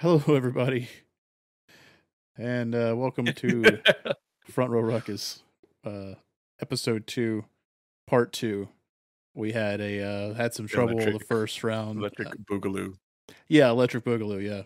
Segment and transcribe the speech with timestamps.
[0.00, 0.88] Hello, everybody,
[2.36, 3.78] and uh, welcome to
[4.50, 5.42] Front Row Ruckus,
[5.84, 6.14] uh,
[6.60, 7.44] episode two,
[8.06, 8.68] part two.
[9.34, 11.98] We had a uh, had some trouble Electric- the first round.
[11.98, 12.94] Electric Uh, Boogaloo.
[13.48, 14.42] yeah, electric boogaloo.
[14.42, 14.62] Yeah,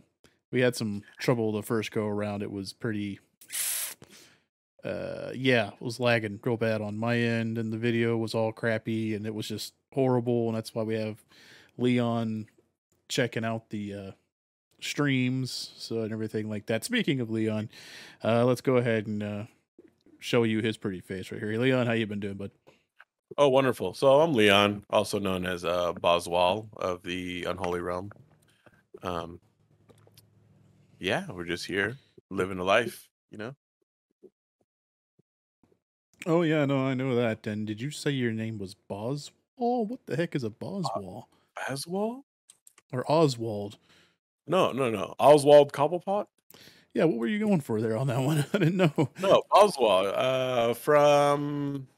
[0.52, 2.42] we had some trouble the first go around.
[2.42, 3.20] It was pretty.
[4.84, 8.53] Uh, yeah, it was lagging real bad on my end, and the video was all
[8.53, 10.48] crappy, and it was just horrible.
[10.48, 11.25] And that's why we have
[11.78, 12.47] Leon
[13.09, 14.11] checking out the uh,
[14.84, 16.84] streams, so and everything like that.
[16.84, 17.70] Speaking of Leon,
[18.23, 19.45] uh, let's go ahead and uh,
[20.19, 21.59] show you his pretty face right here.
[21.59, 22.51] Leon, how you been doing, bud?
[23.37, 23.95] Oh, wonderful.
[23.95, 28.11] So I'm Leon, also known as uh, Boswal of the Unholy Realm.
[29.02, 29.41] Um,
[30.98, 31.97] yeah, we're just here
[32.30, 33.55] living a life, you know.
[36.27, 37.47] Oh yeah, no, I know that.
[37.47, 39.86] And did you say your name was Boswall?
[39.86, 41.25] What the heck is a Boswall?
[41.69, 42.23] Oswald?
[42.92, 43.77] Or Oswald?
[44.47, 45.14] No, no, no.
[45.19, 46.27] Oswald Cobblepot?
[46.92, 48.45] Yeah, what were you going for there on that one?
[48.53, 49.11] I didn't know.
[49.20, 50.06] No, Oswald.
[50.14, 51.89] Uh, from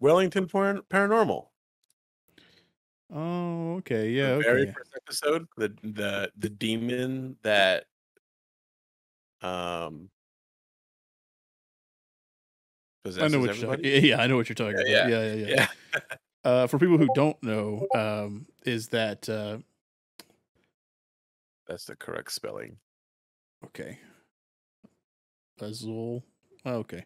[0.00, 1.46] Wellington Par- Paranormal.
[3.12, 4.72] Oh, okay, yeah, the very okay.
[4.72, 7.84] first episode, the the the demon that
[9.42, 10.10] um
[13.06, 13.84] I know what you're talking.
[14.04, 15.10] Yeah, I know what you're talking Yeah, about.
[15.10, 15.68] Yeah, yeah, yeah.
[15.94, 16.00] Yeah.
[16.44, 19.58] Uh, for people who don't know, um, is that uh,
[21.66, 22.78] That's the correct spelling.
[23.66, 23.98] okay?
[25.58, 26.24] Puzzle.
[26.64, 27.04] Oh, okay.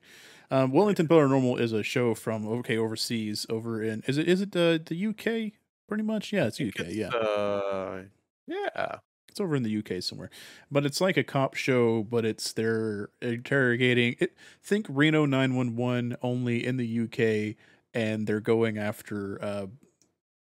[0.51, 4.57] Um, Wellington Paranormal is a show from okay overseas over in is it is it
[4.57, 5.53] uh, the UK
[5.87, 6.33] pretty much?
[6.33, 6.81] Yeah, it's UK.
[6.81, 7.09] it's, Yeah.
[7.09, 8.03] Uh,
[8.47, 8.97] yeah.
[9.29, 10.31] It's over in the UK somewhere,
[10.73, 14.17] but it's like a cop show, but it's they're interrogating.
[14.19, 17.57] It, think Reno nine one one only in the UK,
[17.95, 19.67] and they're going after uh,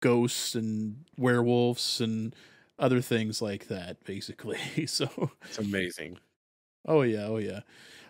[0.01, 2.35] ghosts and werewolves and
[2.81, 4.59] other things like that, basically.
[4.87, 6.19] so, It's amazing.
[6.87, 7.61] oh yeah, oh yeah.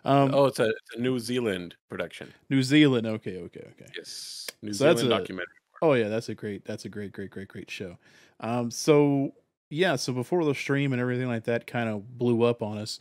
[0.04, 2.32] Um, oh, it's a, it's a New Zealand production.
[2.48, 3.06] New Zealand.
[3.06, 3.86] Okay, okay, okay.
[3.96, 4.46] Yes.
[4.62, 5.54] New So Zealand a- documentary.
[5.82, 7.98] Oh yeah, that's a great that's a great great great great show.
[8.40, 9.32] Um so
[9.70, 12.98] yeah, so before the stream and everything like that kind of blew up on us,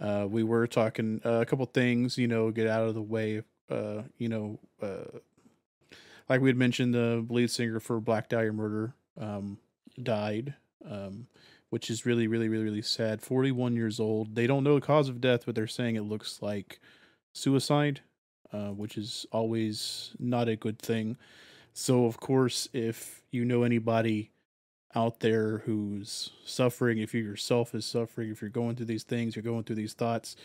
[0.00, 3.42] uh we were talking uh, a couple things, you know, get out of the way
[3.70, 5.18] uh you know, uh
[6.28, 9.58] like we had mentioned the lead singer for Black Dahlia Murder um
[10.02, 10.54] died
[10.90, 11.26] um
[11.70, 13.22] which is really really really really sad.
[13.22, 14.34] 41 years old.
[14.34, 16.80] They don't know the cause of death, but they're saying it looks like
[17.32, 18.00] suicide,
[18.52, 21.16] uh which is always not a good thing.
[21.78, 24.30] So, of course, if you know anybody
[24.94, 29.36] out there who's suffering, if you yourself is suffering, if you're going through these things,
[29.36, 30.36] you're going through these thoughts,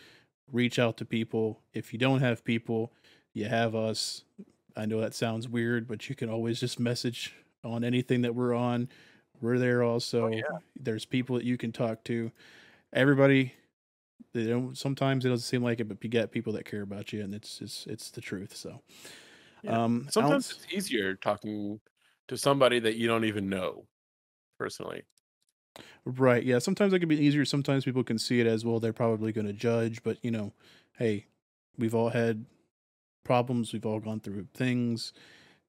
[0.51, 1.61] reach out to people.
[1.73, 2.91] If you don't have people,
[3.33, 4.25] you have us.
[4.75, 8.53] I know that sounds weird, but you can always just message on anything that we're
[8.53, 8.89] on.
[9.41, 10.27] We're there also.
[10.27, 10.41] yeah.
[10.79, 12.31] There's people that you can talk to.
[12.93, 13.53] Everybody,
[14.33, 14.77] they don't.
[14.77, 17.33] Sometimes it doesn't seem like it, but you get people that care about you, and
[17.33, 18.55] it's it's it's the truth.
[18.55, 18.81] So,
[19.63, 19.83] Yeah.
[19.83, 21.79] um, Sometimes ounce- it's easier talking
[22.27, 23.85] to somebody that you don't even know
[24.59, 25.03] personally.
[26.05, 26.43] Right.
[26.43, 26.59] Yeah.
[26.59, 27.45] Sometimes it can be easier.
[27.45, 28.79] Sometimes people can see it as well.
[28.79, 30.53] They're probably going to judge, but you know,
[30.97, 31.25] hey,
[31.77, 32.45] we've all had
[33.23, 33.71] problems.
[33.71, 35.13] We've all gone through things.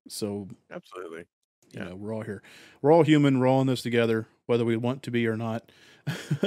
[0.08, 1.24] So, Absolutely.
[1.72, 1.88] You Yeah.
[1.90, 2.42] know, we're all here.
[2.80, 3.38] We're all human.
[3.38, 5.70] We're all in this together, whether we want to be or not.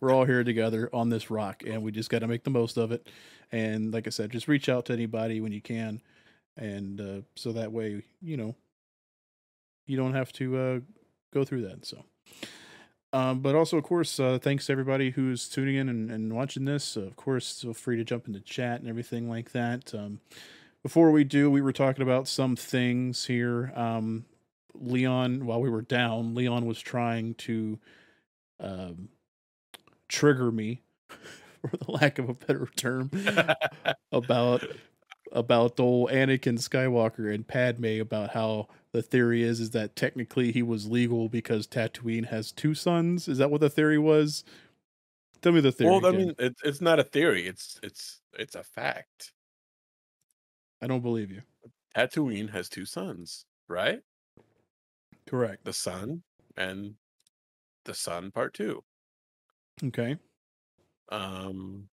[0.00, 2.76] we're all here together on this rock, and we just got to make the most
[2.76, 3.08] of it.
[3.52, 6.00] And like I said, just reach out to anybody when you can.
[6.56, 8.54] And uh, so that way, you know,
[9.86, 10.80] you don't have to uh,
[11.32, 11.84] go through that.
[11.84, 12.04] So,
[13.12, 16.64] um, but also, of course, uh, thanks to everybody who's tuning in and, and watching
[16.64, 16.96] this.
[16.96, 19.94] Uh, of course, feel free to jump into chat and everything like that.
[19.94, 20.20] Um,
[20.82, 23.72] before we do, we were talking about some things here.
[23.74, 24.24] Um,
[24.80, 27.78] Leon, while we were down, Leon was trying to
[28.60, 29.08] um,
[30.08, 33.10] trigger me, for the lack of a better term,
[34.12, 34.64] about
[35.32, 40.62] about old Anakin Skywalker and Padme about how the theory is is that technically he
[40.62, 43.28] was legal because Tatooine has two suns.
[43.28, 44.44] Is that what the theory was?
[45.42, 45.90] Tell me the theory.
[45.90, 46.18] well, I Ken.
[46.18, 47.46] mean, it's it's not a theory.
[47.46, 49.32] It's it's it's a fact.
[50.80, 51.42] I don't believe you.
[51.96, 54.00] Tatooine has two suns, right?
[55.28, 55.64] Correct.
[55.64, 56.22] The Sun
[56.56, 56.94] and
[57.84, 58.82] the Sun part two.
[59.82, 60.16] Okay.
[61.10, 61.88] Um,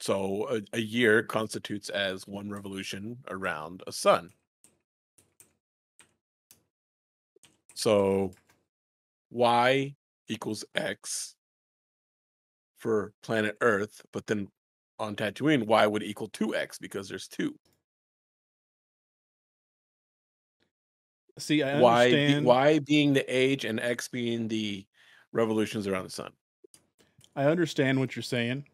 [0.00, 4.30] so a, a year constitutes as one revolution around a sun.
[7.74, 8.32] So
[9.30, 9.94] y
[10.28, 11.36] equals x
[12.78, 14.48] for planet Earth, but then
[14.98, 17.54] on Tatooine, y would equal 2x because there's two.
[21.38, 22.44] See, I Y, be- understand.
[22.46, 24.86] y being the age and x being the
[25.32, 26.32] revolutions around the sun.
[27.36, 28.64] I understand what you're saying.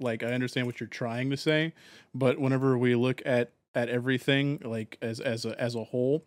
[0.00, 1.74] Like I understand what you're trying to say,
[2.14, 6.24] but whenever we look at at everything like as as a as a whole,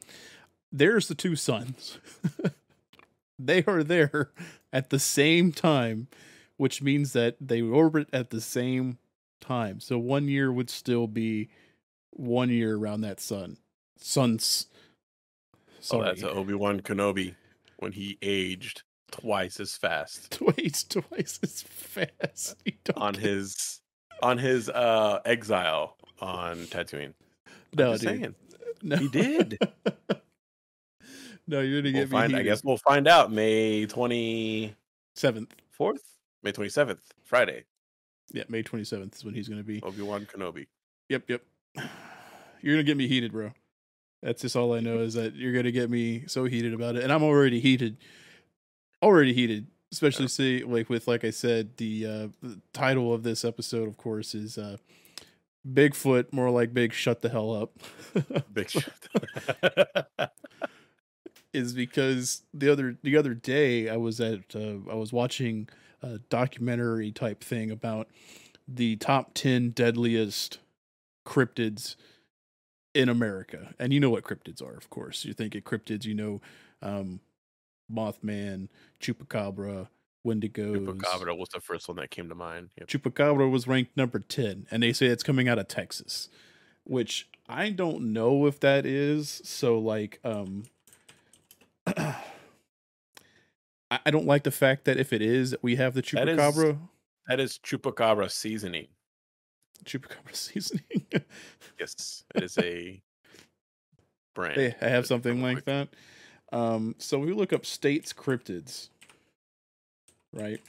[0.72, 2.00] there's the two suns.
[3.40, 4.32] they are there
[4.72, 6.08] at the same time,
[6.58, 8.98] which means that they orbit at the same
[9.42, 9.80] time.
[9.82, 11.50] So one year would still be
[12.12, 13.58] one year around that sun.
[13.98, 14.68] Suns.
[15.86, 17.36] So oh, that's Obi Wan Kenobi
[17.78, 20.32] when he aged twice as fast.
[20.40, 22.56] Twice, twice as fast.
[22.96, 23.82] on his
[24.24, 27.14] on his uh exile on Tatooine.
[27.76, 28.02] No, dude.
[28.02, 28.36] Saying.
[28.82, 28.96] No.
[28.96, 29.60] He did.
[31.48, 32.40] no, you're gonna we'll get find, me.
[32.40, 34.74] I guess we'll find out May twenty
[35.16, 36.02] seventh, fourth,
[36.42, 37.66] May twenty seventh, Friday.
[38.34, 39.84] Yeah, May twenty seventh is when he's gonna be.
[39.84, 40.66] Obi Wan Kenobi.
[41.10, 41.44] Yep, yep.
[42.62, 43.52] You're gonna get me heated, bro.
[44.22, 47.04] That's just all I know is that you're gonna get me so heated about it,
[47.04, 47.98] and I'm already heated.
[49.04, 50.30] Already heated, especially yeah.
[50.30, 54.34] see like with like I said, the, uh, the title of this episode, of course,
[54.34, 54.78] is uh,
[55.68, 57.72] Bigfoot, more like Big Shut the Hell Up.
[58.54, 60.32] big Shut.
[61.54, 65.70] is because the other the other day I was at uh, I was watching
[66.02, 68.10] a documentary type thing about
[68.68, 70.60] the top ten deadliest
[71.26, 71.96] cryptids
[72.96, 75.26] in America, and you know what cryptids are, of course.
[75.26, 76.42] You think of cryptids, you know,
[76.82, 77.20] um,
[77.92, 78.70] Mothman,
[79.02, 79.90] Chupacabra,
[80.26, 80.86] Wendigos.
[80.86, 82.70] Chupacabra was the first one that came to mind.
[82.78, 82.88] Yep.
[82.88, 86.30] Chupacabra was ranked number 10, and they say it's coming out of Texas,
[86.86, 89.42] which I don't know if that is.
[89.44, 90.64] So, like, um,
[91.88, 92.16] I,
[93.92, 96.56] I don't like the fact that if it is, we have the Chupacabra.
[96.56, 96.76] That is,
[97.28, 98.88] that is Chupacabra seasoning.
[99.84, 101.06] Chupacabra seasoning.
[101.80, 103.02] yes, it is a
[104.34, 104.58] brand.
[104.58, 105.90] They have something like that.
[106.52, 108.90] Um, so we look up states cryptids
[110.36, 110.62] right?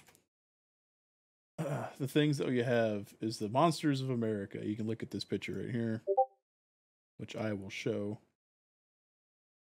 [1.58, 4.60] Uh, the things that we have is the monsters of America.
[4.62, 6.02] You can look at this picture right here,
[7.18, 8.18] which I will show.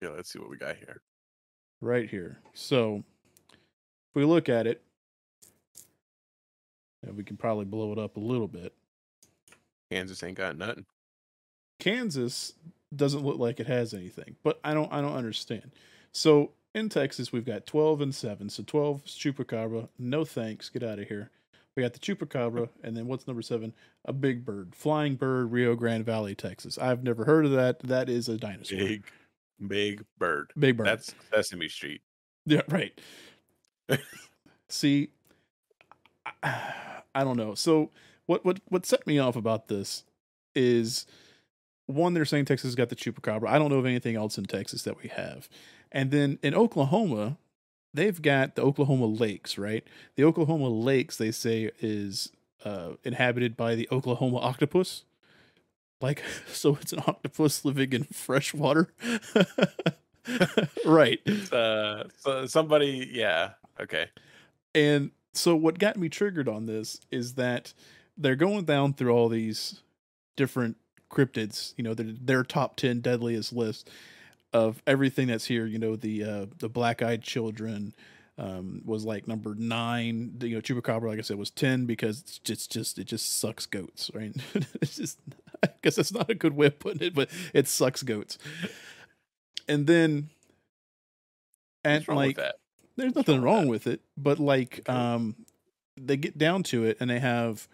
[0.00, 1.00] Yeah, let's see what we got here.
[1.80, 2.38] Right here.
[2.54, 3.02] So,
[3.52, 4.82] if we look at it,
[7.02, 8.74] and we can probably blow it up a little bit.
[9.90, 10.86] Kansas ain't got nothing.
[11.78, 12.54] Kansas
[12.94, 15.72] doesn't look like it has anything, but I don't I don't understand.
[16.12, 18.48] So in Texas, we've got 12 and 7.
[18.50, 19.88] So 12 is Chupacabra.
[19.98, 20.68] No thanks.
[20.68, 21.30] Get out of here.
[21.76, 22.68] We got the Chupacabra.
[22.82, 23.72] And then what's number seven?
[24.04, 24.74] A big bird.
[24.74, 26.76] Flying bird, Rio Grande Valley, Texas.
[26.78, 27.78] I've never heard of that.
[27.80, 28.78] That is a dinosaur.
[28.78, 29.04] Big,
[29.66, 30.50] big bird.
[30.58, 30.86] Big bird.
[30.86, 32.00] That's Sesame Street.
[32.46, 32.98] Yeah, right.
[34.68, 35.10] See,
[36.42, 36.72] I,
[37.14, 37.54] I don't know.
[37.54, 37.90] So
[38.28, 40.04] what, what, what set me off about this
[40.54, 41.06] is
[41.86, 43.48] one, they're saying Texas has got the Chupacabra.
[43.48, 45.48] I don't know of anything else in Texas that we have.
[45.90, 47.38] And then in Oklahoma,
[47.94, 49.82] they've got the Oklahoma Lakes, right?
[50.16, 52.30] The Oklahoma Lakes, they say, is
[52.66, 55.04] uh, inhabited by the Oklahoma octopus.
[56.02, 56.22] Like,
[56.52, 58.92] so it's an octopus living in fresh water.
[60.84, 61.26] right.
[61.50, 63.52] Uh, so somebody, yeah.
[63.80, 64.10] Okay.
[64.74, 67.72] And so what got me triggered on this is that
[68.18, 69.80] they're going down through all these
[70.36, 70.76] different
[71.10, 73.88] cryptids, you know, their, their top 10 deadliest list
[74.52, 75.66] of everything that's here.
[75.66, 77.94] You know, the uh, the black eyed children
[78.38, 80.36] um, was like number nine.
[80.40, 83.66] You know, chupacabra, like I said, was ten because it's just, just it just sucks
[83.66, 84.34] goats, right?
[84.80, 85.18] it's just
[85.62, 88.38] I guess that's not a good way of putting it, but it sucks goats.
[89.68, 90.30] And then
[91.84, 92.38] and like
[92.96, 95.36] there's nothing wrong, wrong with, it, but like um
[96.00, 97.68] they get down to it and they have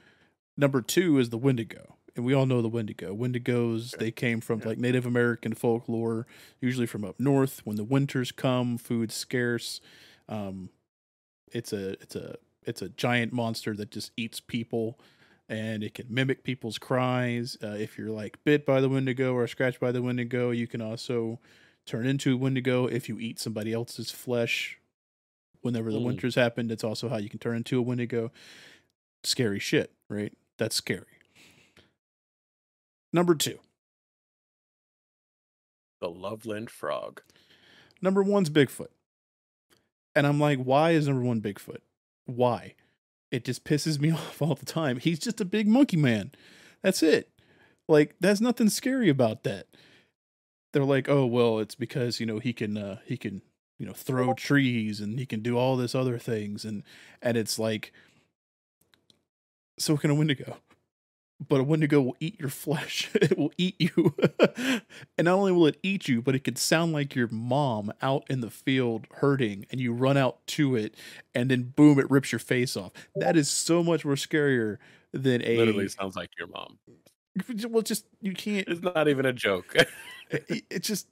[0.57, 3.15] number two is the Wendigo and we all know the Wendigo.
[3.15, 6.27] Wendigos they came from like Native American folklore,
[6.61, 7.61] usually from up north.
[7.65, 9.81] When the winters come, food's scarce.
[10.29, 10.71] Um,
[11.53, 14.99] it's a it's a it's a giant monster that just eats people,
[15.49, 17.57] and it can mimic people's cries.
[17.63, 20.81] Uh, if you're like bit by the Wendigo or scratched by the Wendigo, you can
[20.81, 21.41] also
[21.85, 24.79] turn into a Wendigo if you eat somebody else's flesh.
[25.63, 26.05] Whenever the mm.
[26.05, 28.31] winters happen, that's also how you can turn into a Wendigo.
[29.23, 30.35] Scary shit, right?
[30.59, 31.07] That's scary.
[33.13, 33.59] Number two.
[36.01, 37.23] The Loveland Frog.
[38.03, 38.89] Number one's Bigfoot.
[40.15, 41.81] And I'm like, why is number one Bigfoot?
[42.27, 42.75] Why?
[43.31, 44.99] It just pisses me off all the time.
[44.99, 46.33] He's just a big monkey man.
[46.83, 47.31] That's it.
[47.89, 49.67] Like, there's nothing scary about that.
[50.73, 53.43] They're like, oh well, it's because, you know, he can uh he can,
[53.79, 56.83] you know, throw trees and he can do all this other things and
[57.23, 57.93] and it's like
[59.79, 60.57] so can a Wendigo
[61.49, 63.11] but a Wendigo will eat your flesh.
[63.15, 64.15] it will eat you.
[65.19, 68.25] and not only will it eat you, but it could sound like your mom out
[68.29, 70.95] in the field hurting and you run out to it
[71.35, 72.93] and then boom, it rips your face off.
[73.17, 74.79] That is so much more scarier
[75.13, 75.57] than a.
[75.57, 76.79] Literally sounds like your mom.
[77.69, 78.69] Well, just, you can't.
[78.69, 79.75] It's not even a joke.
[80.31, 81.09] it, it just.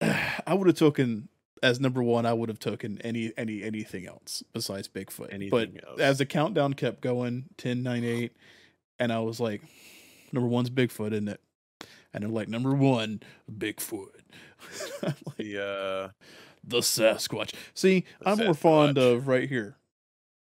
[0.00, 1.28] I would have taken
[1.62, 5.32] as number one, I would have taken any any anything else besides Bigfoot.
[5.32, 6.00] Anything but else.
[6.00, 8.32] as the countdown kept going, 10, 9, 8,
[8.98, 9.62] and I was like,
[10.32, 11.40] number one's Bigfoot, isn't it?
[12.12, 14.08] And they're like, number one, Bigfoot.
[15.02, 16.08] Like, the uh,
[16.62, 17.54] the Sasquatch.
[17.74, 19.76] See, The I'm more fond of right here.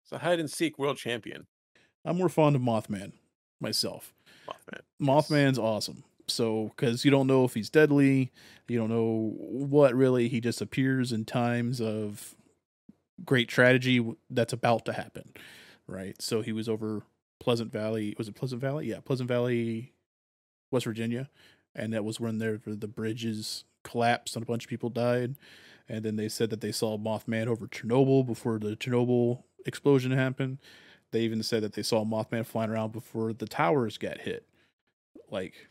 [0.03, 1.48] it's a hide and seek world champion.
[2.03, 3.13] I'm more fond of Mothman
[3.62, 4.13] myself.
[4.50, 4.82] Mothman.
[5.01, 6.03] Mothman's awesome.
[6.31, 8.31] So, because you don't know if he's deadly,
[8.67, 10.27] you don't know what really.
[10.27, 12.35] He just appears in times of
[13.23, 15.33] great tragedy that's about to happen,
[15.88, 16.19] right?
[16.21, 17.03] So he was over
[17.39, 18.15] Pleasant Valley.
[18.17, 18.88] Was it Pleasant Valley?
[18.88, 19.93] Yeah, Pleasant Valley,
[20.71, 21.29] West Virginia,
[21.75, 25.35] and that was when there the bridges collapsed and a bunch of people died.
[25.89, 30.59] And then they said that they saw Mothman over Chernobyl before the Chernobyl explosion happened.
[31.11, 34.45] They even said that they saw Mothman flying around before the towers got hit.
[35.29, 35.67] Like,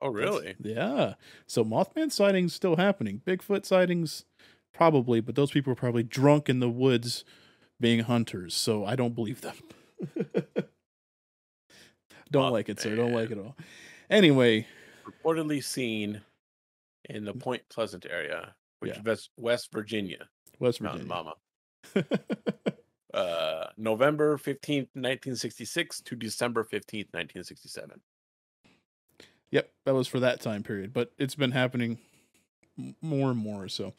[0.00, 0.54] Oh, that's- really?
[0.60, 1.14] Yeah.
[1.46, 3.20] So Mothman sightings still happening.
[3.26, 4.24] Bigfoot sightings
[4.72, 7.24] probably, but those people are probably drunk in the woods
[7.80, 8.54] being hunters.
[8.54, 9.56] So I don't believe them.
[12.30, 12.94] don't like it, sir.
[12.96, 13.56] Don't like it at all.
[14.10, 14.66] Anyway,
[15.24, 16.20] Reportedly seen
[17.08, 18.98] in the Point Pleasant area, which Yeah.
[19.00, 20.28] is West, West Virginia,
[20.58, 21.34] West Mountain Mama.
[23.14, 27.98] Uh, November 15th, 1966 to December 15th, 1967.
[29.50, 31.98] Yep, that was for that time period, but it's been happening
[33.00, 33.68] more and more.
[33.68, 33.94] So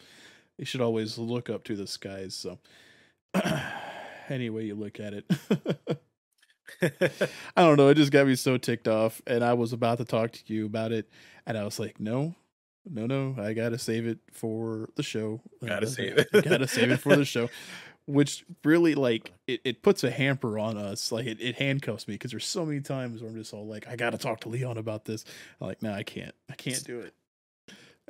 [0.58, 2.36] you should always look up to the skies.
[2.36, 2.60] So
[4.30, 5.26] any way you look at it,
[7.58, 7.90] I don't know.
[7.90, 10.66] It just got me so ticked off, and I was about to talk to you
[10.66, 11.10] about it,
[11.46, 12.36] and I was like, no.
[12.92, 15.42] No, no, I gotta save it for the show.
[15.64, 16.32] Gotta Uh, save it.
[16.32, 17.50] gotta save it for the show.
[18.10, 21.12] Which really like it, it puts a hamper on us.
[21.12, 23.88] Like it, it handcuffs me because there's so many times where I'm just all like,
[23.88, 25.26] I gotta talk to Leon about this.
[25.62, 26.34] I'm like, no, I can't.
[26.50, 27.14] I can't do it.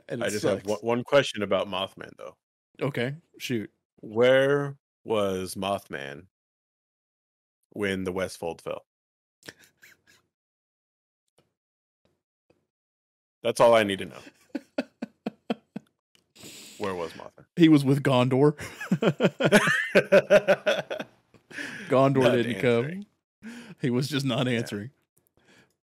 [0.08, 0.68] And I it just have sucks.
[0.68, 2.38] one, one question about Mothman, though.
[2.82, 3.70] Okay, shoot.
[3.98, 6.28] Where was Mothman
[7.72, 8.86] when the Westfold fell?
[13.44, 14.22] That's all I need to know.
[16.80, 17.46] Where was Mothman?
[17.56, 18.56] He was with Gondor.
[21.90, 23.06] Gondor Not didn't answering.
[23.44, 23.54] come.
[23.82, 24.92] He was just not answering.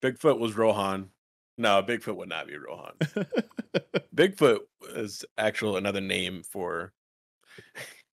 [0.02, 1.11] Bigfoot was Rohan.
[1.59, 2.92] No, Bigfoot would not be Rohan.
[4.14, 4.61] Bigfoot
[4.97, 6.92] is actual another name for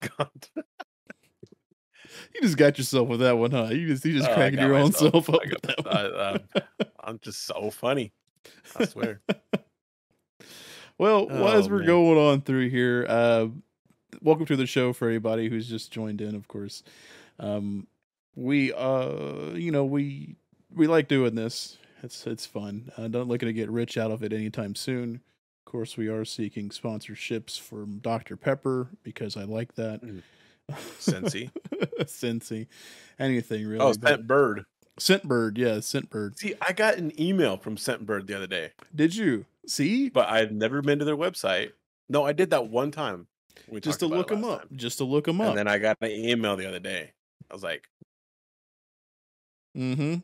[0.00, 0.30] God.
[2.34, 3.68] You just got yourself with that one, huh?
[3.70, 5.26] You just you just Oh, cracking your own myself.
[5.26, 5.96] self up I with that one.
[5.96, 6.48] I, I'm,
[7.00, 8.12] I'm just so funny.
[8.76, 9.20] I swear.
[10.98, 11.86] Well, well, as Oh, we're man.
[11.86, 13.46] going on through here, uh,
[14.20, 16.34] welcome to the show for anybody who's just joined in.
[16.34, 16.82] Of course,
[17.38, 17.86] um,
[18.34, 20.34] we, uh, you know, we
[20.74, 21.78] we like doing this.
[22.02, 22.90] It's it's fun.
[22.96, 25.20] Uh, don't looking to get rich out of it anytime soon.
[25.66, 30.02] Of course, we are seeking sponsorships from Dr Pepper because I like that.
[30.02, 30.22] Mm.
[30.98, 32.66] Scentsy,
[33.18, 33.80] anything really.
[33.80, 34.64] Oh, Scentbird.
[34.98, 36.38] Scentbird, yeah, Scentbird.
[36.38, 40.08] See, I got an email from Scentbird the other day, Did you see?
[40.08, 41.72] but I've never been to their website.
[42.08, 43.26] No, I did that one time.
[43.68, 44.60] We Just to look them up.
[44.68, 44.68] time.
[44.76, 45.48] Just to look them up.
[45.50, 47.12] And then I got an email the other day.
[47.50, 47.84] I was like,
[49.76, 50.16] Mm-hmm.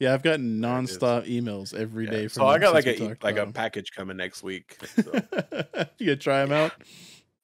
[0.00, 0.98] Yeah, I've gotten There it is.
[0.98, 2.10] nonstop emails every yeah.
[2.10, 2.28] day.
[2.28, 4.76] so I got like a like a package coming next week.
[4.96, 5.12] So.
[5.98, 6.72] you gonna try them out?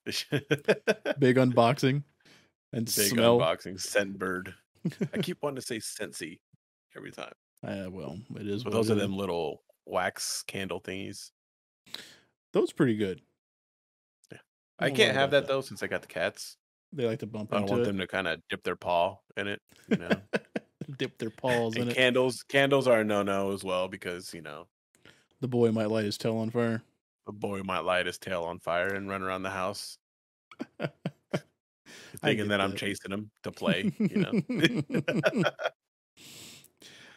[1.19, 2.03] Big unboxing
[2.73, 3.39] and Big smell.
[3.39, 4.53] unboxing, Scentbird.
[5.15, 6.41] I keep wanting to say Scentsy
[6.97, 7.33] every time.
[7.67, 8.65] Uh, well, it is.
[8.65, 11.31] Those are them little wax candle thingies.
[12.53, 13.21] Those pretty good.
[14.31, 14.39] Yeah,
[14.79, 16.57] I don't can't have about that though since I got the cats.
[16.93, 19.19] They like to bump I don't want it, them to kind of dip their paw
[19.37, 19.61] in it.
[19.89, 20.23] You know,
[20.99, 21.97] dip their paws in and it.
[21.97, 24.69] candles candles are a no no as well because you know
[25.41, 26.83] The boy might light his tail on fire.
[27.27, 29.99] The boy might light his tail on fire and run around the house,
[32.23, 33.93] thinking get that, I'm chasing him to play.
[33.99, 34.33] You know,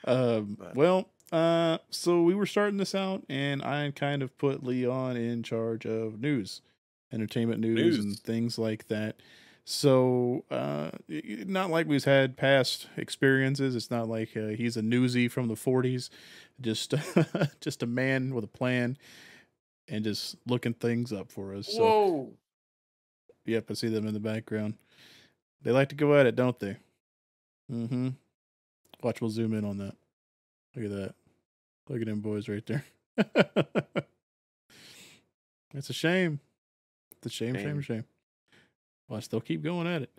[0.06, 5.18] um, well, uh, so we were starting this out, and I kind of put Leon
[5.18, 6.62] in charge of news,
[7.12, 9.18] entertainment news, and things like that.
[9.68, 13.76] So, uh, not like we've had past experiences.
[13.76, 16.10] It's not like uh, he's a newsie from the '40s,
[16.62, 16.94] just
[17.62, 18.98] just a man with a plan,
[19.88, 21.68] and just looking things up for us.
[21.68, 22.34] So, whoa!
[23.46, 24.76] yep, I see them in the background.
[25.64, 26.78] They like to go at it, don't they?
[27.72, 28.10] Mm-hmm.
[29.04, 29.96] Watch, we'll zoom in on that.
[30.76, 31.14] Look at that.
[31.90, 32.84] Look at them boys right there.
[35.74, 36.40] it's a shame.
[37.18, 37.82] It's a shame, shame, Shame.
[37.82, 38.04] shame.
[39.08, 40.10] Watch, they'll keep going at it.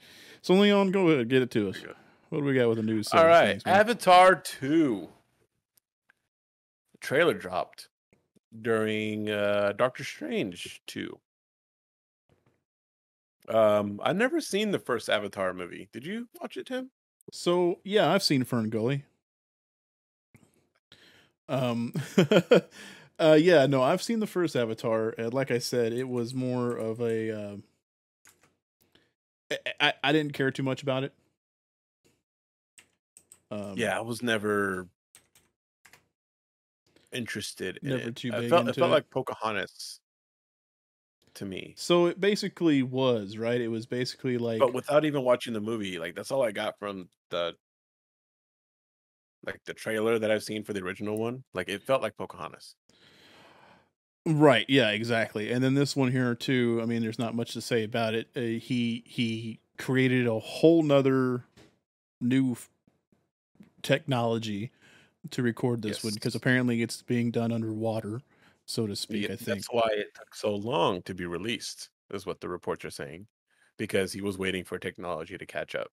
[0.42, 1.75] So, Leon, go ahead, get it to us.
[1.76, 1.95] There you go.
[2.28, 3.09] What do we got with the news?
[3.12, 3.62] All right, things.
[3.66, 5.09] Avatar two.
[7.00, 7.88] Trailer dropped
[8.62, 11.18] during uh, Doctor Strange two.
[13.49, 15.88] Um, I've never seen the first Avatar movie.
[15.92, 16.90] Did you watch it, Tim?
[17.33, 19.04] So yeah, I've seen Fern Gully.
[21.49, 21.92] Um,
[23.18, 26.73] uh, yeah, no, I've seen the first Avatar, and like I said, it was more
[26.73, 27.30] of a.
[27.30, 27.62] Um,
[29.50, 31.14] I, I I didn't care too much about it.
[33.50, 34.88] Um, yeah, I was never
[37.12, 38.16] interested in Never it.
[38.16, 38.95] too I big felt, it into felt it?
[38.95, 40.00] like Pocahontas
[41.37, 43.61] to me, So it basically was right.
[43.61, 46.78] It was basically like but without even watching the movie, like that's all I got
[46.78, 47.55] from the
[49.45, 51.45] like the trailer that I've seen for the original one.
[51.55, 52.75] Like it felt like Pocahontas.
[54.26, 54.66] Right.
[54.69, 54.90] Yeah.
[54.90, 55.52] Exactly.
[55.52, 56.81] And then this one here too.
[56.83, 58.28] I mean, there's not much to say about it.
[58.37, 61.45] Uh, he he created a whole nother
[62.21, 62.71] new f-
[63.83, 64.73] technology
[65.31, 68.23] to record this one because apparently it's being done underwater,
[68.66, 69.28] so to speak.
[69.28, 69.46] Yeah, I think.
[69.46, 71.88] that's why it took so long to be released.
[72.12, 73.26] Is what the reports are saying,
[73.78, 75.88] because he was waiting for technology to catch up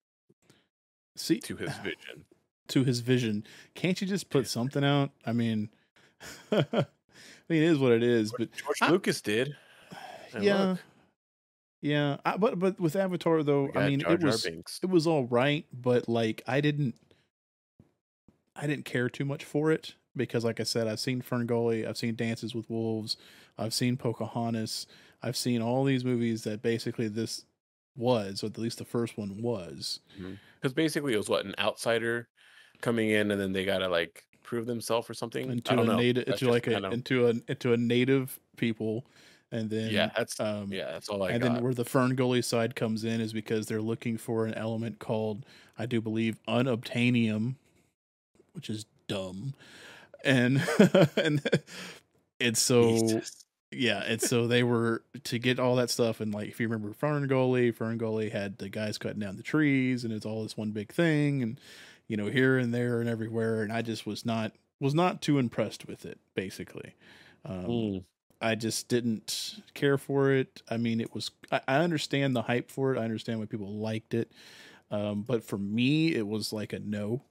[1.16, 2.26] See to his vision.
[2.68, 3.46] to his vision.
[3.74, 5.10] Can't you just put something out?
[5.26, 5.70] I mean,
[6.52, 6.64] I
[7.50, 8.32] mean, it is what it is.
[8.38, 9.56] But George I- Lucas did.
[10.36, 10.80] And yeah, look,
[11.82, 12.18] yeah.
[12.26, 14.80] I, but but with Avatar though, I mean, Jar it was Binks.
[14.82, 16.96] it was all right, but like I didn't
[18.56, 21.98] I didn't care too much for it because like I said, I've seen Ferngully, I've
[21.98, 23.18] seen Dances with Wolves,
[23.58, 24.88] I've seen Pocahontas,
[25.22, 27.46] I've seen all these movies that basically this
[27.96, 30.00] was, or at least the first one was.
[30.62, 32.28] Because basically, it was what an outsider
[32.82, 35.50] coming in, and then they gotta like prove themselves or something.
[35.50, 39.06] I Into don't a native into like a into a into a native people
[39.52, 41.54] and then yeah, that's um yeah, that's all I and got.
[41.54, 45.46] then where the Ferngully side comes in is because they're looking for an element called,
[45.78, 47.56] I do believe, unobtainium,
[48.54, 49.54] which is dumb,
[50.24, 50.62] and
[51.18, 51.42] and
[52.40, 53.46] it's so Jesus.
[53.72, 56.94] yeah, it's so they were to get all that stuff and like if you remember
[56.94, 60.92] Ferngully, Ferngully had the guys cutting down the trees and it's all this one big
[60.94, 61.60] thing and
[62.08, 65.40] you know here and there and everywhere and I just was not was not too
[65.40, 66.96] impressed with it basically.
[67.46, 68.04] Um, Mm,
[68.42, 70.62] I just didn't care for it.
[70.70, 71.32] I mean, it was.
[71.52, 73.00] I, I understand the hype for it.
[73.00, 74.32] I understand why people liked it,
[74.92, 77.24] um, but for me, it was like a no.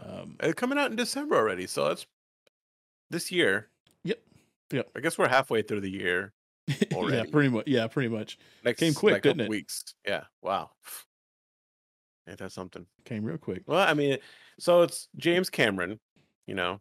[0.00, 2.06] Um, it's coming out in December already, so it's
[3.10, 3.68] this year.
[4.04, 4.18] Yep.
[4.72, 4.90] Yep.
[4.96, 6.32] I guess we're halfway through the year.
[6.94, 7.16] Already.
[7.16, 7.66] yeah, pretty much.
[7.66, 8.38] Yeah, pretty much.
[8.64, 9.48] Next Came quick, like, didn't it?
[9.48, 9.82] Weeks.
[10.06, 10.22] Yeah.
[10.42, 10.70] Wow.
[12.28, 12.86] Ain't that something?
[13.04, 13.62] Came real quick.
[13.66, 14.18] Well, I mean,
[14.60, 15.98] so it's James Cameron,
[16.46, 16.80] you know,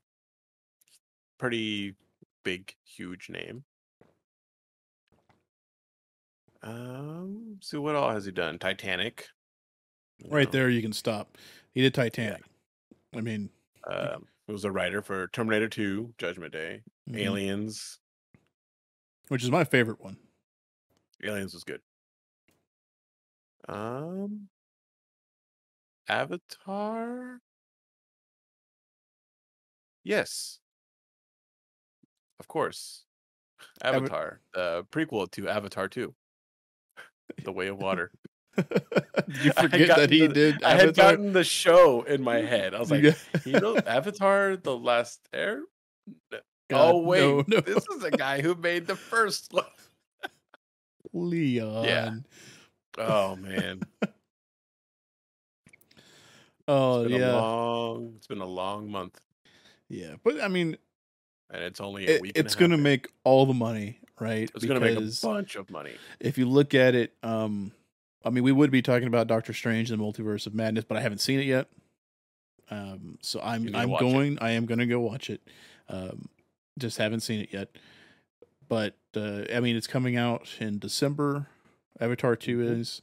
[1.40, 1.96] pretty
[2.44, 3.64] big, huge name.
[6.64, 8.60] Um, so what all has he done?
[8.60, 9.28] Titanic.
[10.30, 11.38] Right know, there, you can stop.
[11.74, 12.44] He did Titanic.
[13.14, 13.50] I mean,
[13.86, 18.00] Um, he was a writer for Terminator 2, Judgment Day, mhm, Aliens.
[19.28, 20.18] which is my favorite one.
[21.24, 21.82] Aliens was good.
[23.68, 24.50] Um,
[26.08, 27.42] Avatar.
[30.04, 30.60] Yes,
[32.40, 33.06] of course.
[33.84, 36.16] Ava- Avatar, the prequel to Avatar 2,
[37.44, 38.12] The Way of Water.
[38.58, 40.64] Did you forget that he the- did?
[40.64, 42.74] I had gotten the show in my head.
[42.74, 43.04] I was like,
[43.46, 45.62] you know, Avatar: The Last Air.
[46.32, 46.42] God,
[46.96, 47.60] oh wait, no, no.
[47.60, 49.66] this is a guy who made the first one.
[51.14, 51.84] Leon.
[51.86, 52.12] Yeah.
[52.98, 53.82] Oh man,
[56.68, 58.14] Oh it's yeah, long.
[58.18, 59.20] It's been a long month,
[59.90, 60.14] yeah.
[60.24, 60.78] But I mean,
[61.50, 62.34] and it's only a week.
[62.36, 64.50] it's going to make all the money, right?
[64.56, 65.94] It's going to make a bunch of money.
[66.20, 67.74] if you look at it, um,
[68.24, 70.98] I mean, we would be talking about Doctor Strange and the Multiverse of Madness, but
[70.98, 71.68] I haven't seen it yet.
[72.70, 74.12] Um, so I'm You need to I'm watch it.
[74.12, 74.38] going.
[74.40, 75.42] I am going to go watch it.
[75.90, 76.30] Um,
[76.80, 77.70] just haven't seen it yet.
[78.70, 81.48] But uh, I mean, it's coming out in December.
[82.00, 82.80] Avatar 2 Mhm.
[82.80, 83.02] is.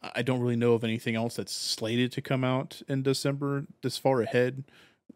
[0.00, 3.98] I don't really know of anything else that's slated to come out in December this
[3.98, 4.62] far ahead.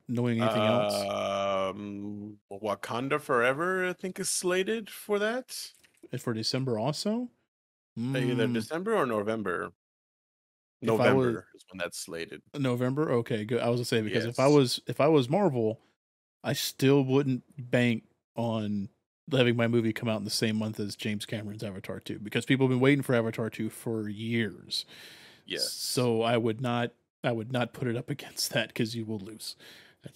[0.08, 5.70] Knowing anything else, Um, Wakanda Forever, I think, is slated for that.
[6.10, 7.30] And for December also.
[7.96, 9.72] Either Mm, December or November.
[10.80, 12.42] If I was- November is when that's slated.
[12.58, 13.12] November.
[13.12, 13.60] Okay, good.
[13.60, 14.54] I was gonna say because if I Yes.
[14.54, 15.80] was if I was Marvel,
[16.42, 18.88] I still wouldn't bank on
[19.30, 22.44] having my movie come out in the same month as James Cameron's Avatar 2 because
[22.44, 24.84] people have been waiting for Avatar 2 for years.
[25.46, 25.72] Yes.
[25.72, 26.92] So I would not
[27.24, 29.54] I would not put it up against that because you will lose.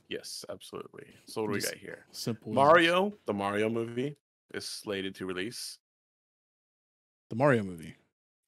[0.09, 1.15] Yes, absolutely.
[1.27, 2.07] So what do we Just got here?
[2.11, 2.51] Simple.
[2.51, 4.17] as- Mario, the Mario movie
[4.53, 5.79] is slated to release.
[7.31, 7.95] The Mario movie.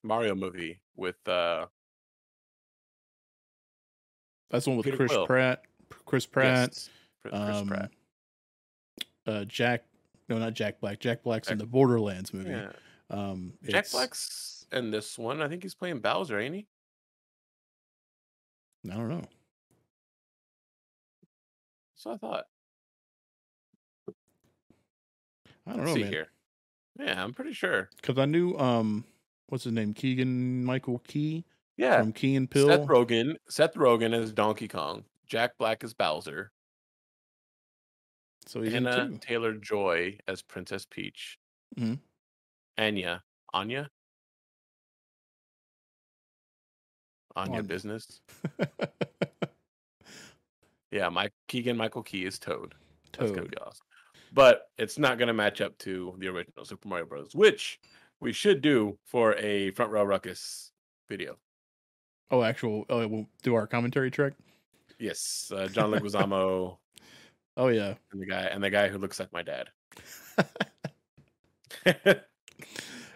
[0.03, 1.67] Mario movie with uh
[4.51, 5.27] That's one with Peter Chris Quill.
[5.27, 5.62] Pratt.
[6.07, 6.69] Chris Pratt.
[6.71, 6.91] yes,
[7.23, 7.91] Chris um, Pratt.
[9.27, 9.85] Uh, Jack.
[10.29, 11.01] No, not Jack Black.
[11.01, 12.51] Jack Black's in the Borderlands movie.
[12.51, 12.71] Yeah.
[13.11, 15.41] Um, Jack it's- Black's in this one.
[15.43, 16.67] I think he's playing Bowser, ain't he?
[18.91, 19.25] I don't know.
[21.95, 22.45] So I thought.
[25.67, 26.12] I don't Let's know, see man.
[26.12, 26.29] here.
[26.98, 27.88] Yeah, I'm pretty sure.
[27.96, 29.04] Because I knew um,
[29.48, 29.94] what's his name?
[29.94, 31.44] Keegan Michael Key
[31.76, 32.00] Yeah.
[32.00, 32.66] from Key and Pill.
[32.68, 33.37] Seth Rogen.
[33.48, 35.04] Seth Rogen is Donkey Kong.
[35.26, 36.50] Jack Black is Bowser.
[38.46, 39.11] so he's Anna.
[39.20, 41.38] Taylor Joy as Princess Peach.
[41.78, 42.00] Mhm.
[42.78, 43.22] Anya.
[43.52, 43.90] Anya?
[47.37, 47.62] Anya Anya.
[47.62, 48.20] Business.
[50.90, 52.74] Yeah, Mike Keegan Michael Key is Toad.
[53.12, 53.50] That's gonna Toad.
[53.50, 53.84] be awesome.
[54.33, 57.81] But it's not gonna match up to the original Super Mario Bros., which
[58.21, 60.73] we should do for a front row ruckus
[61.09, 61.37] video.
[62.31, 62.85] Oh, actual.
[62.91, 64.35] Oh, we'll do our commentary trick.
[64.99, 66.77] Yes, uh, John Leguizamo
[67.57, 67.95] Oh yeah.
[68.12, 69.69] and the guy and the guy who looks like my dad.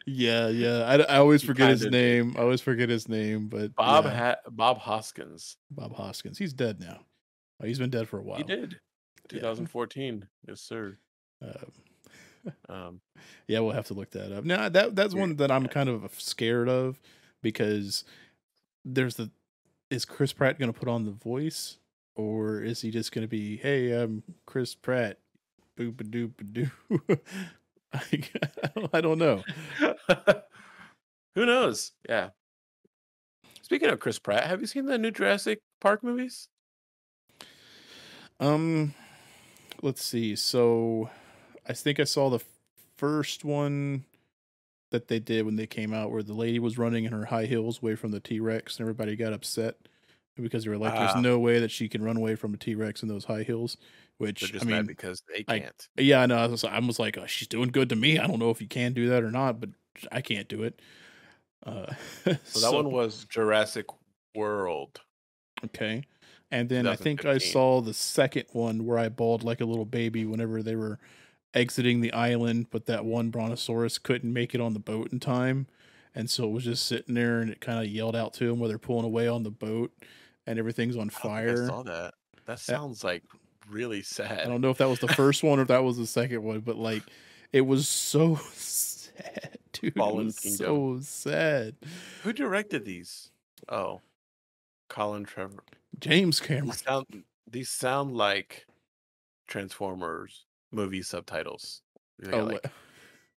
[0.04, 0.78] Yeah, yeah.
[0.82, 2.24] I, I always He forget his kinda did.
[2.24, 2.34] name.
[2.36, 5.56] I always forget his name, but Bob yeah, ha- Bob Hoskins.
[5.70, 6.36] Bob Hoskins.
[6.38, 7.00] He's dead now.
[7.62, 8.38] Oh, he's been dead for a while.
[8.38, 8.80] He did.
[9.30, 9.38] Yeah.
[9.40, 10.26] 2014.
[10.48, 10.98] Yes, sir.
[11.42, 13.00] Uh, Um,
[13.48, 14.44] yeah, we'll have to look that up.
[14.44, 17.00] Now that that's one that I'm kind of scared of
[17.42, 18.04] because
[18.84, 19.30] there's the
[19.90, 21.76] is Chris Pratt going to put on the voice
[22.16, 25.18] or is he just going to be hey I'm Chris Pratt
[25.78, 26.70] boop a doop a doo
[27.92, 28.20] I
[28.74, 29.42] don't- I don't know.
[31.34, 31.92] who knows?
[32.08, 32.30] Yeah.
[33.60, 36.48] Speaking of Chris Pratt, have you seen the new Jurassic Park movies?
[38.40, 38.94] Um,
[39.82, 40.34] let's see.
[40.36, 41.10] So,
[41.66, 42.40] I think I saw the
[42.96, 44.04] first one
[44.90, 47.46] that they did when they came out, where the lady was running in her high
[47.46, 49.76] heels away from the T Rex, and everybody got upset
[50.36, 51.12] because they were like, Ah.
[51.12, 53.42] "There's no way that she can run away from a T Rex in those high
[53.42, 53.76] heels."
[54.18, 55.88] Which I mean, because they can't.
[55.96, 56.36] yeah, I know.
[56.36, 58.60] I was, I was like, oh, "She's doing good to me." I don't know if
[58.60, 59.70] you can do that or not, but
[60.12, 60.80] I can't do it.
[61.64, 61.92] Uh,
[62.44, 63.86] so that one was Jurassic
[64.34, 65.00] World.
[65.64, 66.04] Okay.
[66.50, 69.86] And then I think I saw the second one where I bawled like a little
[69.86, 70.98] baby whenever they were
[71.54, 75.66] exiting the island, but that one brontosaurus couldn't make it on the boat in time.
[76.14, 78.58] And so it was just sitting there and it kind of yelled out to him
[78.58, 79.92] while they're pulling away on the boat
[80.46, 81.66] and everything's on I I fire.
[81.66, 82.14] saw that.
[82.46, 83.22] That eh, sounds like
[83.70, 84.40] really sad.
[84.40, 86.42] I don't know if that was the first one or if that was the second
[86.42, 87.02] one, but like
[87.52, 89.94] it was so sad, dude.
[89.96, 90.58] Fallen it was Kingdom.
[90.58, 91.76] so sad.
[92.22, 93.30] Who directed these?
[93.68, 94.00] Oh,
[94.88, 95.60] Colin Trevorrow.
[96.00, 96.66] James Cameron.
[96.66, 98.66] These sound, these sound like
[99.46, 101.82] Transformers movie subtitles.
[102.22, 102.66] Got Oh, like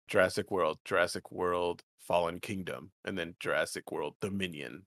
[0.08, 4.86] Jurassic World, Jurassic World, Fallen Kingdom, and then Jurassic World Dominion.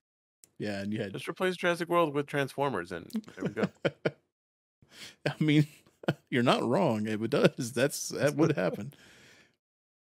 [0.59, 3.69] yeah, and you had Just replace Jurassic World with Transformers, and there we go.
[5.27, 5.67] I mean,
[6.31, 7.07] you're not wrong.
[7.07, 8.93] If it does, that's that would happen.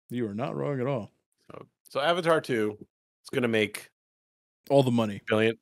[0.10, 1.12] You are not wrong at all.
[1.52, 2.78] so, so Avatar two
[3.24, 3.92] is going to make
[4.70, 5.22] All the money.
[5.28, 5.58] billion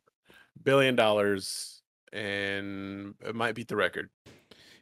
[0.63, 1.81] billion dollars,
[2.13, 4.09] and it might beat the record.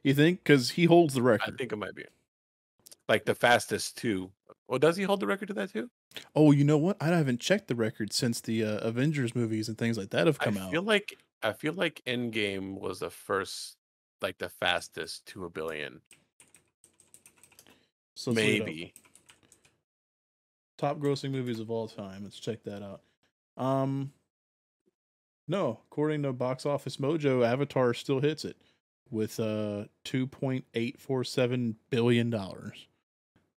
[0.04, 0.44] You think?
[0.44, 1.54] Because he holds the record.
[1.54, 2.06] I think it might be
[3.08, 4.32] like the fastest two.
[4.68, 5.90] Well, does he hold the record to that too?
[6.36, 6.98] Oh, you know what?
[7.02, 10.40] I haven't checked the record since the uh, Avengers movies and things like that have
[10.40, 10.68] come I out.
[10.68, 13.78] I feel like I feel like Endgame was the first,
[14.22, 16.02] like the fastest to a billion.
[18.16, 18.68] So let's look it up.
[18.68, 18.94] Maybe.
[20.78, 22.24] top grossing movies of all time.
[22.24, 23.02] Let's check that out.
[23.58, 24.12] Um,
[25.48, 28.56] no, according to Box Office Mojo, Avatar still hits it
[29.14, 32.88] with uh two point eight four seven billion dollars.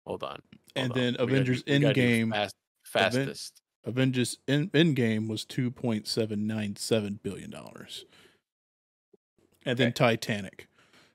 [0.06, 0.42] Hold on.
[0.76, 0.98] And on.
[0.98, 2.56] then We Avengers gotta Endgame- fast,
[2.94, 3.60] Aven- fastest.
[3.86, 8.04] Avengers in Endgame was two point seven nine seven billion dollars,
[9.64, 9.94] and then Okay.
[9.94, 10.68] Titanic.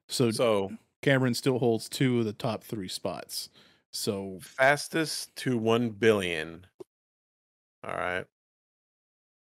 [0.08, 0.72] So, So
[1.02, 3.50] Cameron still holds two of the top three spots.
[3.92, 6.66] So fastest to one billion.
[7.84, 8.26] All right.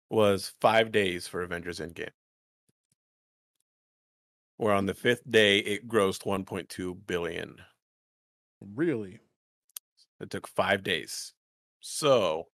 [0.09, 2.09] Was five days for Avengers Endgame.
[4.57, 7.55] Where on the fifth day it grossed 1.2 billion.
[8.75, 9.19] really,
[10.19, 11.33] It took five days.
[11.79, 12.47] So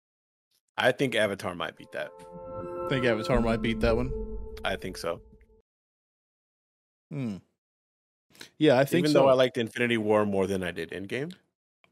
[0.79, 2.11] I think Avatar might beat that.
[2.85, 4.11] I think Avatar might beat that one.
[4.65, 5.21] I think so.
[7.11, 7.37] Hmm.
[8.59, 9.21] Yeah, I think Even so.
[9.21, 11.35] though I liked Infinity War more than I did Endgame.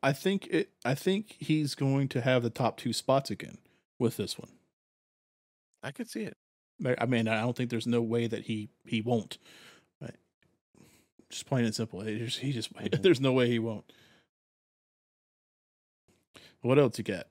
[0.03, 0.71] I think it.
[0.85, 3.59] I think he's going to have the top two spots again
[3.99, 4.51] with this one.
[5.83, 6.37] I could see it.
[6.87, 9.39] I I mean, I don't think there's no way that he he won't.
[11.31, 12.01] Just plain and simple.
[12.01, 13.03] He just, he just Mhm.
[13.03, 13.85] there's no way he won't.
[16.63, 17.27] What else you got?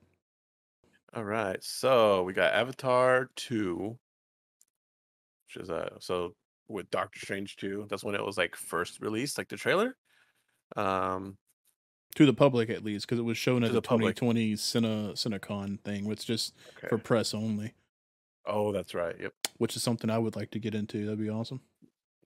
[1.14, 1.62] All right.
[1.62, 3.98] So we got Avatar 2,
[5.46, 6.34] which is uh so
[6.68, 7.86] with Doctor Strange 2.
[7.88, 9.96] That's when it was like first released, like the trailer.
[10.76, 11.36] Um
[12.16, 14.16] To the public at least, because it was shown at the the public.
[14.16, 16.88] 2020 Cine Cinecon thing, which just okay.
[16.88, 17.74] for press only,
[18.46, 19.16] Oh, that's right.
[19.18, 19.32] Yep.
[19.58, 21.04] which is something I would like to get into.
[21.04, 21.60] That'd be awesome.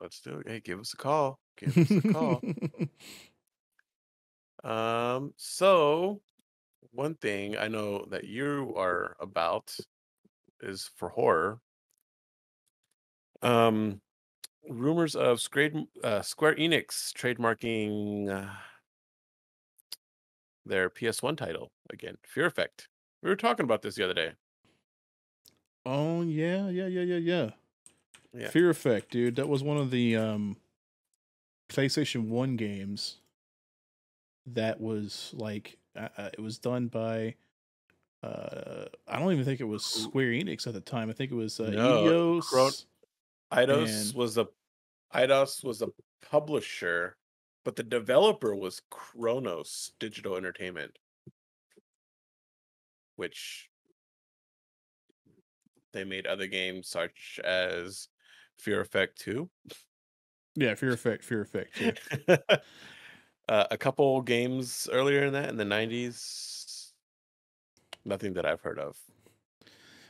[0.02, 0.48] Let's do it.
[0.48, 1.38] Hey, give us a call.
[1.56, 2.42] Give us a call.
[4.64, 6.20] Um, so
[6.92, 9.76] one thing I know that you are about
[10.60, 11.58] is for horror.
[13.42, 14.00] Um,
[14.68, 15.72] rumors of Square,
[16.04, 18.52] uh, Square Enix trademarking uh,
[20.64, 22.88] their PS1 title again, Fear Effect.
[23.20, 24.32] We were talking about this the other day.
[25.86, 27.50] oh yeah, yeah, yeah, yeah, yeah.
[28.34, 28.48] Yeah.
[28.48, 29.36] Fear Effect, dude.
[29.36, 30.56] That was one of the um,
[31.68, 33.18] PlayStation One games.
[34.46, 37.34] That was like uh, uh, it was done by.
[38.22, 41.10] Uh, I don't even think it was Square Enix at the time.
[41.10, 42.44] I think it was uh, No, Eidos.
[42.44, 42.72] Cron-
[43.52, 44.48] Eidos And- was a
[45.14, 45.88] Eidos was a
[46.30, 47.16] publisher,
[47.64, 50.98] but the developer was Kronos Digital Entertainment,
[53.16, 53.68] which
[55.92, 58.08] they made other games such as
[58.58, 59.48] Fear Effect 2.
[60.56, 61.80] yeah, Fear Effect, Fear Effect.
[61.80, 62.36] Yeah.
[63.48, 66.92] uh, a couple games earlier in that in the 90s.
[68.04, 68.96] Nothing that I've heard of.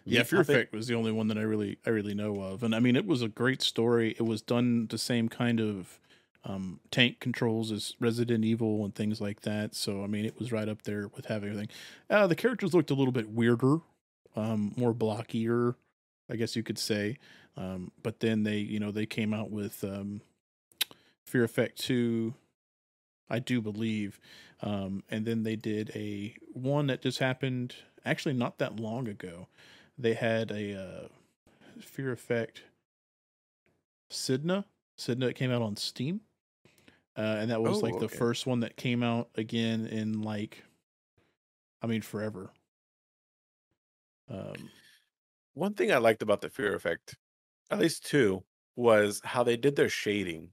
[0.04, 2.74] Yeah, Fear Effect was the only one that I really I really know of, and
[2.74, 4.16] I mean it was a great story.
[4.18, 6.00] It was done the same kind of
[6.44, 9.74] um, tank controls as Resident Evil and things like that.
[9.74, 11.68] So I mean it was right up there with having everything.
[12.10, 13.78] Uh, the characters looked a little bit weirder,
[14.34, 15.76] um, more blockier,
[16.30, 17.18] I guess you could say.
[17.56, 20.22] Um, but then they you know they came out with um,
[21.26, 22.34] Fear Effect two,
[23.28, 24.18] I do believe,
[24.62, 29.46] um, and then they did a one that just happened actually not that long ago
[29.98, 31.08] they had a uh,
[31.80, 32.62] Fear Effect
[34.10, 34.64] Sedna.
[34.98, 36.20] Sedna it came out on Steam,
[37.16, 40.64] uh, and that was Oh, like the first one that came out again in like,
[41.82, 42.50] I mean, forever.
[44.30, 44.70] Um,
[45.54, 47.16] One thing I liked about the Fear Effect,
[47.72, 48.44] at least two,
[48.76, 50.52] was how they did their shading.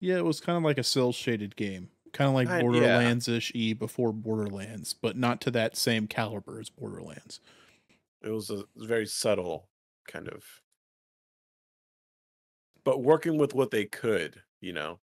[0.00, 2.60] yeah, it was kind of like a cell shaded game, kind of like yeah.
[2.60, 7.40] Borderlands ish e before Borderlands, but not to that same caliber as Borderlands.
[8.22, 9.68] It was a very subtle
[10.08, 10.44] kind of,
[12.84, 15.00] but working with what they could, you know.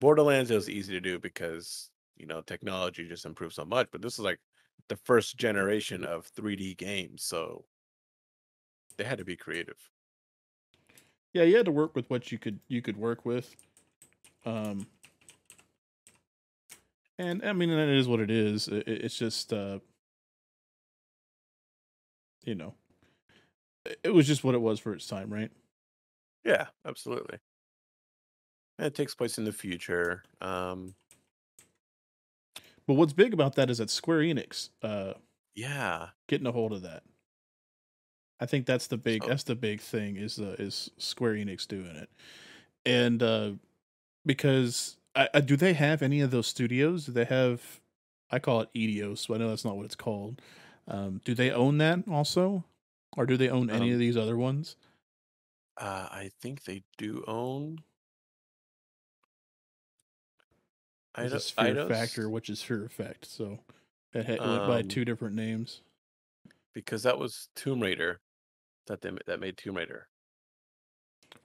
[0.00, 4.02] Borderlands it was easy to do because you know technology just improved so much, but
[4.02, 4.40] this is like
[4.88, 7.66] the first generation of 3D games, so
[8.96, 9.90] they had to be creative.
[11.32, 13.56] Yeah, you had to work with what you could you could work with.
[14.44, 14.86] Um
[17.18, 18.68] and I mean and it is what it is.
[18.68, 19.78] It, it- it's just uh
[22.44, 22.74] you know
[23.84, 25.50] it- it was just what it was for its time, right?
[26.44, 27.38] Yeah, absolutely.
[28.78, 30.24] And it takes place in the future.
[30.40, 30.94] Um,
[32.86, 35.14] But what's big about that is that Square Enix uh
[35.54, 37.02] yeah, getting a hold of that.
[38.42, 41.66] I think that's the big So- that's the big thing is uh, is Square Enix
[41.66, 42.10] doing it.
[42.84, 43.52] And uh
[44.26, 47.06] because I, I do they have any of those studios?
[47.06, 47.80] Do they have
[48.30, 50.40] I call it Edios, but I know that's not what it's called.
[50.88, 52.64] Um do they own that also?
[53.16, 54.74] Or do they own any Um, of these other ones?
[55.76, 57.78] uh, I think they do own.
[61.14, 61.88] I is Fear Eidos?
[61.88, 63.26] Factor, which is Fear Effect.
[63.26, 63.58] So
[64.14, 65.82] it, ha- it went by Um, two different names.
[66.74, 68.18] because that was Tomb Raider
[68.86, 70.08] that they that made Tomb Raider.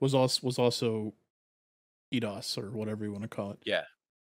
[0.00, 1.14] Was also was also
[2.12, 3.58] Eidos or whatever you want to call it.
[3.64, 3.84] Yeah.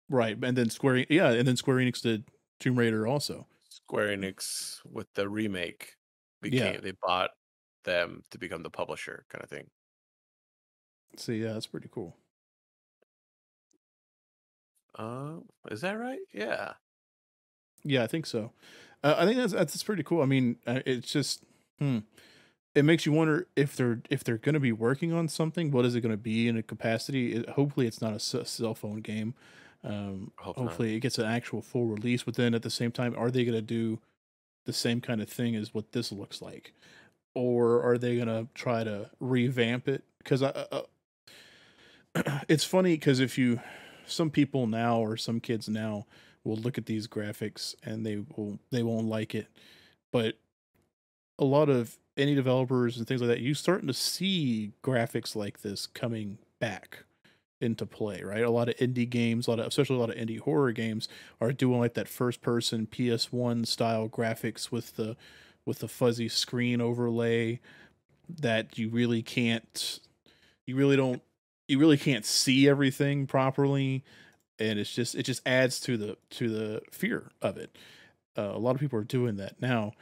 [0.09, 0.37] Right.
[0.43, 2.25] And then Square yeah, and then Square Enix did
[2.59, 3.47] Tomb Raider also.
[3.69, 5.95] Square Enix with the remake
[6.41, 6.79] became Yeah.
[6.81, 7.31] they bought
[7.83, 9.69] them to become the publisher kind of thing.
[11.17, 12.17] See, yeah, that's pretty cool.
[14.95, 16.19] Uh, is that right?
[16.33, 16.73] Yeah.
[17.83, 18.51] Yeah, I think so.
[19.03, 20.21] Uh, I think that's that's pretty cool.
[20.21, 21.43] I mean, uh, it's just
[21.79, 21.99] hmm.
[22.73, 25.71] It makes you wonder if they're if they're going to be working on something.
[25.71, 27.33] What is it going to be in a capacity?
[27.33, 29.33] It, hopefully, it's not a s- cell phone game.
[29.83, 30.55] Um, not.
[30.55, 32.23] hopefully, it gets an actual full release.
[32.23, 33.99] But then at the same time, are they going to do
[34.65, 36.73] the same kind of thing as what this looks like,
[37.33, 40.03] or are they going to try to revamp it?
[40.19, 40.83] Because uh,
[42.47, 43.59] it's funny because if you,
[44.05, 46.05] some people now or some kids now
[46.43, 49.47] will look at these graphics and they will they won't like it,
[50.11, 50.35] but
[51.39, 55.61] a lot of indie developers and things like that, you starting to see graphics like
[55.61, 57.03] this coming back
[57.59, 58.43] into play, right?
[58.43, 61.07] A lot of indie games, a lot of especially a lot of indie horror games
[61.39, 65.15] are doing like that first person PS1 style graphics with the
[65.65, 67.59] with the fuzzy screen overlay
[68.27, 69.99] that you really can't
[70.65, 71.21] you really don't
[71.67, 74.03] you really can't see everything properly
[74.59, 77.77] and it's just it just adds to the to the fear of it.
[78.37, 79.93] Uh, a lot of people are doing that now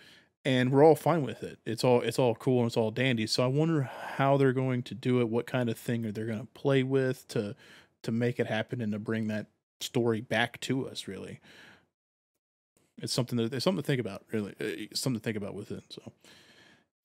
[0.46, 1.60] and we're all fine with it.
[1.66, 3.28] It's all it's all cool and it's all dandy.
[3.28, 5.30] So I wonder how they're going to do it.
[5.30, 7.56] What kind of thing are they going to play with to
[8.04, 9.48] to make it happen and to bring that
[9.82, 11.08] story back to us?
[11.08, 11.40] Really,
[13.02, 14.26] it's something that it's something to think about.
[14.32, 15.84] Really, uh, something to think about with it.
[15.90, 16.12] So,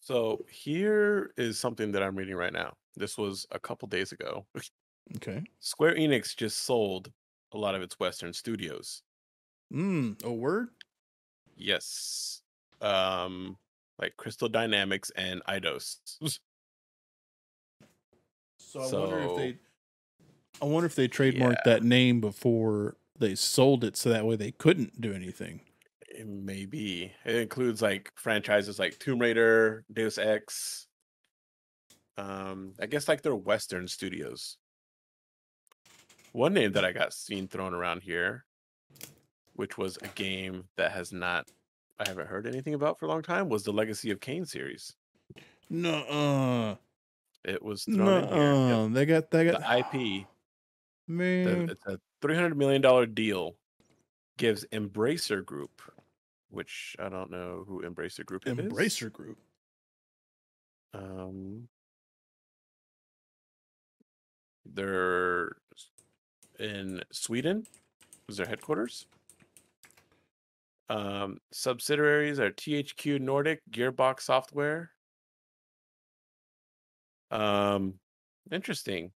[0.01, 2.77] So here is something that I'm reading right now.
[2.97, 4.47] This was a couple days ago.
[5.17, 5.45] okay.
[5.59, 7.13] Square Enix just sold
[7.53, 9.03] a lot of its Western studios.
[9.73, 10.71] Mm, a word.
[11.57, 12.44] Yes.
[12.81, 13.57] Um,
[13.99, 15.97] like Crystal Dynamics and Eidos.
[18.59, 19.59] So I wonder if they.
[20.61, 21.73] I wonder if they trademarked Yeah.
[21.73, 25.61] that name before they sold it, so that way they couldn't do anything.
[26.09, 27.13] It may be.
[27.25, 30.87] It includes like franchises like Tomb Raider, Deus Ex.
[32.17, 34.57] Um, I guess like they're Western studios.
[36.33, 38.45] One name that I got seen thrown around here,
[39.55, 41.49] which was a game that has not
[41.99, 44.95] I haven't heard anything about for a long time, was the Legacy of Kain series.
[45.71, 46.77] No, uh,
[47.45, 48.83] It was thrown no, in here.
[48.85, 48.93] Yep.
[48.93, 50.25] they got they The got IP, the,
[51.09, 51.69] man.
[51.71, 53.55] it's a three hundred million dollar deal,
[54.39, 55.83] gives Embracer Group,
[56.51, 58.55] which I don't know who Embracer Group is.
[58.55, 59.39] Embracer Group.
[60.93, 61.69] Um,
[64.67, 65.57] they're
[66.59, 67.67] in Sweden.
[68.27, 69.07] Was their headquarters?
[70.89, 74.91] Um, subsidiaries are THQ Nordic, Gearbox Software.
[77.31, 77.95] Um,
[78.51, 79.13] interesting.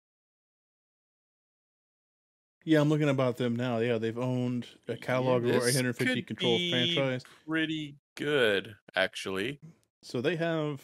[2.63, 3.77] Yeah, I'm looking about them now.
[3.77, 7.23] Yeah, they've owned a catalog of over 850 could control franchise.
[7.47, 9.61] Pretty good, actually.
[10.01, 10.81] So they have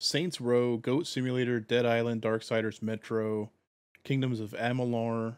[0.00, 3.50] Saints Row, Goat Simulator, Dead Island, Darksiders Metro,
[4.02, 5.36] Kingdoms of Amalur,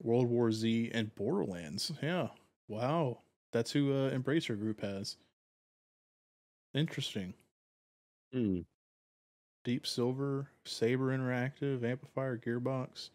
[0.00, 1.90] World War Z, and Borderlands.
[2.00, 2.28] Yeah.
[2.68, 3.18] Wow.
[3.52, 5.16] That's who uh, Embracer Group has.
[6.74, 7.32] Interesting.
[8.32, 8.60] Hmm.
[9.64, 13.10] Deep Silver, Saber Interactive, Amplifier, Gearbox.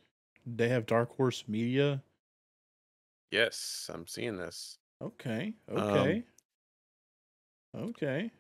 [0.46, 2.02] They have Dark Horse Media.
[3.32, 4.78] Yes, I'm seeing this.
[5.02, 5.54] Okay.
[5.72, 6.24] Um, Okay.
[7.76, 8.32] okay.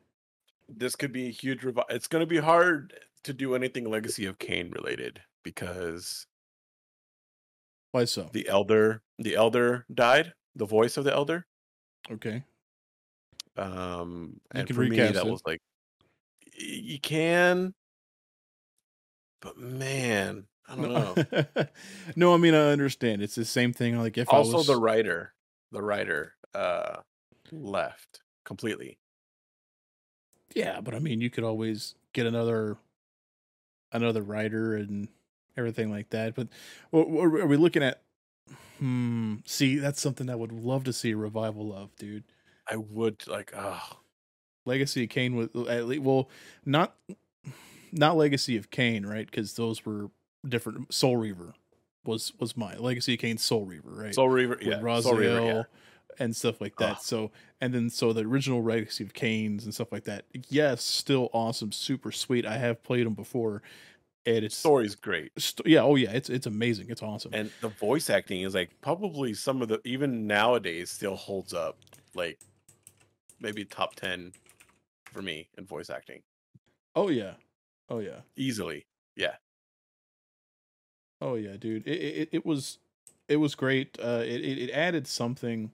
[0.69, 4.25] this could be a huge revi- it's going to be hard to do anything legacy
[4.25, 6.25] of Kain related because
[7.91, 8.29] Why so?
[8.33, 11.45] the elder the elder died the voice of the elder
[12.11, 12.43] okay.
[13.57, 15.31] um You and can for me that it.
[15.31, 15.61] was like
[16.57, 17.73] you can
[19.41, 21.65] but man i don't know No,
[22.15, 23.21] no, I mean I understand.
[23.21, 23.97] It's the same thing.
[23.97, 25.33] Like if also I was the writer
[25.71, 26.97] the writer uh
[27.51, 28.97] left completely
[30.55, 32.77] yeah, but I mean you could always get another
[33.91, 35.07] another writer and
[35.57, 36.35] everything like that.
[36.35, 36.47] But
[36.91, 38.02] what are we looking at?
[38.83, 39.35] Hmm.
[39.45, 42.25] See, that's something I would love to see a revival of, dude.
[42.69, 43.81] i would like oh
[44.65, 46.29] Legacy of Kain was at least well,
[46.65, 46.93] not
[47.93, 49.25] not Legacy of Kain, right?
[49.25, 50.09] Because those were
[50.45, 50.93] different.
[50.93, 51.53] Soul Reaver
[52.03, 54.13] was was my Legacy of Kain, Soul Reaver, right?
[54.13, 55.63] soul reaver with yeah Raziel reaver yeah
[56.19, 57.01] and stuff like that.
[57.01, 60.25] So and then so the original Legacy of Kains and stuff like that.
[60.49, 62.45] Yes, still awesome, super sweet.
[62.45, 63.61] I have played them before,
[64.25, 66.87] and it's story's great st- yeah, oh yeah, it's it's amazing.
[66.89, 67.31] It's awesome.
[67.33, 71.77] and the voice acting is like probably some of the even nowadays still holds up
[72.15, 72.39] like
[73.39, 74.31] maybe top 10
[75.11, 76.21] for me in voice acting
[76.95, 77.33] oh yeah,
[77.89, 79.35] oh yeah, easily yeah
[81.23, 81.87] oh yeah, dude.
[81.87, 82.77] It it, it was
[83.27, 83.97] it was great.
[83.99, 85.71] Uh, it, it it added something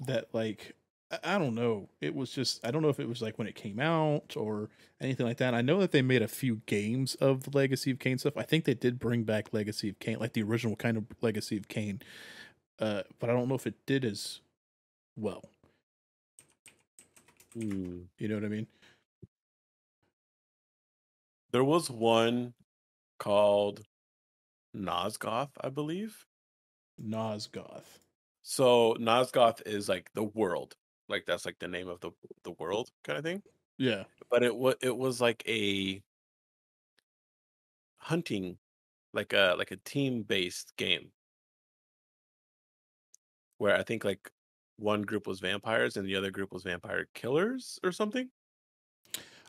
[0.00, 0.74] that like
[1.22, 1.88] I- don't know.
[2.00, 4.70] It was just I don't know if it was like when it came out or
[5.00, 5.54] anything like that.
[5.54, 8.36] I know that they made a few games of the Legacy of Kain stuff.
[8.36, 11.56] I think they did bring back Legacy of Kain, like the original kind of Legacy
[11.56, 12.00] of Kain.
[12.78, 14.40] Uh, but I don't know if it did as
[15.16, 15.44] well.
[17.54, 18.02] Hmm.
[18.18, 18.66] You know what I mean?
[21.52, 22.54] there was one
[23.18, 23.82] called
[24.74, 26.26] Nosgoth, I believe.
[27.00, 28.00] Nosgoth.
[28.42, 30.74] So Nosgoth is like the world,
[31.12, 32.12] like that's like the name of the
[32.44, 33.42] the world kind of thing.
[33.78, 34.04] Yeah.
[34.30, 36.02] But it was it was like a
[37.98, 38.58] hunting,
[39.14, 41.12] like a like a team based game,
[43.58, 44.30] where I think like
[44.76, 48.30] one group was vampires and the other group was vampire killers or something.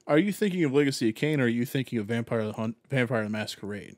[0.07, 2.78] Are you thinking of Legacy of Kain or are you thinking of Vampire the Hunt
[2.89, 3.97] Vampire the Masquerade?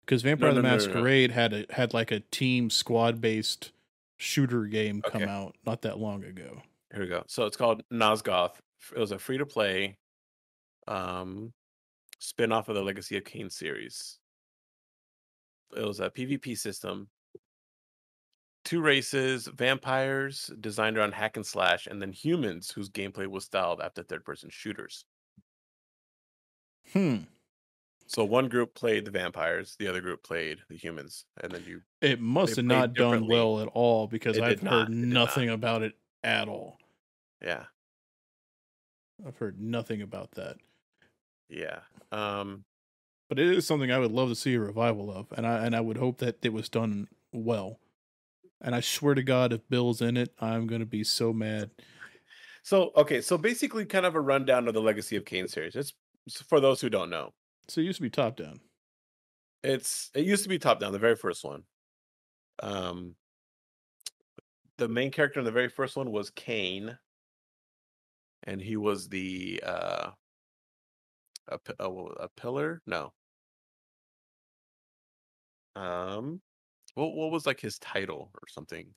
[0.00, 0.94] Because Vampire no, the no, no, no.
[0.94, 3.72] Masquerade had a had like a team squad based
[4.16, 5.28] shooter game come Okay.
[5.28, 6.62] out not that long ago.
[6.92, 7.24] Here we go.
[7.28, 8.60] So it's called Nosgoth.
[8.94, 9.98] It was a free to play
[10.88, 11.54] um
[12.20, 14.20] spin off of the Legacy of Kain series.
[15.76, 17.08] It was a PvP system.
[18.64, 23.80] Two races, vampires designed around hack and slash, and then humans whose gameplay was styled
[23.80, 25.06] after third person shooters.
[26.92, 27.26] Hmm.
[28.08, 31.82] So one group played the vampires, the other group played the humans, and then you
[32.00, 34.88] It must have not done well at all because It I've not.
[34.88, 35.46] heard not.
[35.48, 36.78] nothing about it at all.
[37.42, 37.64] yeah.
[39.26, 40.56] I've heard nothing about that.
[41.48, 41.78] Yeah.
[42.12, 42.64] Um
[43.30, 45.74] But it is something I would love to see a revival of, and I and
[45.74, 47.80] I would hope that it was done well.
[48.60, 51.70] And I swear to God, if Bill's in it, I'm gonna be so mad.
[52.62, 55.76] so okay, so basically kind of a rundown of the Legacy of Kain series.
[55.76, 55.94] It's
[56.26, 57.32] it's for those who don't know.
[57.68, 58.60] So it used to be top down.
[59.62, 61.62] It's it used to be top down, the very first one.
[62.62, 63.14] Um
[64.78, 66.98] the main character in the very first one was Kain.
[68.44, 70.12] And he was the uh
[71.48, 72.80] a, a, a pillar?
[72.86, 73.12] No.
[75.76, 76.42] Um
[76.94, 78.94] what what was like his title or something?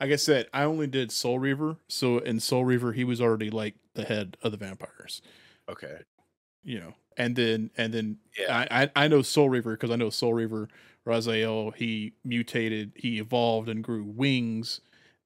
[0.00, 3.50] Like I said, I only did Soul Reaver, so in Soul Reaver he was already
[3.50, 5.20] like the head of the vampires,
[5.68, 6.04] Okay.
[6.62, 6.94] you know.
[7.16, 8.66] And then and then Yeah.
[8.70, 10.68] I I, I know Soul Reaver because I know Soul Reaver
[11.06, 14.80] Raziel he mutated, he evolved and grew wings,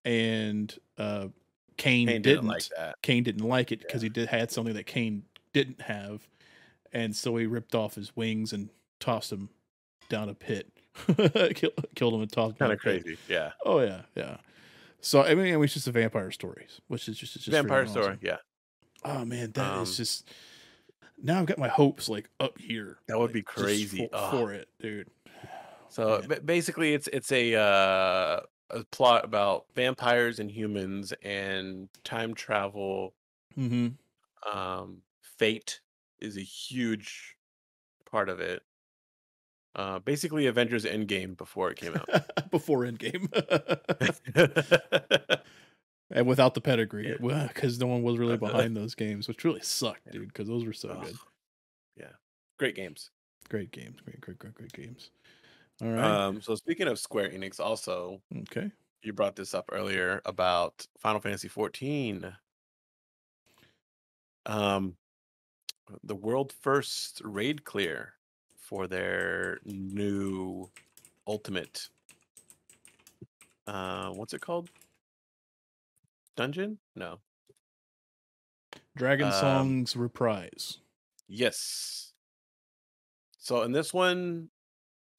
[0.04, 1.28] and uh
[1.76, 2.22] Kain, Kain didn't.
[2.22, 3.02] didn't like that.
[3.02, 6.26] Kain didn't like it because he did had something that Kain didn't have,
[6.92, 9.48] and so he ripped off his wings and tossed him
[10.08, 10.70] down a pit,
[11.54, 13.18] Kill, killed him and tossed Kind of crazy.
[13.28, 13.52] Yeah.
[13.66, 14.36] Oh yeah, yeah.
[15.00, 17.86] So I mean, it was just a vampire stories, which is just, it's just Vampire
[17.86, 18.06] story.
[18.06, 18.18] awesome.
[18.22, 18.36] Yeah.
[19.04, 20.28] Oh man, that is Um, just.
[21.22, 22.98] Now I've got my hopes like up here.
[23.06, 24.08] That would like, be crazy.
[24.12, 25.08] for, for it, dude.
[25.88, 26.40] So Man.
[26.44, 28.40] basically, it's it's a uh,
[28.74, 33.14] a plot about vampires and humans and time travel.
[33.54, 33.88] hmm
[34.50, 35.80] Um, fate
[36.20, 37.36] is a huge
[38.10, 38.62] part of it.
[39.74, 42.08] Uh, basically, Avengers Endgame before it came out.
[42.50, 43.26] Before Endgame,
[46.10, 50.12] and without the pedigree, because no one was really behind those games, which really sucked,
[50.12, 50.28] dude.
[50.28, 51.02] Because those were so Ugh.
[51.02, 51.16] good,
[51.96, 52.12] yeah,
[52.58, 53.10] great games.
[53.48, 55.10] great games, great, great, great, great games.
[55.82, 58.70] All right, Um, so speaking of Square Enix, also okay.
[59.02, 62.36] you brought this up earlier about Final Fantasy 14.
[64.46, 64.96] Um,
[66.02, 68.14] the world first raid clear
[68.56, 70.70] for their new
[71.26, 71.88] ultimate.
[73.66, 74.70] Uh, what's it called?
[76.36, 76.78] Dungeon?
[76.94, 77.20] No.
[78.96, 80.80] Dragon Um, Songs reprise.
[81.28, 82.12] Yes.
[83.38, 84.50] So, in this one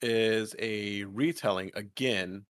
[0.01, 2.45] is a retelling again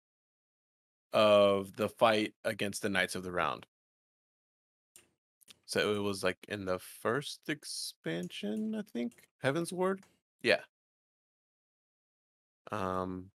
[1.11, 3.65] of the fight against the Knights of the Round.
[5.65, 9.13] So it was like in the first expansion, I think,
[9.43, 9.99] Heavensward.
[10.41, 10.61] Yeah.
[12.71, 13.29] Um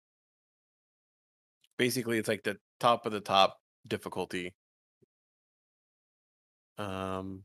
[1.77, 4.55] basically it's like the top of the top difficulty.
[6.79, 7.45] Um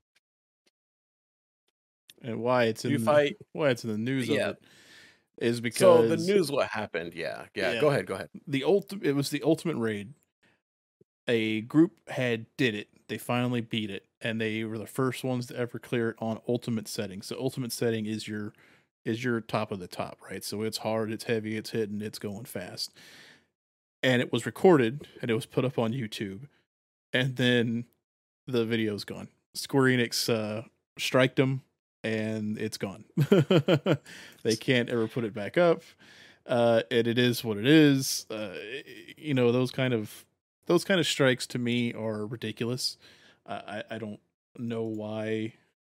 [2.21, 4.49] and why it's in you the, why it's in the news Yeah.
[4.49, 4.63] of it
[5.39, 7.45] is because so the news what happened, yeah.
[7.55, 7.81] Yeah, Yeah.
[7.81, 8.29] go ahead, go ahead.
[8.47, 10.13] the ultimate it was the ultimate raid
[11.27, 15.47] a group had did it they finally beat it and they were the first ones
[15.47, 18.53] to ever clear it on ultimate setting so ultimate setting is your
[19.05, 22.19] is your top of the top right so it's hard it's heavy it's hidden it's
[22.19, 22.91] going fast
[24.01, 26.47] and it was recorded and it was put up on youtube
[27.13, 27.85] and then
[28.47, 30.63] the video's gone square enix uh
[30.97, 31.61] striked them
[32.03, 33.05] and it's gone.
[34.43, 35.83] They can't ever put it back up
[36.45, 38.25] uh and it is what it is.
[38.29, 38.53] Uh
[39.17, 40.25] you know those kind of
[40.65, 42.97] those kind of strikes to me are ridiculous.
[43.45, 44.19] I i, don't
[44.57, 45.53] know why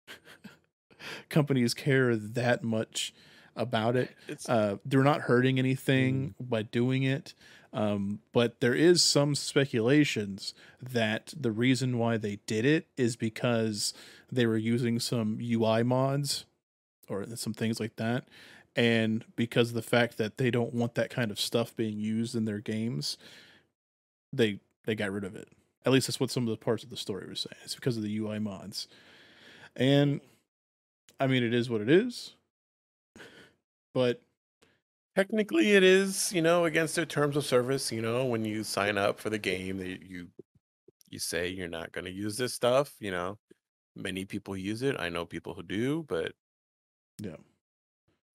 [1.28, 3.14] companies care that much
[3.56, 4.10] about it.
[4.48, 7.34] Uh they're not hurting anything by doing it
[7.74, 13.92] um but there is some speculations that the reason why they did it is because
[14.32, 16.46] they were using some ui mods
[17.08, 18.24] or some things like that.
[18.76, 22.34] And because of the fact that they don't want that kind of stuff being used
[22.34, 23.18] in their games
[24.32, 25.48] they they got rid of it.
[25.86, 27.56] At least that's what some of the parts of the story were saying.
[27.64, 28.88] It's because of the ui mods.
[29.76, 30.20] And
[31.20, 32.32] i mean it is what it is.
[33.92, 34.22] But
[35.16, 38.98] technically it is, you know, against their terms of service, you know, when you sign
[38.98, 40.28] up for the game, that you
[41.10, 43.38] you say you're not going to use this stuff, you know.
[43.96, 44.96] many people use it.
[45.00, 46.34] I know people who do, but
[47.20, 47.36] Yeah.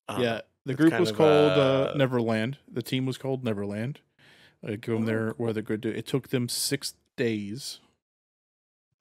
[0.08, 2.58] uh, yeah, the group was called uh, uh, Neverland.
[2.72, 4.00] The team was called Neverland.
[4.64, 5.82] I go Oh, there where they're good.
[5.84, 7.80] To, it took them six days.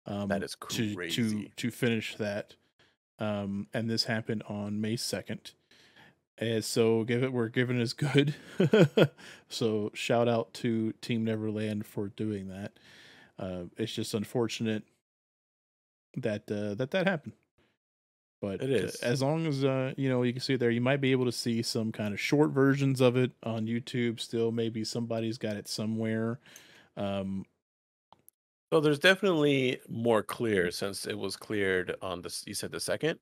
[0.06, 2.54] Um, that is to to to finish that,
[3.18, 5.52] um, and this happened on May second.
[6.40, 8.34] And so give it we're giving it as good.
[9.48, 12.72] so shout out to Team Neverland for doing that.
[13.38, 14.84] Uh, it's just unfortunate
[16.16, 17.34] that uh, that that happened.
[18.40, 21.00] But It uh, as long as uh, you know you can see there, you might
[21.00, 24.20] be able to see some kind of short versions of it on YouTube.
[24.20, 26.38] Still, maybe somebody's got it somewhere.
[26.96, 27.46] Um,
[28.72, 33.18] So there's definitely more clear since it was cleared on the You said the second.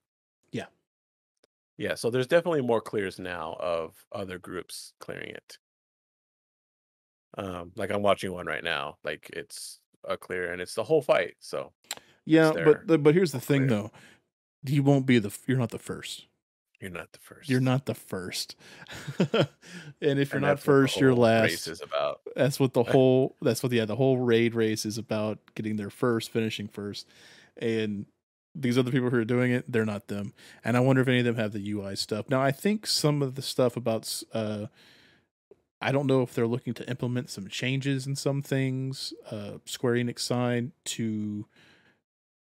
[1.79, 1.95] Yeah.
[1.95, 5.59] So there's definitely more clears now of other groups clearing it.
[7.39, 8.97] Um, like I'm watching one right now.
[9.05, 11.35] Like it's a clear and it's the whole fight.
[11.41, 11.73] So
[12.25, 13.69] yeah, but the, but here's the thing Clear.
[13.69, 13.91] though,
[14.65, 16.27] you won't be the you're not the first.
[16.81, 17.49] you're not the first.
[17.49, 18.57] You're not the first.
[20.01, 21.51] and if you're And not that's what the first, you're last.
[21.51, 22.21] Race is about.
[22.35, 25.91] That's what the whole that's what yeah, the whole raid race is about getting there
[25.91, 27.09] first, finishing first.
[27.59, 28.07] And
[28.59, 30.33] these other people who are doing it, they're not them.
[30.65, 32.29] And I wonder if any of them have the UI stuff.
[32.29, 34.67] Now, I think some of the stuff about, uh,
[35.81, 39.95] I don't know if they're looking to implement some changes in some things, uh Square
[39.95, 41.47] Enix side to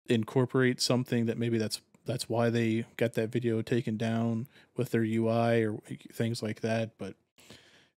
[0.09, 4.47] incorporate something that maybe that's that's why they got that video taken down
[4.77, 5.81] with their UI or
[6.13, 7.15] things like that, but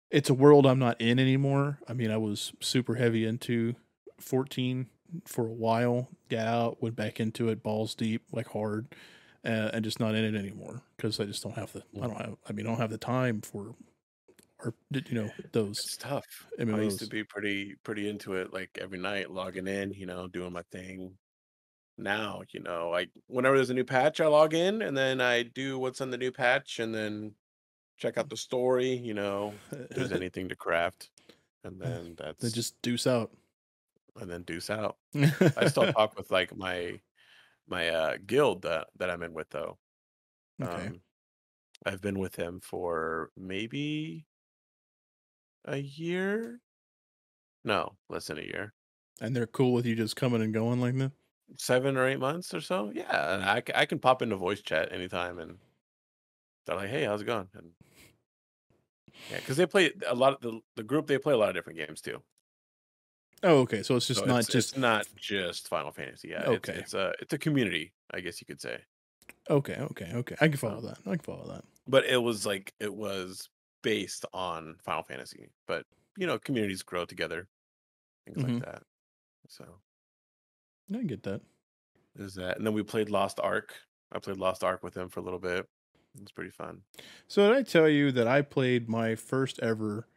[0.10, 1.78] it's a world I'm not in anymore.
[1.88, 3.76] I mean, I was super heavy into
[4.20, 4.88] 14
[5.26, 8.88] for a while, got out, went back into it balls deep, like hard,
[9.46, 12.18] uh, and just not in it anymore because I just don't have the, I don't
[12.18, 13.76] have, I mean, I don't have the time for,
[14.64, 16.26] or you know, those It's tough.
[16.60, 17.10] I used to MMOs.
[17.10, 21.18] be pretty pretty into it, like every night, logging in, you know, doing my thing.
[21.98, 25.44] Now, you know, like whenever there's a new patch, I log in and then I
[25.44, 27.34] do what's on the new patch and then
[27.98, 31.10] check out the story, you know, if there's anything to craft.
[31.64, 33.32] And then that's then just deuce out.
[34.16, 34.98] And then deuce out.
[35.56, 37.02] I still talk with like my
[37.68, 39.80] my uh guild that that I'm in with though.
[40.62, 40.92] okay.
[40.92, 41.04] Um
[41.86, 44.28] I've been with him for maybe
[45.64, 46.60] a year.
[47.64, 48.74] No, less than a year.
[49.22, 51.12] and they're cool with you just coming and going like that.
[51.58, 52.92] seven or eight months or so.
[52.92, 55.60] Yeah, and I, I can pop into voice chat anytime, and
[56.66, 57.74] they're like, "Hey, how's it going?" And
[59.30, 61.08] yeah, because they play a lot of the the group.
[61.08, 62.24] They play a lot of different games too.
[63.44, 63.84] Oh, okay.
[63.84, 66.30] So it's just So not it's, just it's not just Final Fantasy.
[66.30, 66.74] Yeah, Okay.
[66.74, 68.82] it's, it's a it's a community, I guess you could say.
[69.50, 70.36] okay, okay, okay.
[70.42, 70.98] I can follow Um, that.
[71.06, 71.64] I can follow that.
[71.88, 73.50] But it was like it was
[73.82, 75.50] based on Final Fantasy.
[75.68, 75.86] But
[76.18, 77.48] you know, communities grow together,
[78.26, 78.54] things Mhm.
[78.56, 78.84] like that.
[79.48, 79.66] So
[80.94, 81.42] I get that.
[82.16, 83.74] is that, and then we played Lost Ark.
[84.12, 85.60] I played Lost Ark with him for a little bit.
[86.16, 86.82] It was pretty fun.
[87.28, 90.08] So did I tell you that I played my first ever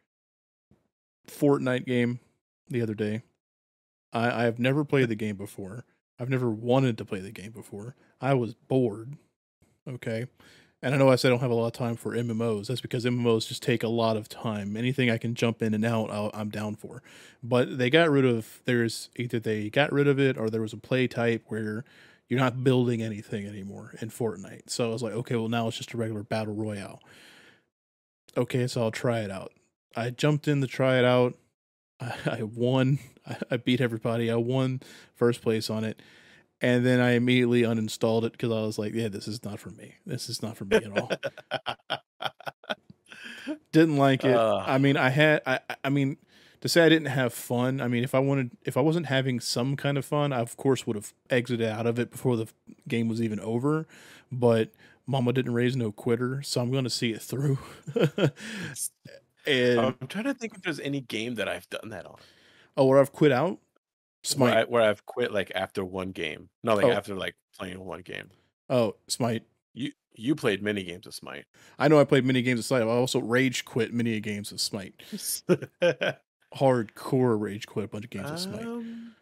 [1.27, 2.19] Fortnite game
[2.69, 3.23] the other day?
[4.11, 5.85] I, I have never played the game before.
[6.19, 7.95] I've never wanted to play the game before.
[8.21, 9.17] I was bored.
[9.87, 10.27] Okay.
[10.81, 12.67] And I know I said I don't have a lot of time for MMOs.
[12.67, 14.75] That's because MMOs just take a lot of time.
[14.75, 17.01] Anything I can jump in and out, I'll, I'm down for.
[17.41, 20.73] But they got rid of, there's either they got rid of it or there was
[20.73, 21.85] a play type where
[22.27, 24.69] you're not building anything anymore in Fortnite.
[24.69, 27.01] So I was like, okay, well, now it's just a regular battle royale.
[28.35, 29.53] Okay, so I'll try it out.
[29.95, 31.37] I jumped in to try it out.
[31.99, 32.99] I, I won.
[33.27, 34.29] I, I beat everybody.
[34.31, 34.81] I won
[35.15, 36.01] first place on it.
[36.61, 39.69] And then I immediately uninstalled it because I was like, yeah, this is not for
[39.71, 39.95] me.
[40.05, 41.11] This is not for me at all.
[43.73, 44.35] Didn't like it.
[44.35, 44.63] Ugh.
[44.65, 46.17] I mean, I had, I, I- I mean,
[46.61, 47.81] to say I didn't have fun.
[47.81, 50.55] I mean, if I wanted, if I wasn't having some kind of fun, I of
[50.55, 52.47] course would have exited out of it before the
[52.87, 53.85] game was even over.
[54.31, 54.71] But
[55.05, 57.57] Mama didn't raise no quitter, so I'm going to see it through.
[59.45, 62.17] and I'm trying to think if there's any game that I've done that on.
[62.77, 63.59] oh, where I've quit out, Where,
[64.23, 64.57] Smite.
[64.57, 66.49] I, where I've quit like after one game.
[66.63, 66.91] Not like Oh.
[66.91, 68.29] after like playing one game.
[68.69, 69.43] oh, Smite.
[69.73, 71.45] You you played many games of Smite.
[71.79, 72.83] I know I played many games of Smite.
[72.83, 74.93] I also rage quit many games of Smite.
[76.55, 78.65] Hardcore rage quit a bunch of games of Smite.
[78.65, 79.15] Um,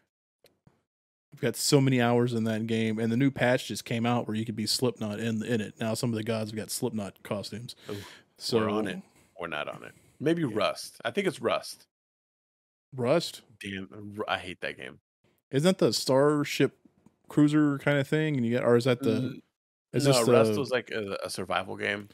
[1.33, 4.27] I've got so many hours in that game, and the new patch just came out
[4.27, 5.75] where you could be Slipknot in in it.
[5.79, 7.73] Now some of the gods have got Slipknot costumes.
[7.89, 7.95] Ooh,
[8.37, 9.01] so we're on it.
[9.39, 9.93] We're not on it.
[10.21, 10.49] Maybe Yeah.
[10.53, 11.01] Rust.
[11.03, 11.87] I think it's Rust.
[12.95, 14.99] Rust Damn, I hate that game.
[15.51, 16.77] isn't that the Starship
[17.27, 18.35] Cruiser kind of thing?
[18.37, 19.09] And you get, or is that the?
[19.11, 19.41] Mm,
[19.93, 20.59] Is no, this Rust the?
[20.59, 22.07] was like a, a survival game.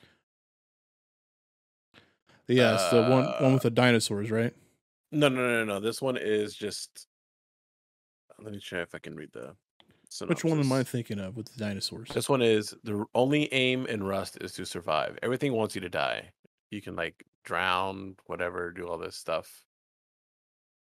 [2.48, 4.54] yeah, it's the one one uh, with the dinosaurs, right?
[5.12, 5.80] No, no, no, no.
[5.80, 7.08] This one is just.
[8.40, 9.56] Let me try if I can read the
[10.28, 12.10] Which one am I thinking of with the dinosaurs?
[12.14, 15.18] This one is the only aim in Rust is to survive.
[15.24, 16.30] Everything wants you to die.
[16.70, 19.64] You can like drown, whatever, do all this stuff.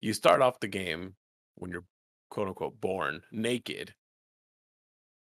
[0.01, 1.17] You start off the game
[1.57, 1.85] when you're
[2.31, 3.95] quote unquote born naked,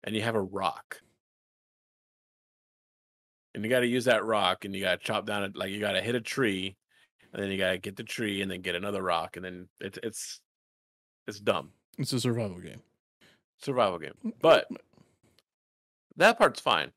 [0.03, 0.99] and you have a rock.
[3.55, 5.55] And you got to use that rock, and you got to chop down it.
[5.55, 6.75] Like you got to hit a tree,
[7.33, 9.69] and then you got to get the tree, and then get another rock, and then
[9.79, 10.41] it's it's
[11.27, 12.81] it's dumb It's a survival game.
[13.57, 14.33] survival game.
[14.41, 14.67] But
[16.17, 16.91] that part's fine.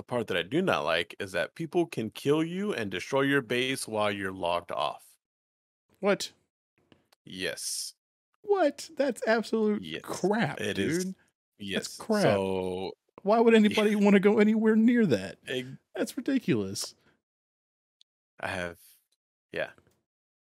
[0.00, 3.20] The part that I do not like is that people can kill you and destroy
[3.20, 5.02] your base while you're logged off.
[5.98, 6.32] What?
[7.26, 7.92] Yes.
[8.40, 8.88] What?
[8.96, 10.90] That's absolute Yes, crap, it dude.
[10.90, 11.14] is.
[11.58, 11.98] Yes.
[11.98, 12.22] crap.
[12.22, 12.92] So
[13.24, 15.36] Why would anybody want to go anywhere near that?
[15.46, 16.94] eh, That's ridiculous.
[18.40, 18.78] I have,
[19.52, 19.68] yeah,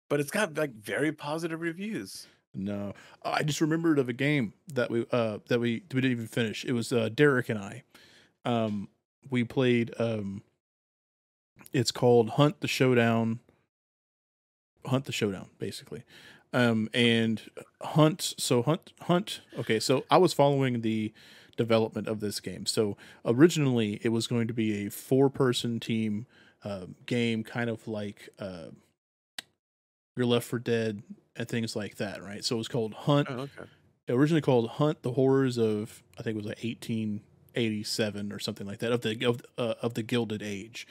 [0.07, 2.27] but it's got like very positive reviews.
[2.53, 2.93] No,
[3.23, 6.63] I just remembered of a game that we uh that we we didn't even finish.
[6.63, 7.83] It was uh Derek and I.
[8.45, 8.87] Um,
[9.29, 10.43] we played um.
[11.71, 13.39] It's called Hunt the Showdown.
[14.85, 16.03] Hunt the Showdown, basically.
[16.51, 17.41] Um, and
[17.81, 18.33] Hunt.
[18.37, 19.41] So Hunt Hunt.
[19.57, 21.13] Okay, so I was following the
[21.57, 22.65] development of this game.
[22.65, 26.25] So originally, it was going to be a four-person team
[26.63, 28.69] uh, game, kind of like uh,
[30.15, 31.03] your Left for Dead
[31.35, 32.43] and things like that, right?
[32.43, 33.27] So it was called Hunt.
[33.29, 33.69] Oh, okay.
[34.07, 36.65] Originally called Hunt: The Horrors of I think it was like
[37.59, 40.87] 1887 or something like that of the of, uh, of the Gilded Age,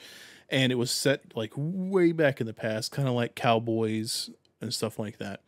[0.49, 4.29] and it was set like way back in the past, kind of like cowboys
[4.61, 5.41] and stuff like that.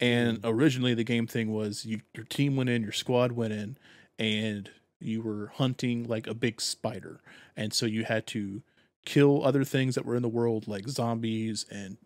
[0.00, 3.76] And originally, the game thing was you, your team went in, your squad went in,
[4.18, 7.20] and you were hunting like a big spider,
[7.56, 8.62] and so you had to
[9.04, 11.96] kill other things that were in the world, like zombies and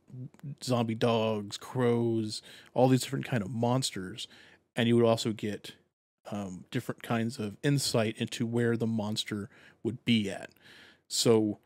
[0.62, 2.42] zombie dogs, crows,
[2.72, 4.28] all these different kind of monsters,
[4.76, 5.74] and you would also get
[6.30, 9.48] um, different kinds of insight into where the monster
[9.82, 10.50] would be at.
[11.08, 11.58] So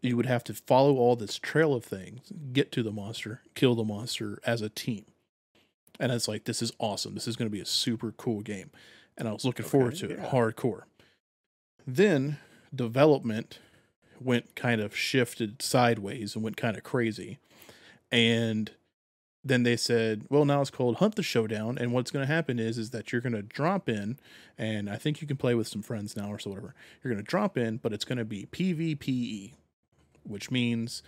[0.00, 3.74] you would have to follow all this trail of things, get to the monster, kill
[3.74, 5.06] the monster as a team.
[6.00, 7.14] And it's like, this is awesome.
[7.14, 8.70] This is going to be a super cool game.
[9.16, 10.82] And I was looking forward to Okay, it hardcore.
[11.86, 12.38] Then
[12.74, 13.60] development
[14.20, 17.38] went kind of shifted sideways and went kind of crazy.
[18.10, 18.72] And
[19.44, 21.76] then they said, well, now it's called Hunt the Showdown.
[21.76, 24.18] And what's going to happen is, is that you're going to drop in,
[24.56, 26.74] and I think you can play with some friends now or so whatever.
[27.02, 29.52] You're going to drop in, but it's going to be PvPe,
[30.22, 31.02] which means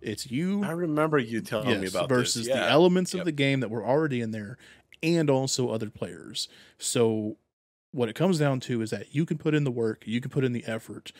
[0.00, 2.54] it's you I remember you telling me yes, about versus this.
[2.54, 2.70] the Yeah.
[2.70, 4.58] elements of the game that were already in there
[5.02, 6.48] and also other players.
[6.78, 7.36] So
[7.92, 10.30] what it comes down to is that you can put in the work, you can
[10.30, 11.12] put in the effort,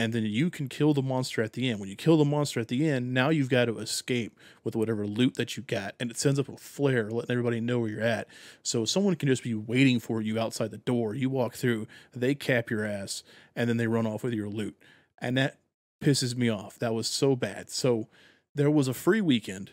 [0.00, 1.78] and then you can kill the monster at the end.
[1.78, 4.34] When you kill the monster at the end, now you've got to escape
[4.64, 7.80] with whatever loot that you got, and it sends up a flare letting everybody know
[7.80, 8.26] where you're at.
[8.62, 11.14] So someone can just be waiting for you outside the door.
[11.14, 13.22] You walk through, they cap your ass,
[13.54, 14.74] and then they run off with your loot.
[15.20, 15.58] And that
[16.00, 16.78] pisses me off.
[16.78, 17.68] That was so bad.
[17.68, 18.08] So
[18.54, 19.70] there was a free weekend,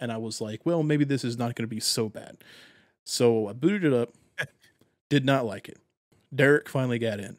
[0.00, 2.38] and I was like, well, maybe this is not going to be so bad.
[3.04, 4.12] So I booted it up,
[5.08, 5.78] did not like it.
[6.34, 7.36] Derek finally got in.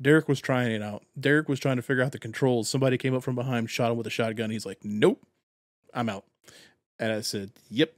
[0.00, 1.04] Derek was trying it out.
[1.18, 2.68] Derek was trying to figure out the controls.
[2.68, 4.50] Somebody came up from behind, shot him with a shotgun.
[4.50, 5.22] He's like, nope,
[5.94, 6.24] I'm out.
[6.98, 7.94] And I said, yep.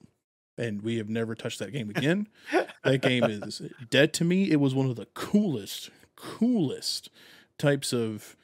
[0.56, 2.28] And we have never touched that game again.
[2.84, 4.50] that game is dead to me.
[4.50, 7.10] It was one of the coolest, coolest
[7.58, 8.36] types of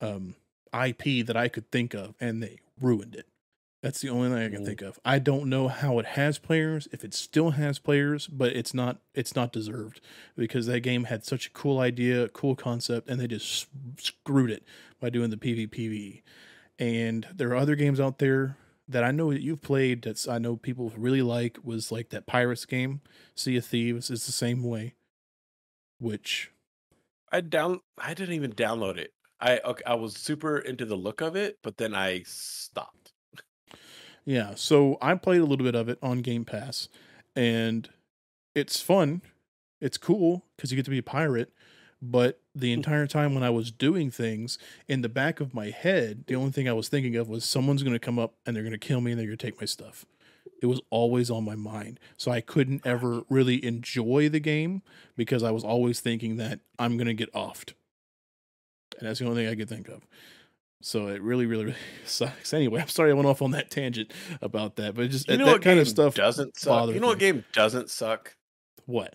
[0.00, 0.34] um,
[0.72, 3.26] IP that I could think of, and they ruined it.
[3.82, 4.66] That's the only thing I can Mm.
[4.66, 4.98] think of.
[5.04, 9.00] I don't know how it has players, if it still has players, but it's not
[9.14, 10.00] it's not deserved
[10.36, 13.68] because that game had such a cool idea, cool concept, and they just
[13.98, 14.64] screwed it
[15.00, 16.22] by doing the PvPvE.
[16.78, 18.56] And there are other games out there
[18.88, 22.26] that I know that you've played that I know people really like was like that
[22.26, 23.00] Pirates game,
[23.34, 24.94] Sea of Thieves is the same way.
[25.98, 26.50] Which
[27.32, 27.80] I down.
[27.98, 29.12] I didn't even download it.
[29.40, 33.05] I okay, I was super into the look of it, but then I stopped.
[34.26, 36.88] Yeah, so I played a little bit of it on Game Pass,
[37.36, 37.88] and
[38.54, 39.22] it's fun.
[39.80, 41.52] It's cool because you get to be a pirate.
[42.02, 42.78] But the hmm.
[42.78, 44.58] entire time when I was doing things
[44.88, 47.82] in the back of my head, the only thing I was thinking of was someone's
[47.82, 49.60] going to come up and they're going to kill me and they're going to take
[49.60, 50.04] my stuff.
[50.62, 52.00] It was always on my mind.
[52.16, 54.82] So I couldn't ever really enjoy the game
[55.16, 57.72] because I was always thinking that I'm going to get offed.
[58.98, 60.06] And that's the only thing I could think of.
[60.82, 62.52] So it really, really, really sucks.
[62.54, 64.12] Anyway, I'm sorry I went off on that tangent
[64.42, 66.14] about that, but just You know that what kind of stuff.
[66.14, 66.90] doesn't suck.
[66.90, 68.36] You know what game doesn't suck?
[68.86, 69.14] What?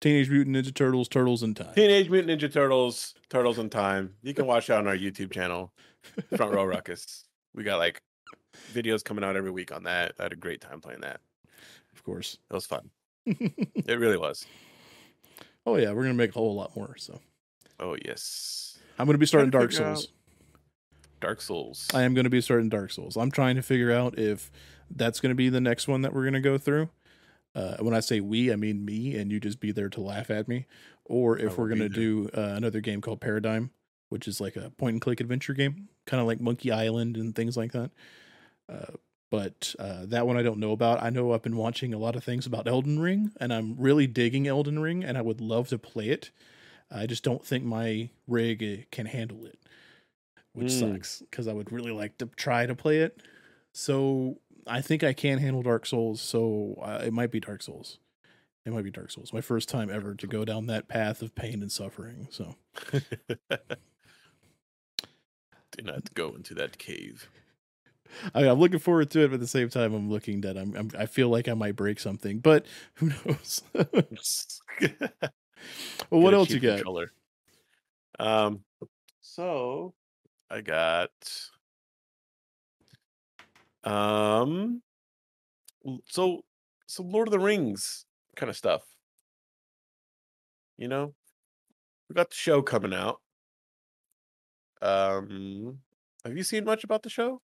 [0.00, 1.74] Teenage Mutant Ninja Turtles, Turtles in Time.
[1.74, 4.14] Teenage Mutant Ninja Turtles, Turtles in Time.
[4.22, 5.72] You can watch that on our YouTube channel,
[6.36, 7.24] Front Row Ruckus.
[7.54, 8.00] We got like
[8.72, 10.12] videos coming out every week on that.
[10.18, 11.20] I had a great time playing that.
[11.94, 12.38] Of course.
[12.50, 12.90] It was fun.
[13.26, 14.46] It really was.
[15.66, 16.96] oh yeah, we're gonna make a whole lot more.
[16.96, 17.20] So
[17.80, 18.78] Oh yes.
[18.98, 20.08] I'm gonna be starting Dark to figure Souls.
[21.20, 21.88] Dark Souls.
[21.94, 23.16] I am gonna be starting Dark Souls.
[23.16, 24.50] I'm trying to figure out if
[24.90, 26.90] that's gonna be the next one that we're gonna go through.
[27.54, 30.30] Uh, when I say we, I mean me, and you just be there to laugh
[30.30, 30.66] at me,
[31.04, 33.70] or if we're gonna do uh, another game called Paradigm,
[34.10, 37.34] which is like a point and click adventure game, kind of like Monkey Island and
[37.34, 37.90] things like that.
[38.68, 38.92] Uh,
[39.30, 41.02] but uh, that one I don't know about.
[41.02, 44.06] I know I've been watching a lot of things about Elden Ring, and I'm really
[44.06, 46.30] digging Elden Ring, and I would love to play it.
[46.90, 49.58] I just don't think my rig uh, can handle it,
[50.52, 50.94] which Mm.
[50.94, 53.22] sucks because I would really like to try to play it.
[53.72, 57.98] So I think I can handle Dark Souls, so uh, it might be Dark Souls.
[58.66, 59.32] It might be Dark Souls.
[59.32, 62.28] My first time ever to go down that path of pain and suffering.
[62.30, 62.56] So
[65.72, 67.30] Do not go into that cave.
[68.34, 70.74] I I'm looking forward to it, but at the same time, I'm looking that I'm,
[70.76, 73.62] I'm I feel like I might break something, but who knows?
[76.10, 76.76] well, what else you got?
[76.76, 77.12] controller.
[78.18, 78.60] Um,
[79.20, 79.94] so
[80.50, 81.10] I got
[83.84, 84.82] um,
[86.06, 86.42] so
[86.86, 88.04] some Lord of the Rings
[88.36, 88.82] kind of stuff.
[90.76, 91.14] You know,
[92.08, 93.20] we got the show coming out.
[94.82, 95.78] Um,
[96.24, 97.42] have you seen much about the show?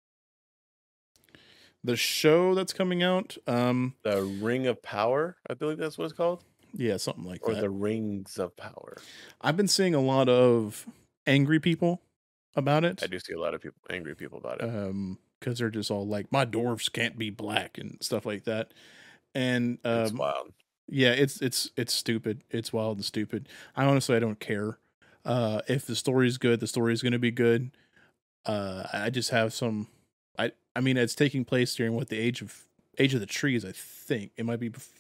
[1.85, 6.13] The show that's coming out, um, The Ring of Power, I believe that's what it's
[6.13, 6.43] called,
[6.79, 7.59] yeah, something like or that.
[7.59, 8.97] Or the Rings of Power.
[9.43, 10.87] I've been seeing a lot of
[11.27, 12.01] angry people
[12.57, 13.03] about it.
[13.03, 14.65] I do see a lot of people, angry people about it.
[14.65, 18.75] um because they're just all like my dwarves can't be black and stuff like that
[19.37, 20.53] and it's um wild.
[20.89, 24.79] yeah it's it's it's stupid it's wild and stupid i honestly i don't care
[25.25, 27.71] uh if the story's good the story's going to be good
[28.47, 29.87] uh i just have some
[30.39, 32.65] i i mean it's taking place during what the age of
[32.99, 34.93] age of the trees i think it might be before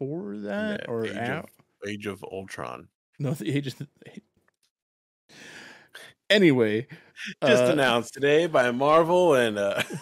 [0.00, 1.44] that Yeah, or Age of,
[1.86, 2.88] Age of Ultron.
[3.18, 3.88] no the age of the
[6.30, 6.86] anyway
[7.44, 9.82] Just uh, announced today by Marvel and uh,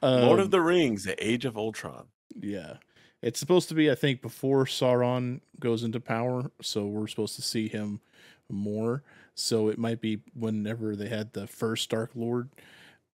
[0.02, 2.06] Lord um, of the Rings: The Age of Ultron.
[2.38, 2.74] Yeah.
[3.22, 6.50] It's supposed to be, I think, before Sauron goes into power.
[6.60, 8.00] So we're supposed to see him
[8.48, 9.02] more.
[9.34, 12.50] So it might be whenever they had the first Dark Lord,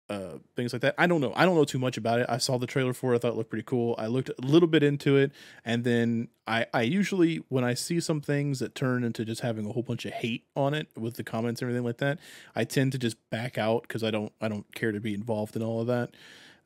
[0.10, 0.96] uh, things like that.
[0.98, 1.34] I don't know.
[1.36, 2.26] I don't know too much about it.
[2.30, 3.18] I saw the trailer for it.
[3.18, 3.94] I thought it looked pretty cool.
[3.98, 5.32] I looked a little bit into it.
[5.66, 9.66] And then I, I usually, when I see some things that turn into just having
[9.66, 12.20] a whole bunch of hate on it with the comments and everything like that,
[12.56, 15.56] I tend to just back out because I don't, I don't care to be involved
[15.58, 16.12] in all of that.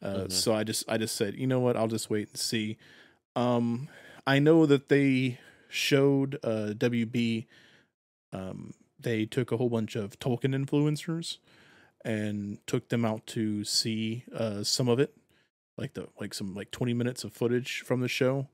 [0.04, 0.32] Uh, Mhm.
[0.32, 2.78] So I just I just said, you know what, I'll just wait and see.
[3.36, 3.88] Um,
[4.28, 7.46] I know that they showed uh, WB.
[8.34, 11.38] Um, they took a whole bunch of Tolkien influencers
[12.04, 15.16] and took them out to see uh, some of it,
[15.78, 18.48] like the like some like twenty minutes of footage from the show,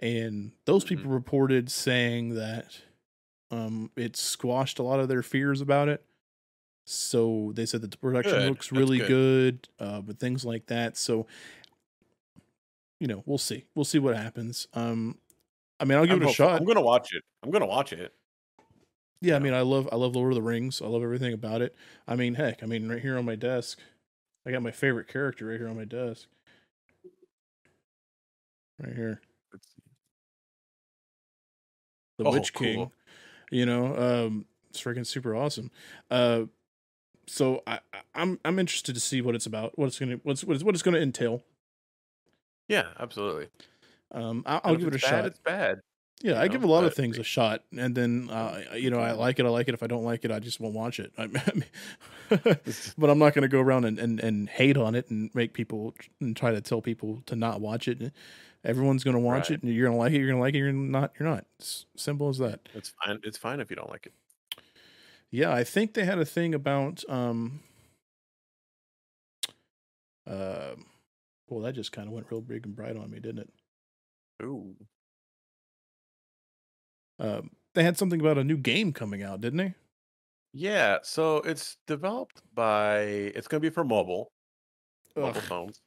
[0.00, 2.80] and those people reported saying that
[3.50, 6.04] um, it squashed a lot of their fears about it.
[6.84, 8.48] So they said that the production Good.
[8.48, 9.68] looks That's really good.
[9.78, 10.96] good, uh, but things like that.
[10.96, 11.26] So,
[12.98, 13.64] you know, we'll see.
[13.74, 14.66] We'll see what happens.
[14.74, 15.18] Um,
[15.78, 16.46] I mean, I'll give I'm it a hopeful.
[16.46, 16.60] shot.
[16.60, 17.22] I'm gonna watch it.
[17.42, 18.12] I'm gonna watch it.
[19.22, 20.82] Yeah, I mean, I love I love Lord of the Rings.
[20.82, 21.76] I love everything about it.
[22.08, 23.78] I mean, heck, I mean, right here on my desk,
[24.44, 26.26] I got my favorite character right here on my desk.
[28.80, 29.20] Right here,
[29.52, 29.82] Let's see.
[32.18, 32.90] the Oh, Witch King.
[33.52, 35.70] You know, um, it's freaking super awesome.
[36.10, 36.44] Uh,
[37.28, 37.80] so I,
[38.14, 39.78] I'm I'm interested to see what it's about.
[39.78, 41.42] What it's gonna what's what it's, what it's gonna entail.
[42.68, 43.48] Yeah, absolutely.
[44.12, 45.26] Um, I, And I'll give it a bad, shot.
[45.26, 45.80] It's bad.
[46.22, 48.98] Yeah, I know, give a lot of things a shot, and then uh, you know
[49.00, 49.46] I like it.
[49.46, 49.74] I like it.
[49.74, 51.12] If I don't like it, I just won't watch it.
[51.18, 51.64] I mean,
[52.96, 55.52] but I'm not going to go around and, and, and hate on it and make
[55.52, 58.12] people and try to tell people to not watch it.
[58.64, 59.58] Everyone's going to watch Right.
[59.58, 60.18] it, and you're going to like it.
[60.18, 60.58] You're going to like it.
[60.58, 61.12] You're not.
[61.18, 61.44] You're not.
[61.58, 62.68] It's simple as that.
[62.74, 63.18] It's fine.
[63.24, 64.12] It's fine if you don't like it.
[65.30, 67.60] Yeah, I think they had a thing about um.
[70.24, 70.76] Uh,
[71.48, 73.50] well, that just kind of went real big and bright on me, didn't it?
[74.44, 74.76] Ooh.
[77.18, 79.74] Um, they had something about a new game coming out, didn't they?
[80.52, 80.98] Yeah.
[81.02, 83.00] So it's developed by.
[83.00, 84.32] It's gonna be for mobile.
[85.16, 85.80] mobile phones.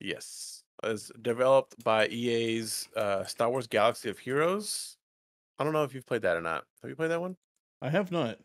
[0.00, 4.96] Yes, it's developed by EA's uh, Star Wars Galaxy of Heroes.
[5.58, 6.64] I don't know if you've played that or not.
[6.82, 7.36] Have you played that one?
[7.80, 8.38] I have not.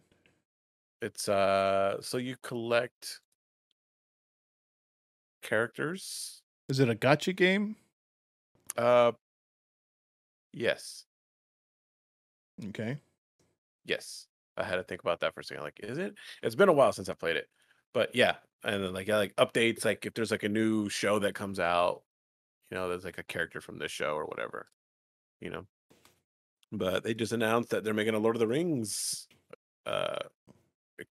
[1.01, 3.21] It's uh, so you collect
[5.41, 6.43] characters.
[6.69, 7.75] Is it a gacha game?
[8.77, 9.13] Uh,
[10.53, 11.06] yes,
[12.69, 12.97] Okay.
[13.85, 14.27] yes.
[14.57, 15.63] I had to think about that for a second.
[15.63, 16.15] Like, is it?
[16.41, 17.47] It's been a while since I played it,
[17.93, 18.35] but yeah.
[18.63, 21.59] And then like yeah, like updates, like if there's like a new show that comes
[21.59, 22.01] out,
[22.71, 24.67] you know, there's like a character from this show or whatever,
[25.39, 25.65] you know.
[26.71, 29.27] But they just announced that they're making a Lord of the Rings
[29.85, 30.23] uh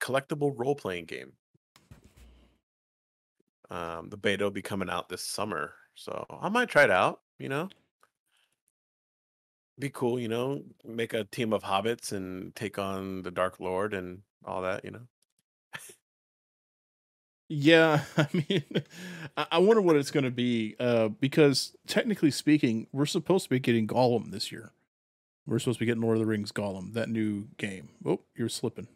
[0.00, 1.32] collectible role playing game.
[3.70, 7.20] Um, the beta will be coming out this summer, so I might try it out.
[7.38, 7.68] You know,
[9.78, 10.18] be cool.
[10.18, 14.62] You know, make a team of hobbits and take on the Dark Lord and all
[14.62, 14.84] that.
[14.84, 15.06] You know.
[17.48, 18.64] Yeah, I mean,
[19.36, 23.60] I wonder what it's going to be uh, because technically speaking, we're supposed to be
[23.60, 24.72] getting Gollum this year.
[25.46, 27.90] We're supposed to be getting Lord of the Rings Gollum, that new game.
[28.04, 28.88] Oh, you're slipping.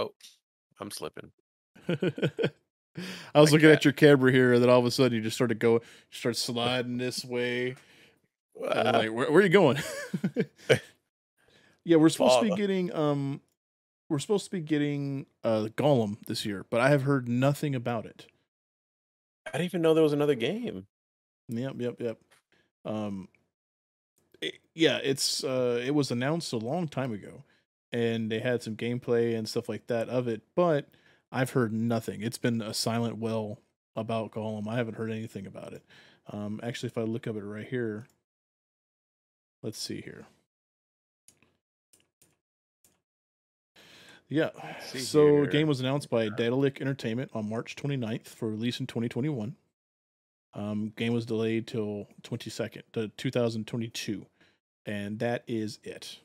[0.00, 0.12] Oh,
[0.80, 1.32] I'm slipping.
[1.88, 5.22] I was like looking at your camera here, and then all of a sudden you
[5.22, 5.80] just started going,
[6.10, 7.76] start sliding this way.
[8.60, 9.78] Like, where, where, are you going?
[11.84, 13.40] yeah, we're supposed to be getting um,
[14.08, 18.06] we're supposed to be getting uh Gollum this year, but I have heard nothing about
[18.06, 18.26] it.
[19.46, 20.86] I didn't even know there was another game.
[21.48, 22.18] Yep, yep, yep.
[22.84, 23.28] Um,
[24.40, 27.44] it, yeah, it's uh, it was announced a long time ago,
[27.92, 30.88] and they had some gameplay and stuff like that of it, but
[31.32, 32.22] I've heard nothing.
[32.22, 33.60] It's been a silent well
[33.96, 34.68] about Gollum.
[34.68, 35.82] I haven't heard anything about it.
[36.30, 38.06] Um, actually, if I look up it right here,
[39.62, 40.26] let's see here.
[44.28, 44.50] Yeah.
[44.84, 45.46] So here.
[45.46, 49.56] game was announced by Daedalic Entertainment on March 29th for release in 2021.
[50.54, 54.26] Um, game was delayed till 22nd to 2022,
[54.86, 56.18] and that is it.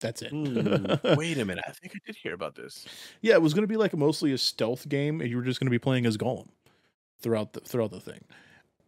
[0.00, 0.32] That's it.
[0.32, 1.64] mm, wait a minute.
[1.66, 2.86] I think I did hear about this.
[3.20, 5.60] Yeah, it was going to be like mostly a stealth game, and you were just
[5.60, 6.48] going to be playing as Gollum
[7.20, 8.20] throughout the throughout the thing.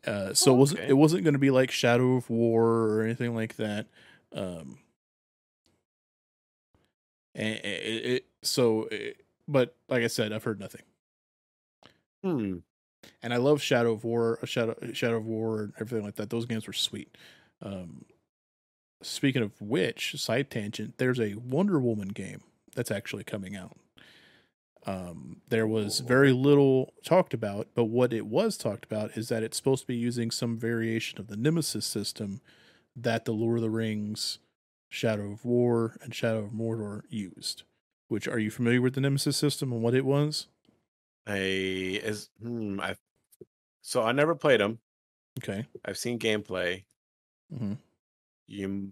[0.06, 0.54] Uh, so oh, okay.
[0.54, 3.86] it wasn't it wasn't going to be like Shadow of War or anything like that.
[4.32, 4.78] Um,
[7.34, 10.82] and it, it so, it, but like I said, I've heard nothing.
[12.22, 12.58] Hmm.
[13.22, 16.30] And I love Shadow of War, Shadow Shadow of War, and everything like that.
[16.30, 17.16] Those games were sweet.
[17.60, 18.04] Um,
[19.02, 22.42] speaking of which, side tangent, there's a Wonder Woman game
[22.74, 23.76] that's actually coming out.
[24.86, 29.42] Um, there was very little talked about, but what it was talked about is that
[29.42, 32.40] it's supposed to be using some variation of the Nemesis system
[32.94, 34.38] that the Lord of the Rings,
[34.88, 37.62] Shadow of War, and Shadow of Mordor used.
[38.08, 40.46] Which are you familiar with the Nemesis system and what it was?
[41.26, 42.96] I is hmm, I
[43.80, 44.78] so I never played them.
[45.40, 46.84] Okay, I've seen gameplay.
[47.52, 47.74] Mm-hmm
[48.46, 48.90] you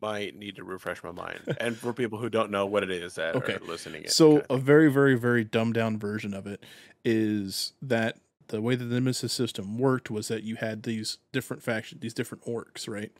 [0.00, 1.40] might need to refresh my mind.
[1.60, 3.54] and for people who don't know what it is that okay.
[3.54, 6.64] are listening, in, so a very, very, very dumbed down version of it
[7.04, 11.62] is that the way that the Nemesis system worked was that you had these different
[11.62, 13.12] factions, these different orcs, right?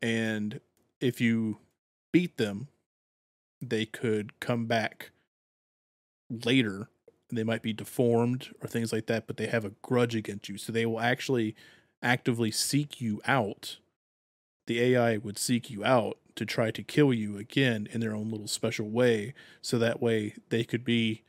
[0.00, 0.60] And
[1.00, 1.58] if you
[2.12, 2.68] beat them,
[3.60, 5.10] they could come back
[6.30, 6.88] later.
[7.30, 10.58] They might be deformed or things like that, but they have a grudge against you.
[10.58, 11.54] So they will actually
[12.02, 13.78] actively seek you out
[14.66, 18.30] the AI would seek you out to try to kill you again in their own
[18.30, 21.22] little special way, so that way they could be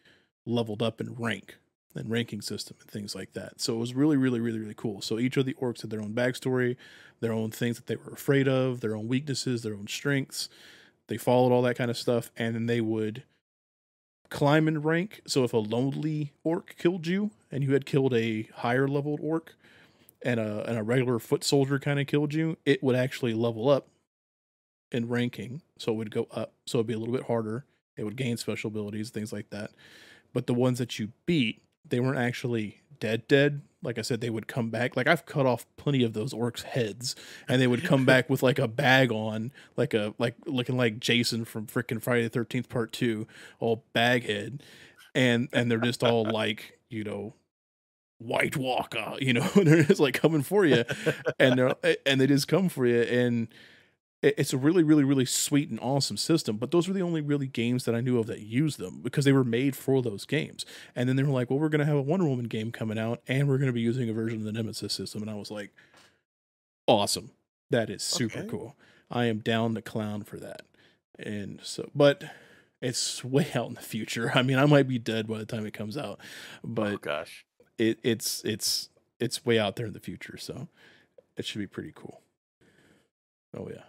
[0.45, 1.57] leveled up in rank
[1.95, 3.61] and ranking system and things like that.
[3.61, 5.01] So it was really, really, really, really cool.
[5.01, 6.75] So each of the orcs had their own backstory,
[7.21, 10.49] their own things that they were afraid of, their own weaknesses, their own strengths.
[11.07, 13.23] They followed all that kind of stuff, and then they would
[14.29, 15.21] climb in rank.
[15.27, 19.55] So if a lonely orc killed you and you had killed a higher leveled orc,
[20.26, 23.69] and a and a regular foot soldier kind of killed you, it would actually level
[23.69, 23.88] up
[24.91, 25.61] in ranking.
[25.78, 26.53] So it would go up.
[26.65, 27.63] So it'd be a little bit harder.
[27.95, 29.71] It would gain special abilities, things like that.
[30.34, 33.61] But the ones that you beat, they weren't actually dead dead.
[33.84, 34.97] Like I said, they would come back.
[34.97, 37.15] Like I've cut off plenty of those orcs' heads,
[37.47, 40.99] and they would come back with like a bag on, like a like looking like
[40.99, 43.28] Jason from freaking Friday the Thirteenth Part Two,
[43.59, 44.63] all baghead,
[45.13, 47.36] and and they're just all like you know
[48.18, 50.84] White Walker, you know, they're just like coming for you,
[51.39, 53.47] and they're eh, and they just come for you, and
[54.22, 56.57] it's a really, really, really sweet and awesome system.
[56.57, 59.26] But those were the only really games that I knew of that used them because
[59.26, 60.66] they were made for those games.
[60.95, 62.97] And then they were like, "Well, we're going to have a Wonder Woman game coming
[62.97, 65.36] out, and we're going to be using a version of the Nemesis system." And I
[65.36, 65.72] was like,
[66.88, 67.32] "Awesome!
[67.70, 68.47] That is super okay.
[68.47, 68.76] cool.
[69.11, 70.63] I am down the clown for that."
[71.20, 72.24] And so, but
[72.82, 74.32] it's way out in the future.
[74.34, 76.20] I mean, I might be dead by the time it comes out.
[76.20, 77.45] Oh, but oh, gosh,
[77.78, 80.67] it, it's it's it's way out there in the future, so
[81.38, 82.21] it should be pretty cool.
[83.57, 83.84] Oh yeah.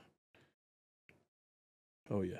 [2.10, 2.36] Oh yeah.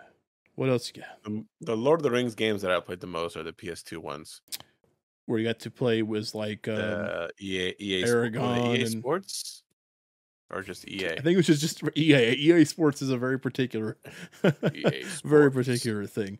[0.54, 1.22] What else you got?
[1.22, 3.98] The, the Lord of the Rings games that I played the most are the PS2
[3.98, 4.40] ones.
[5.26, 9.64] Where you got to play was like um, uh, EA, EA, Aragorn EA and, Sports,
[10.50, 11.10] or just EA.
[11.10, 12.32] I think it was just, just EA.
[12.32, 13.98] EA Sports is a very particular,
[15.24, 16.38] very particular thing.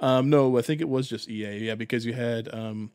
[0.00, 1.58] Um, no, I think it was just EA.
[1.58, 2.90] Yeah, because you had um,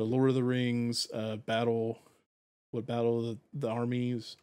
[0.00, 1.98] the Lord of the Rings uh, battle,
[2.70, 4.38] what battle of the, the armies,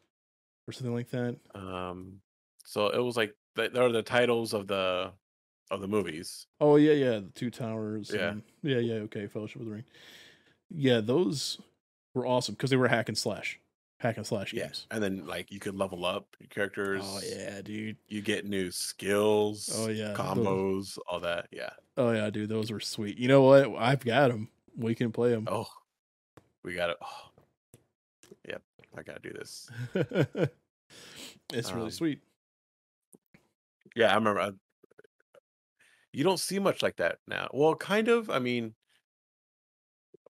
[0.67, 1.35] or something like that.
[1.55, 2.21] Um,
[2.63, 5.11] so it was like th- there are the titles of the
[5.71, 6.45] of the movies.
[6.61, 8.11] Oh yeah, yeah, the Two Towers.
[8.13, 8.29] Yeah.
[8.33, 8.93] and- yeah, yeah.
[9.05, 9.83] Okay, Fellowship of the Ring.
[10.69, 11.59] Yeah, those
[12.13, 13.59] were awesome because they were hack and slash,
[13.99, 14.85] hack and slash Yeah, games.
[14.91, 17.01] and then like you could level up your characters.
[17.03, 17.97] Oh yeah, dude.
[18.07, 19.71] you get new skills.
[19.75, 21.47] Oh, yeah, those- combos, all that.
[21.51, 21.71] Yeah.
[21.97, 22.49] Oh yeah, dude.
[22.49, 23.17] Those were sweet.
[23.17, 23.73] You know what?
[23.75, 24.49] I've got them.
[24.77, 25.47] We can play them.
[25.49, 25.67] Oh,
[26.63, 26.97] we got it.
[27.01, 27.29] Oh.
[28.47, 28.61] Yep,
[28.97, 29.69] I gotta do this.
[31.53, 32.21] it's really Um, sweet.
[33.95, 34.39] Yeah, I remember.
[34.39, 34.51] I,
[36.13, 37.49] you don't see much like that now.
[37.53, 38.29] Well, kind of.
[38.29, 38.75] I mean,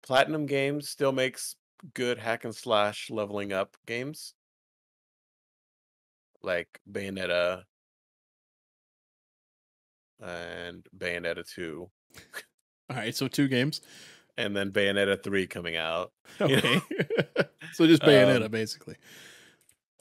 [0.02, 1.54] Platinum Games still makes
[1.94, 4.34] good hack and slash leveling up games,
[6.42, 7.62] like Bayonetta
[10.20, 11.90] and Bayonetta two,
[12.90, 13.80] All right, so two games.
[14.36, 16.12] And then Bayonetta three coming out.
[16.40, 16.80] Okay.
[17.72, 18.96] so just Bayonetta, Um, basically.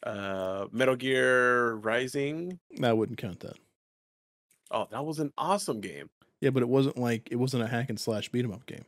[0.04, 2.60] Uh, Metal Gear Rising.
[2.82, 3.58] I wouldn't count that.
[4.72, 6.10] Oh, that was an awesome game.
[6.40, 8.86] Yeah, but it wasn't like it wasn't a hack and slash beat 'em up game.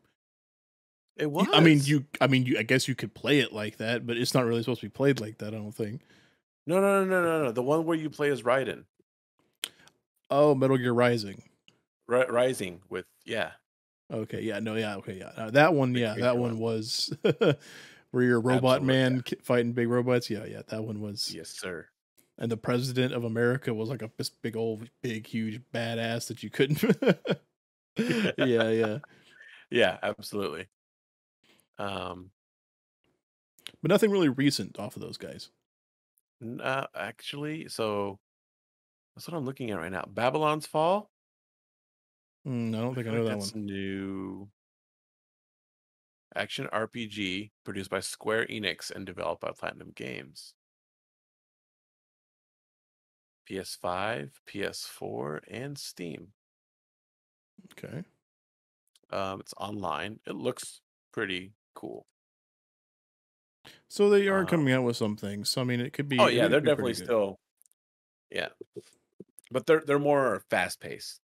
[1.18, 1.48] It was.
[1.54, 2.06] I mean, you.
[2.20, 2.58] I mean, you.
[2.58, 4.92] I guess you could play it like that, but it's not really supposed to be
[4.92, 5.50] played like that.
[5.54, 6.02] I don't think.
[6.66, 7.52] No, no, no, no, no, no.
[7.52, 8.86] The one where you play as Raiden.
[10.32, 11.44] Oh, Metal Gear Rising.
[12.08, 13.52] Ri- Rising with yeah.
[14.12, 15.32] Okay, yeah, no, yeah, okay, yeah.
[15.36, 17.12] Uh, that one, yeah, that one was
[18.12, 19.38] where you're a robot Absolutely, man yeah.
[19.42, 20.30] fighting big robots.
[20.30, 21.34] Yeah, yeah, that one was.
[21.34, 21.88] Yes, sir.
[22.38, 26.44] And the president of America was like a this big old, big, huge badass that
[26.44, 26.84] you couldn't.
[28.38, 29.00] yeah, yeah,
[29.70, 30.68] Yeah, absolutely.
[31.78, 32.32] Um,
[33.82, 35.50] but nothing really recent off of those guys.
[36.62, 38.20] uh, actually, so
[39.16, 40.06] that's what I'm looking at right now.
[40.08, 41.13] Babylon's Fall.
[42.48, 43.54] Mm, I don't think I feel know that one.
[43.54, 44.50] new.
[46.36, 50.54] Action RPG produced by Square Enix and developed by Platinum Games.
[53.46, 56.34] PS5, PS4, and Steam.
[57.72, 58.04] Okay,
[59.10, 60.20] Um, it's online.
[60.26, 60.82] It looks
[61.14, 62.06] pretty cool.
[63.88, 65.50] so they are Um, coming out with some things.
[65.50, 66.18] So I mean, it could be.
[66.18, 67.40] Oh yeah, they're definitely still,
[68.32, 68.50] yeah,
[69.52, 71.22] but they're they're more fast paced,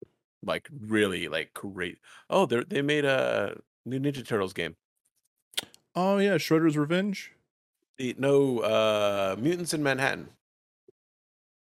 [0.45, 1.99] like really like great.
[2.29, 4.75] Oh, they they made a new Ninja Turtles game.
[5.95, 7.31] Oh yeah, Shredder's Revenge,
[7.97, 10.29] The- No, uh, Mutants in Manhattan.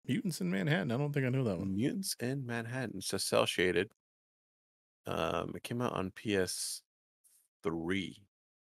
[0.06, 0.90] Mutants in Manhattan.
[0.92, 1.74] I don't think I know that one.
[1.74, 2.98] Mutants in Manhattan.
[2.98, 3.90] It's cell shaded.
[5.06, 6.82] Um, it came out on PS
[7.62, 8.22] three,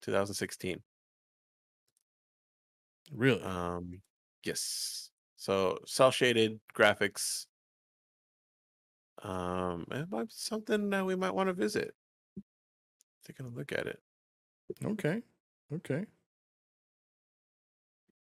[0.01, 0.81] 2016.
[3.11, 3.41] Really?
[3.43, 4.01] Um,
[4.43, 5.11] yes.
[5.37, 7.45] So cell shaded graphics.
[9.23, 11.95] Um, it might be something that we might want to visit.
[13.25, 13.99] Taking a look at it.
[14.85, 15.21] okay,
[15.73, 16.05] okay.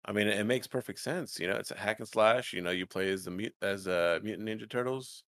[0.04, 1.40] I mean, it, it makes perfect sense.
[1.40, 2.52] You know, it's a hack and slash.
[2.52, 5.24] You know, you play as the mut as uh, mutant ninja turtles.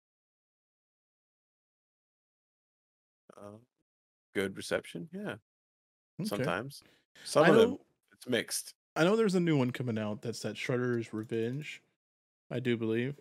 [3.37, 3.57] Uh,
[4.33, 5.35] good reception, yeah.
[6.19, 6.27] Okay.
[6.27, 6.81] Sometimes,
[7.23, 7.77] some I of them
[8.13, 8.73] it's mixed.
[8.95, 11.81] I know there's a new one coming out that's that Shredder's Revenge.
[12.51, 13.15] I do believe.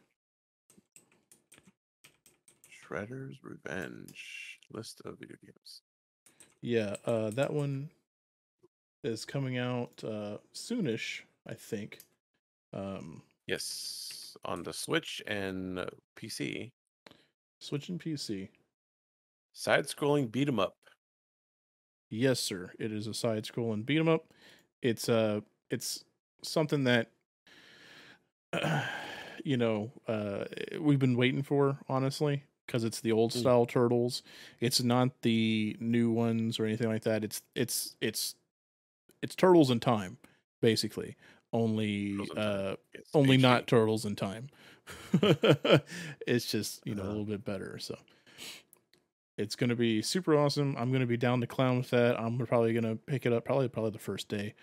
[2.93, 5.82] Shredder's Revenge list of video games.
[6.61, 7.90] Yeah, uh that one
[9.05, 11.99] is coming out uh soonish, I think.
[12.72, 15.86] Um Yes, on the Switch and uh,
[16.16, 16.70] PC.
[17.59, 18.49] Switch and PC.
[19.55, 20.76] Side-scrolling beat 'em up.
[22.11, 22.72] Yes, sir.
[22.78, 24.26] It is a side scrolling beat 'em up.
[24.82, 25.40] It's uh
[25.70, 26.05] it's
[26.43, 27.11] something that
[29.45, 30.45] you know, uh
[30.80, 33.41] we've been waiting for, honestly, because it's the old Mm.
[33.41, 34.23] style turtles.
[34.61, 37.25] It's not the new ones or anything like that.
[37.25, 38.37] It's it's it's
[39.23, 40.19] it's turtles in time,
[40.61, 41.17] basically.
[41.53, 42.45] Only Turtles in Time.
[42.45, 43.43] uh Yes, only HD.
[43.43, 44.49] not turtles in time.
[46.27, 47.11] it's just, you know, a Uh-huh.
[47.11, 47.79] little bit better.
[47.79, 47.97] So
[49.39, 50.77] it's gonna be super awesome.
[50.77, 52.19] I'm gonna be down to clown with that.
[52.21, 54.55] I'm probably gonna pick it up probably probably the first day.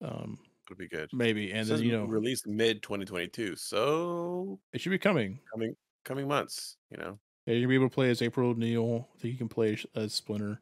[0.00, 1.10] Um It'll be good.
[1.12, 1.52] maybe.
[1.52, 3.56] And then you know released mid 2022.
[3.56, 5.40] So it should be coming.
[5.52, 7.18] coming coming months, you know.
[7.46, 9.08] Yeah, you'll be able to play as April O'Neil.
[9.14, 10.60] I think you can play as- Splinter.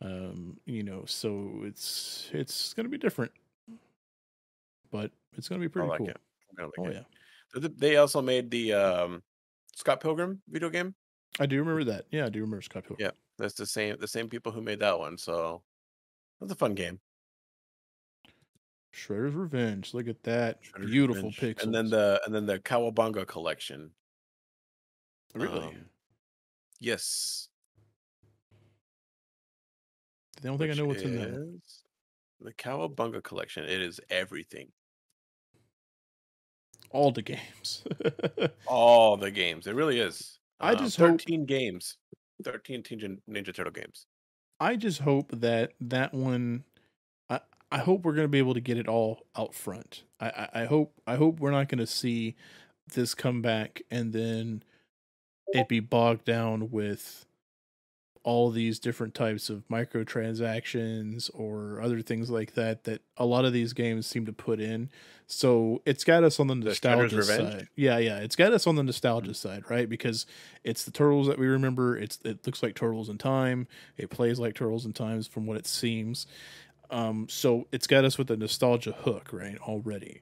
[0.00, 3.30] Um, you know, so it's it's gonna be different.
[4.90, 6.06] But it's gonna be pretty like cool.
[6.08, 6.94] like Oh it.
[7.54, 7.68] yeah.
[7.76, 9.22] They also made the um,
[9.76, 10.94] Scott Pilgrim video game.
[11.38, 12.06] I do remember that.
[12.10, 13.06] Yeah, I do remember Scott Pilgrim.
[13.06, 15.16] Yeah, that's the same the same people who made that one.
[15.18, 15.62] So
[16.40, 16.98] that's a fun game.
[18.94, 19.94] Shredder's Revenge.
[19.94, 20.62] Look at that.
[20.62, 21.56] Shredder's Beautiful Revenge.
[21.58, 21.62] pixels.
[21.62, 23.90] And then the and then the Cowabunga collection.
[25.34, 25.64] Really?
[25.66, 25.84] Um,
[26.82, 27.48] yes.
[30.42, 31.44] I don't think I know what's in there.
[32.40, 33.64] The Cowabunga collection.
[33.64, 34.68] It is everything.
[36.90, 37.84] All the games.
[38.66, 39.66] All the games.
[39.66, 40.38] It really is.
[40.60, 41.96] I Um, just hope- 13 games.
[42.44, 44.06] 13 Ninja, Ninja Turtle games.
[44.58, 46.64] I just hope that that one.
[47.30, 50.02] I I hope we're gonna be able to get it all out front.
[50.18, 52.34] I I, I hope I hope we're not gonna see
[52.94, 54.64] this come back and then
[55.48, 57.26] it be bogged down with
[58.24, 63.52] all these different types of microtransactions or other things like that that a lot of
[63.52, 64.88] these games seem to put in.
[65.26, 67.52] So it's got us on the The nostalgia Revenge?
[67.52, 67.68] side.
[67.74, 69.88] Yeah, yeah, it's got us on the nostalgia side, right?
[69.88, 70.24] Because
[70.62, 71.96] it's the turtles that we remember.
[71.96, 73.66] It's it looks like Turtles in Time.
[73.96, 76.26] It plays like Turtles in Times from what it seems.
[76.90, 79.58] Um, so it's got us with the nostalgia hook, right?
[79.58, 80.20] Already.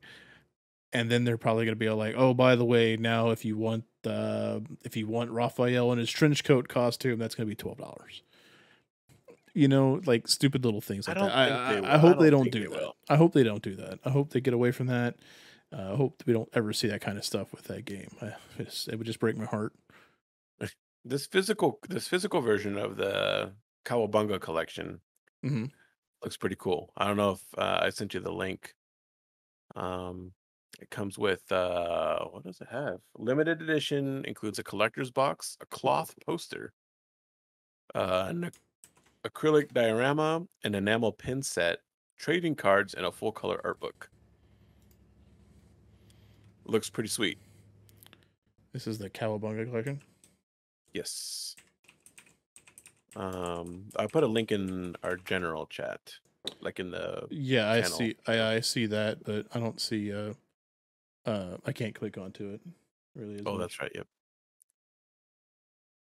[0.93, 3.57] And then they're probably going to be like, "Oh, by the way, now if you
[3.57, 7.57] want uh, if you want Raphael in his trench coat costume, that's going to be
[7.57, 8.23] twelve dollars."
[9.53, 11.37] You know, like stupid little things I like don't that.
[11.37, 12.71] I, I, I hope I they don't do they that.
[12.71, 12.97] will.
[13.09, 13.99] I hope they don't do that.
[14.05, 15.17] I hope they get away from that.
[15.73, 18.11] Uh, I hope we don't ever see that kind of stuff with that game.
[18.23, 19.73] I, it's, it would just break my heart.
[21.03, 23.53] This physical this physical version of the
[23.87, 25.01] Cowabunga collection
[25.43, 25.65] hmm
[26.23, 26.93] looks pretty cool.
[26.97, 28.75] I don't know if uh, I sent you the link.
[29.75, 30.33] Um,
[30.79, 33.01] it comes with uh, what does it have?
[33.19, 36.73] Limited edition includes a collector's box, a cloth poster,
[37.95, 38.51] uh, an
[39.25, 41.79] acrylic diorama, an enamel pin set,
[42.19, 44.11] trading cards, and a full color art book.
[46.65, 47.39] Looks pretty sweet.
[48.73, 50.01] This is the Cowabunga collection.
[50.93, 51.57] Yes.
[53.17, 56.01] Um, I put a link in our general chat,
[56.61, 58.17] like in the Yeah, I see.
[58.29, 60.13] I, I see that, but I don't see.
[60.13, 60.35] Uh,
[61.27, 62.61] uh, I can't click onto it.
[63.15, 63.41] Really?
[63.45, 63.61] Oh, much.
[63.61, 63.93] that's right.
[63.95, 64.07] Yep.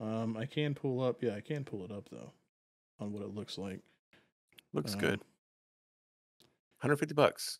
[0.01, 1.21] Um, I can pull up.
[1.23, 2.31] Yeah, I can pull it up though,
[2.99, 3.79] on what it looks like.
[4.73, 5.19] Looks Um, good.
[6.81, 7.59] 150 bucks.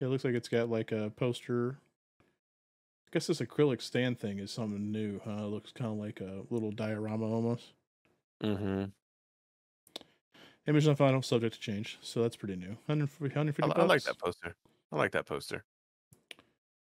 [0.00, 1.78] It looks like it's got like a poster.
[2.20, 5.20] I guess this acrylic stand thing is something new.
[5.24, 5.44] Huh?
[5.44, 7.72] It looks kind of like a little diorama almost.
[8.42, 8.84] Mm-hmm.
[10.66, 11.98] Image not final, subject to change.
[12.00, 12.76] So that's pretty new.
[12.86, 14.56] 150, I, 150 li- I like that poster.
[14.92, 15.64] I like that poster.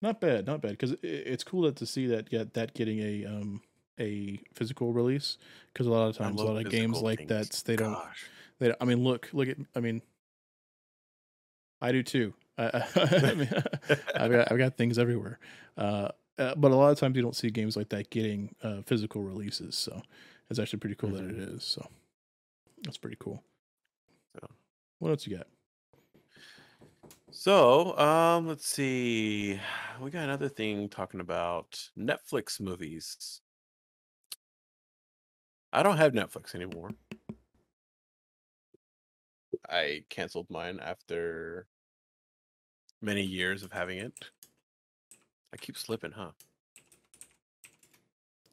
[0.02, 0.72] Not bad, not bad.
[0.72, 3.62] Because it, it's cool that to see that get that getting a um
[3.98, 5.36] a physical release.
[5.72, 7.28] Because a lot of times, a lot of games physical like things.
[7.28, 7.92] that, they don't.
[7.92, 8.26] Gosh.
[8.58, 9.56] They, don't- I mean, look, look at.
[9.74, 10.02] I mean,
[11.80, 12.34] I do too.
[12.58, 12.64] I,
[12.96, 13.48] I mean,
[14.14, 15.38] I've got I've got things everywhere.
[15.76, 18.82] Uh, uh, but a lot of times you don't see games like that getting uh,
[18.86, 19.76] physical releases.
[19.76, 20.02] So
[20.48, 21.62] it's actually pretty cool that it is.
[21.64, 21.86] So
[22.82, 23.42] that's pretty cool.
[24.40, 24.48] So.
[24.98, 25.46] What else you got?
[27.32, 29.60] So, um, let's see.
[30.00, 33.40] We got another thing talking about Netflix movies.
[35.72, 36.90] I don't have Netflix anymore.
[39.68, 41.66] I canceled mine after
[43.00, 44.12] many years of having it.
[45.52, 46.30] I keep slipping, huh?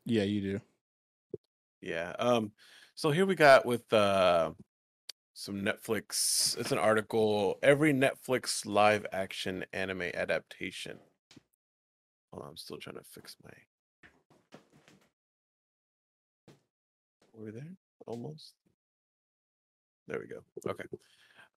[0.06, 0.62] Yeah, you do.
[1.82, 2.14] Yeah.
[2.20, 2.52] Um
[2.96, 4.52] so here we got with uh
[5.40, 10.98] some Netflix it's an article every Netflix live action anime adaptation.
[12.34, 13.52] Hold on, I'm still trying to fix my
[17.36, 17.76] We're there?
[18.08, 18.54] Almost.
[20.08, 20.42] There we go.
[20.72, 20.86] Okay.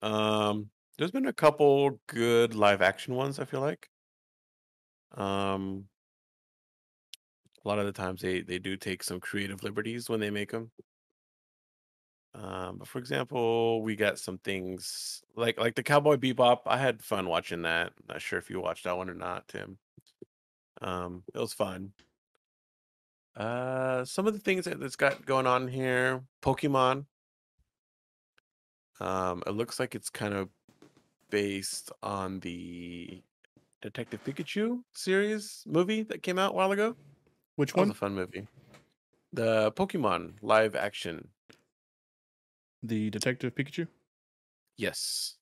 [0.03, 3.89] Um there's been a couple good live action ones, I feel like.
[5.17, 5.87] Um
[7.65, 10.51] a lot of the times they they do take some creative liberties when they make
[10.51, 10.71] them.
[12.35, 16.61] Um, but for example, we got some things like like the Cowboy Bebop.
[16.67, 17.93] I had fun watching that.
[18.09, 19.79] Not sure if you watched that one or not, Tim.
[20.81, 21.93] Um, it was fun.
[23.37, 27.07] Uh, some of the things that it's got going on here, Pokemon.
[29.01, 30.49] Um, it looks like it's kind of
[31.31, 33.23] based on the
[33.83, 36.95] Detective Pikachu series movie that came out a while ago.
[37.57, 37.91] Which That was one?
[37.91, 38.47] a fun movie.
[39.33, 41.29] The Pokemon live action.
[42.83, 43.89] The Detective Pikachu.
[44.77, 45.35] Yes.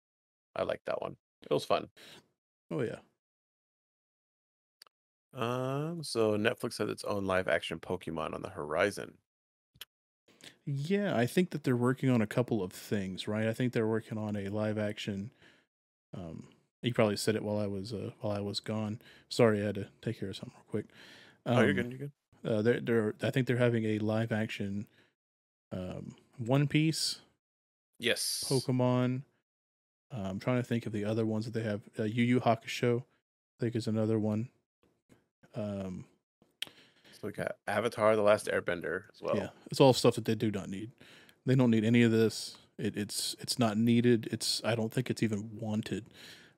[0.56, 1.16] I like that one.
[1.42, 1.88] It was fun.
[2.70, 2.98] Oh yeah.
[5.34, 9.14] Um, so Netflix has its own live action Pokemon on the horizon.
[10.64, 13.46] Yeah, I think that they're working on a couple of things, right?
[13.46, 15.30] I think they're working on a live action.
[16.14, 16.48] Um,
[16.82, 19.00] you probably said it while I was uh, while I was gone.
[19.28, 20.86] Sorry, I had to take care of something real quick.
[21.46, 21.90] Um, oh, you're good.
[21.90, 22.12] You're good.
[22.44, 24.86] Uh, they're they're I think they're having a live action,
[25.72, 27.20] um, One Piece,
[27.98, 28.44] Yes.
[28.48, 29.22] Pokemon.
[30.12, 31.82] Uh, I'm trying to think of the other ones that they have.
[31.98, 34.48] Uh, Yu Yu Hakusho, I think is another one.
[35.54, 36.04] Um,
[37.12, 39.36] So we got Avatar: The Last Airbender as well.
[39.36, 40.92] Yeah, it's all stuff that they do not need.
[41.44, 42.56] They don't need any of this.
[42.78, 44.28] It, it's it's not needed.
[44.30, 46.06] It's I don't think it's even wanted.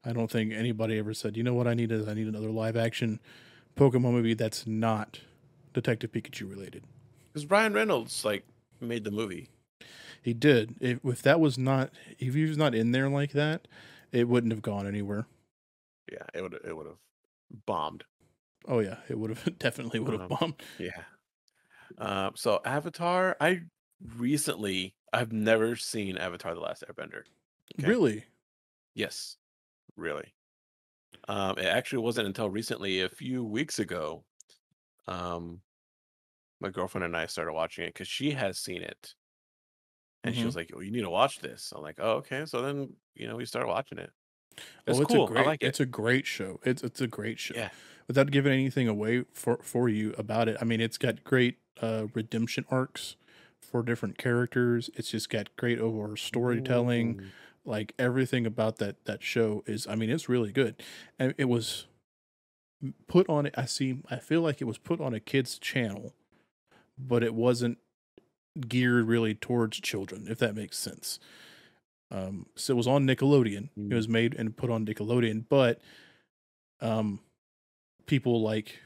[0.05, 2.51] I don't think anybody ever said, you know what I need is I need another
[2.51, 3.21] live action
[3.77, 5.21] Pokemon movie that's not
[5.75, 6.85] Detective Pikachu related.
[7.33, 8.45] Because Ryan Reynolds like
[8.81, 9.49] made the movie.
[10.23, 10.77] He did.
[10.81, 13.67] If, if that was not, if he was not in there like that,
[14.13, 15.27] it wouldn't have gone anywhere.
[16.11, 16.99] Yeah, it would it would have
[17.67, 18.05] bombed.
[18.67, 20.63] Oh yeah, it would have definitely would have Um, bombed.
[20.79, 21.05] Yeah.
[21.99, 23.63] Um, so Avatar, I
[24.17, 27.25] recently I've never seen Avatar: The Last Airbender.
[27.79, 27.89] okay.
[27.89, 28.27] Really?
[28.95, 29.39] Yes,
[29.97, 30.35] really.
[31.29, 34.25] Um, it actually wasn't until recently, a few weeks ago,
[35.09, 35.63] um,
[36.61, 39.15] my girlfriend and I started watching it because she has seen it,
[40.25, 40.47] and she Mhm.
[40.47, 43.27] was like, "Oh, you need to watch this." I'm like, "Oh, okay." So then, you
[43.29, 44.13] know, we started watching it.
[44.87, 45.25] It's oh, it's cool.
[45.25, 45.39] a great.
[45.39, 45.69] I like it.
[45.69, 46.61] It's a great show.
[46.65, 47.55] It's it's a great show.
[47.55, 47.71] Yeah.
[48.09, 52.07] Without giving anything away for for you about it, I mean, it's got great uh,
[52.15, 53.17] redemption arcs
[53.61, 54.91] for different characters.
[54.95, 57.21] It's just got great overall storytelling.
[57.21, 57.31] Ooh.
[57.65, 60.83] like everything about that that show is i mean it's really good
[61.19, 61.87] and it was
[63.09, 66.15] put on i see i feel like it was put on a kids channel
[66.99, 67.79] but it wasn't
[68.69, 71.19] geared really towards children if that makes sense
[72.11, 73.93] um so it was on nickelodeon Mm.
[73.93, 75.81] it was made and put on nickelodeon but
[76.81, 77.21] um
[78.07, 78.81] people like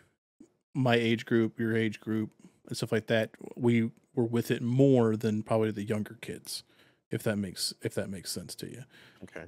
[0.75, 2.31] my age group your age group
[2.69, 6.63] and stuff like that we were with it more than probably the younger kids
[7.11, 8.85] if that makes if that makes sense to you
[9.23, 9.45] Okay.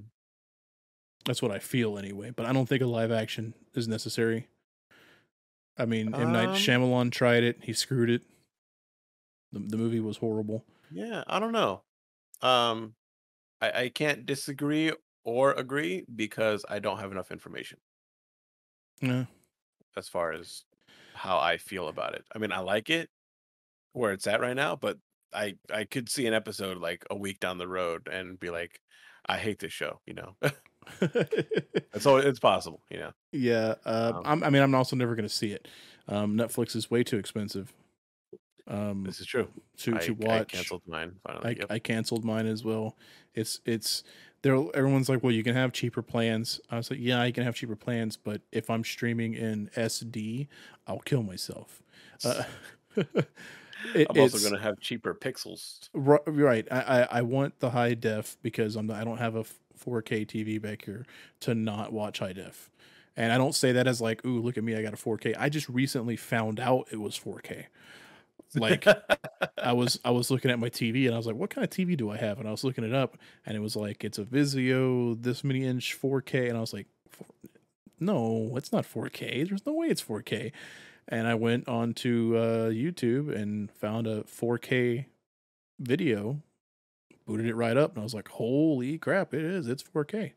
[1.26, 2.30] that's what I feel anyway.
[2.30, 4.47] But I don't think a live action is necessary.
[5.76, 8.22] I mean, M Night Um, Shyamalan tried it; he screwed it.
[9.56, 10.64] The the movie was horrible.
[10.90, 11.84] Yeah, I don't know.
[12.42, 12.96] Um,
[13.60, 14.92] I, I can't disagree
[15.24, 17.80] or agree because I don't have enough information
[19.00, 19.26] Yeah,
[19.96, 20.64] as far as
[21.14, 22.24] how I feel about it.
[22.34, 23.10] I mean, I like it
[23.92, 24.98] where it's at right now, but
[25.34, 28.80] I I could see an episode like a week down the road and be like,
[29.26, 30.00] I hate this show.
[30.06, 30.36] You know,
[31.92, 32.82] it's always it's possible.
[32.90, 33.74] You know, yeah.
[33.84, 35.68] Uh, Um, I'm, I mean, I'm also never going to see it.
[36.08, 37.72] Um, Netflix is way too expensive.
[38.68, 39.48] Um, this is true.
[39.78, 40.48] to I, to I watch.
[40.48, 41.51] canceled mine I.
[41.51, 41.66] Yep.
[41.70, 42.97] I canceled mine as well.
[43.34, 44.02] It's it's
[44.43, 44.56] there.
[44.74, 46.60] Everyone's like, well, you can have cheaper plans.
[46.70, 50.48] I was like, yeah, I can have cheaper plans, but if I'm streaming in SD,
[50.86, 51.82] I'll kill myself.
[52.24, 52.43] Uh,
[52.97, 55.88] it- I'm also going to have cheaper pixels.
[55.94, 56.66] Right.
[56.70, 59.44] I, I, I want the high def because I'm I don't have a
[59.78, 61.06] 4K TV back here
[61.40, 62.70] to not watch high def.
[63.16, 65.34] And I don't say that as like, ooh, look at me, I got a 4K.
[65.38, 67.66] I just recently found out it was 4K.
[68.55, 68.86] Like
[69.62, 71.70] I was I was looking at my TV and I was like, what kind of
[71.70, 72.39] TV do I have?
[72.39, 75.64] And I was looking it up and it was like it's a Vizio this many
[75.64, 76.86] inch 4K and I was like,
[77.98, 79.48] no, it's not 4K.
[79.48, 80.52] There's no way it's 4K.
[81.09, 85.06] And I went on to uh, YouTube and found a 4K
[85.78, 86.43] video,
[87.27, 89.32] booted it right up, and I was like, "Holy crap!
[89.32, 89.68] It is.
[89.68, 90.32] It's 4K.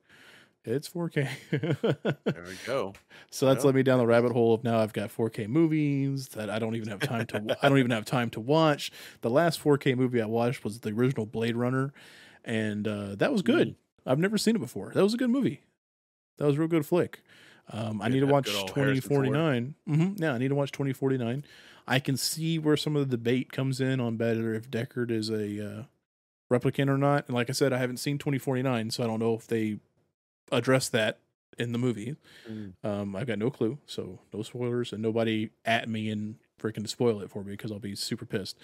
[0.75, 2.93] It's 4K." there we go.
[3.31, 6.49] so that's led me down the rabbit hole of now I've got 4K movies that
[6.49, 7.57] I don't even have time to.
[7.61, 8.91] I don't even have time to watch.
[9.21, 11.93] The last 4K movie I watched was the original Blade Runner,
[12.43, 13.75] and uh, that was good.
[14.05, 14.91] I've never seen it before.
[14.93, 15.61] That was a good movie.
[16.37, 17.21] That was a real good flick.
[17.71, 19.25] Um, I need to watch good old Harrison Ford.
[19.25, 19.75] 2049.
[19.85, 21.45] hmm Yeah, I need to watch 2049.
[21.87, 25.29] I can see where some of the debate comes in on better if Deckard is
[25.29, 25.83] a uh,
[26.51, 27.25] replicant or not.
[27.27, 29.79] And like I said, I haven't seen 2049, so I don't know if they
[30.51, 31.19] address that
[31.57, 32.15] in the movie.
[32.49, 32.73] Mm.
[32.83, 37.21] Um, I've got no clue, so no spoilers, and nobody at me and freaking spoil
[37.21, 38.57] it for me because I'll be super pissed.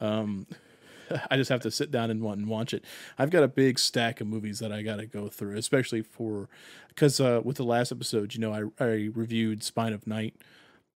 [0.00, 0.46] Um,
[1.30, 2.84] I just have to sit down and want and watch it.
[3.18, 6.48] I've got a big stack of movies that I got to go through, especially for
[6.88, 10.34] because uh, with the last episode, you know, I I reviewed Spine of Night,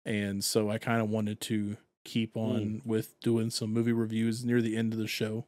[0.05, 4.61] and so I kind of wanted to keep on with doing some movie reviews near
[4.61, 5.45] the end of the show.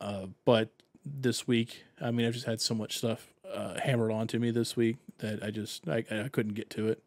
[0.00, 0.70] Uh, but
[1.04, 4.76] this week, I mean, I've just had so much stuff uh, hammered onto me this
[4.76, 7.02] week that I just I, I couldn't get to it,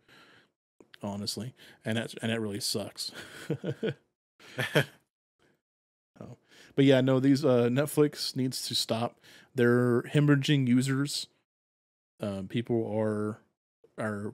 [1.01, 1.53] honestly,
[1.83, 3.11] and that's and that really sucks.
[6.19, 6.37] oh.
[6.75, 9.19] But yeah, no, these uh, Netflix needs to stop.
[9.53, 11.27] They're hemorrhaging users.
[12.19, 13.39] Um, people are
[13.97, 14.33] are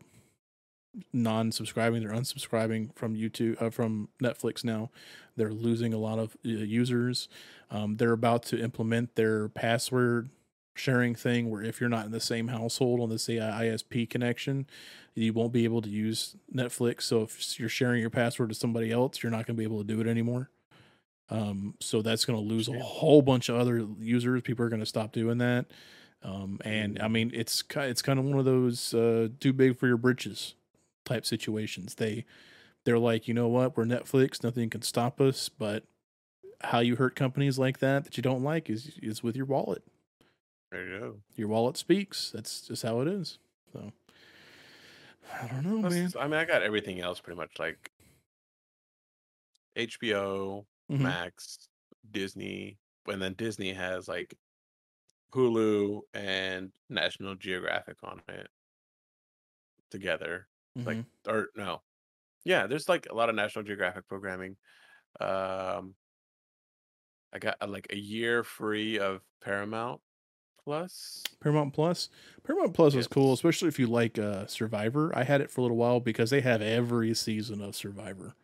[1.14, 2.02] non-subscribing.
[2.02, 4.90] They're unsubscribing from YouTube uh, from Netflix now.
[5.36, 7.30] They're losing a lot of uh, users.
[7.70, 10.30] Um, they're about to implement their password
[10.74, 14.68] sharing thing, where if you're not in the same household on the say ISP connection,
[15.16, 17.04] you won't be able to use Netflix.
[17.04, 19.80] So if you're sharing your password to somebody else, you're not going to be able
[19.80, 20.50] to do it anymore.
[21.30, 24.42] Um, so that's going to lose a whole bunch of other users.
[24.42, 25.66] People are going to stop doing that.
[26.24, 29.88] Um, and I mean, it's it's kind of one of those uh, too big for
[29.88, 30.56] your britches
[31.06, 31.96] type situations.
[31.96, 32.26] They
[32.84, 35.50] they're like, you know what, we're Netflix, nothing can stop us.
[35.50, 35.84] But
[36.66, 39.84] how you hurt companies like that that you don't like is is with your wallet.
[40.72, 41.24] There you go.
[41.36, 42.32] Your wallet speaks.
[42.32, 43.40] That's just how it is.
[43.74, 43.92] So
[45.34, 46.14] I don't know, man.
[46.20, 47.92] I mean, I got everything else pretty much like
[49.76, 51.18] HBO, Mhm.
[51.28, 51.70] Max,
[52.10, 54.38] Disney, and then Disney has like
[55.34, 58.50] Hulu and National Geographic on it
[59.90, 60.48] together.
[60.86, 61.12] Like, Mhm.
[61.28, 61.84] or no,
[62.46, 64.58] yeah, there's like a lot of National Geographic programming.
[65.20, 65.96] Um,
[67.34, 70.02] I got uh, like a year free of Paramount
[70.66, 71.24] Plus.
[71.40, 72.10] Paramount Plus.
[72.44, 75.12] Paramount Plus is cool, especially if you like uh, Survivor.
[75.16, 78.36] I had it for a little while because they have every season of Survivor,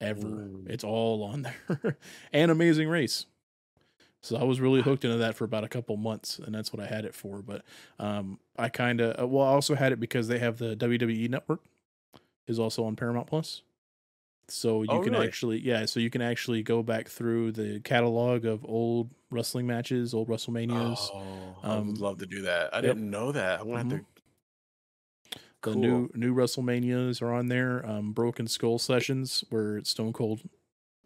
[0.00, 0.26] ever.
[0.26, 0.66] Ooh.
[0.68, 1.96] It's all on there,
[2.32, 3.26] and Amazing Race.
[4.20, 6.80] So I was really hooked into that for about a couple months, and that's what
[6.80, 7.42] I had it for.
[7.42, 7.64] But
[7.98, 11.60] um, I kind of well, I also had it because they have the WWE Network
[12.46, 13.62] is also on Paramount Plus.
[14.52, 15.26] So you Oh, can really?
[15.26, 20.12] actually, yeah, so you can actually go back through the catalog of old wrestling matches,
[20.14, 21.10] old WrestleManias.
[21.14, 22.74] Oh, I Um, would love to do that.
[22.74, 22.96] I yep.
[22.96, 23.60] didn't know that.
[23.60, 24.06] I'm gonna have to.
[25.64, 25.80] The Cool.
[25.80, 27.86] new new WrestleManias are on there.
[27.86, 30.40] Um, Broken Skull sessions where Stone Cold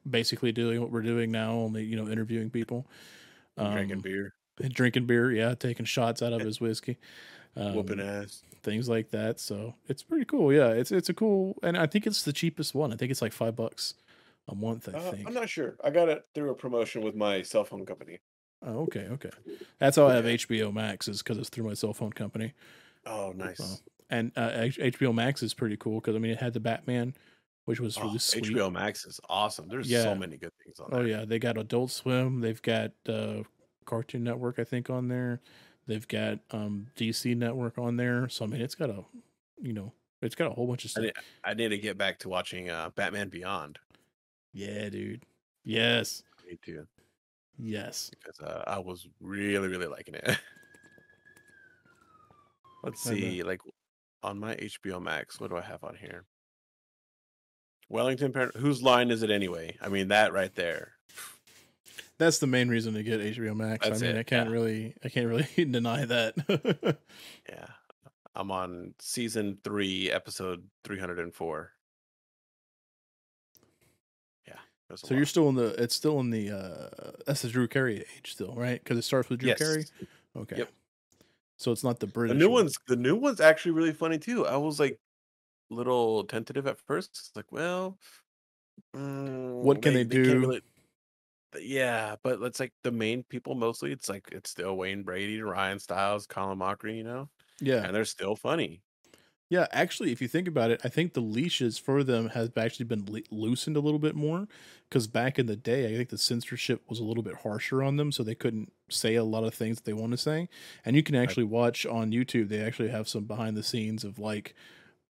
[0.09, 2.87] basically doing what we're doing now, only you know interviewing people,
[3.59, 4.35] I'm drinking um, beer,
[4.71, 6.99] drinking beer, yeah, taking shots out of his whiskey,
[7.57, 8.43] um, whooping ass.
[8.67, 9.41] Things like that.
[9.41, 10.53] So it's pretty cool.
[10.53, 12.93] Yeah, it's it's a cool, and I think it's the cheapest one.
[12.93, 13.95] I think it's like five bucks
[14.49, 14.89] a month.
[14.93, 15.27] I Uh, think.
[15.27, 15.77] I'm not sure.
[15.83, 18.19] I got it through a promotion with my cell phone company.
[18.63, 19.31] Oh, okay, okay.
[19.79, 22.53] That's how I have HBO Max is because it's through my cell phone company.
[23.07, 23.59] Oh, nice.
[23.59, 23.77] So,
[24.11, 27.15] and uh, HBO Max is pretty cool because I mean it had the Batman,
[27.67, 28.45] which was Oh, really sweet.
[28.45, 29.69] HBO Max is awesome.
[29.69, 30.03] There's Yeah.
[30.03, 31.01] so many good things on there.
[31.01, 31.19] Oh there.
[31.21, 32.41] yeah, they got Adult Swim.
[32.41, 33.43] They've got uh,
[33.85, 35.41] Cartoon Network, I think, on there.
[35.87, 38.29] They've got um, DC Network on there.
[38.29, 39.05] So I mean, it's got a,
[39.61, 41.05] you know, it's got a whole bunch of I stuff.
[41.05, 41.13] need,
[41.45, 43.79] I need to get back to watching uh, Batman Beyond.
[44.53, 45.23] Yeah, dude.
[45.65, 46.87] Yes, Me too,
[47.59, 48.11] yes.
[48.11, 50.39] because uh, I was really, really liking it.
[52.85, 53.61] Let's see, like
[54.23, 56.25] on my HBO Max, what do I have on here?
[57.89, 59.77] Wellington, whose line is it anyway?
[59.81, 60.93] I mean, that right there.
[62.19, 63.87] That's the main reason to get HBO Max.
[63.87, 64.53] That's I mean, it, I can't yeah.
[64.55, 66.99] really, I can't really deny that.
[67.49, 67.67] Yeah,
[68.35, 71.73] I'm on season three, episode 304.
[74.47, 74.55] Yeah,
[74.95, 78.33] so you're still in the, it's still in the, uh that's the Drew Carey age
[78.33, 78.83] still, right?
[78.83, 79.59] Because it starts with Drew yes.
[79.59, 79.85] Carey.
[80.37, 80.57] Okay.
[80.59, 80.71] Yep.
[81.59, 82.37] So it's not the The British.
[82.39, 82.65] new one.
[82.65, 84.47] one's the new one's actually really funny too.
[84.47, 84.99] I was like
[85.71, 87.11] little tentative at first.
[87.11, 87.99] It's like, well,
[88.93, 90.41] What mm, can they can't do?
[90.41, 90.63] really-
[91.59, 93.93] yeah, but it's like the main people mostly.
[93.93, 97.87] It's like it's still Wayne Brady, Ryan Stiles, Colin Mochrie, you know, Yeah.
[97.87, 98.83] and they're still funny.
[99.49, 102.87] Yeah, actually, if you think about it, I think the leashes for them has actually
[102.87, 104.49] been le- loosened a little bit more
[104.89, 107.97] because back in the day, I think the censorship was a little bit harsher on
[107.97, 110.49] them, so they couldn't say a lot of things that they want to say.
[110.85, 114.19] And you can actually watch on YouTube; they actually have some behind the scenes of
[114.19, 114.53] like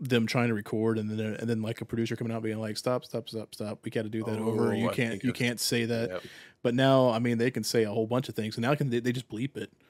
[0.01, 2.77] them trying to record, and then and then like a producer coming out being like,
[2.77, 3.81] "Stop, stop, stop, stop!
[3.85, 4.69] We got to do that over.
[4.69, 6.23] Oh, You I can't, you can't say that." Yep.
[6.63, 8.91] But now, I mean, they can say a whole bunch of things, and now can
[8.91, 9.73] they, they just bleep it.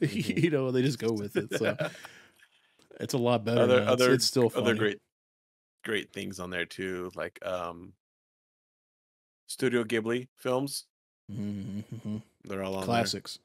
[0.00, 0.44] Mhm.
[0.44, 1.52] you know, they just go with it.
[1.58, 1.76] So
[3.00, 3.62] it's a lot better.
[3.62, 3.92] other now.
[3.92, 4.64] It's, other it's still funny.
[4.66, 4.98] other great
[5.84, 7.92] great things on there too, like um
[9.48, 10.84] Studio Ghibli films.
[11.30, 12.18] Mm-hmm.
[12.44, 12.84] They're all on.
[12.84, 13.38] Classics.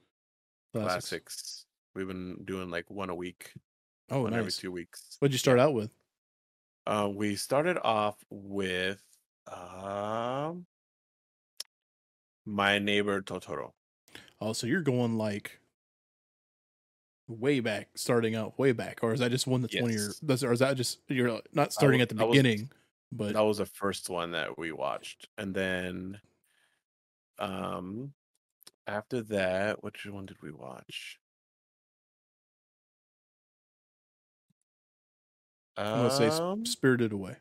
[0.73, 1.09] Classics.
[1.09, 1.65] classics.
[1.95, 3.51] We've been doing like one a week,
[4.13, 4.57] Oh, one every nice.
[4.57, 5.17] two weeks.
[5.19, 5.91] What'd you start out with?
[6.85, 9.01] Uh, we started off with
[9.47, 10.65] um,
[12.45, 13.71] my neighbor Totoro.
[14.41, 15.59] Oh, so you're going like
[17.27, 20.07] way back, starting out way back, or is that just one that's one of your?
[20.07, 20.19] Yes.
[20.21, 22.69] That's, or is that just you're not starting wa- at the I was- beginning,
[23.11, 26.19] but That was the first one that we watched, and then
[27.39, 28.11] um,
[28.87, 31.17] after that, which one did we watch?
[35.77, 37.37] I'm gonna say Um, Spirited Away.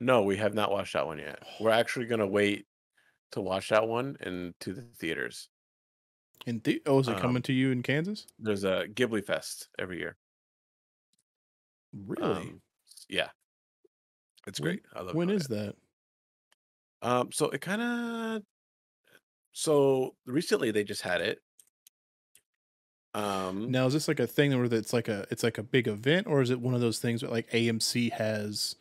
[0.00, 1.42] no, we have not watched that one yet.
[1.60, 2.66] We're actually gonna wait
[3.32, 5.48] to watch that one into the theaters.
[6.46, 8.26] In the- oh, is it coming Um, to you in Kansas?
[8.38, 10.16] There's a Ghibli Fest every year.
[11.92, 12.22] Really?
[12.48, 12.62] Um,
[13.08, 13.30] yeah,
[14.46, 14.86] it's When- great.
[14.92, 15.14] I love.
[15.14, 15.76] when is that?
[17.02, 18.42] Um, so it kind of.
[19.52, 21.42] So recently they just had it.
[23.16, 25.88] Um, Now is this like a thing where it's like a it's like a big
[25.88, 28.76] event, or is it one of those things that like AMC has?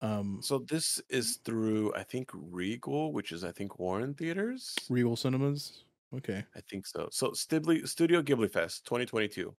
[0.00, 4.74] Um, so this is through I think Regal, which is I think Warren Theaters.
[4.88, 5.84] Regal Cinemas.
[6.16, 6.44] Okay.
[6.56, 7.08] I think so.
[7.12, 9.54] So Stibli, Studio Ghibli Fest 2022.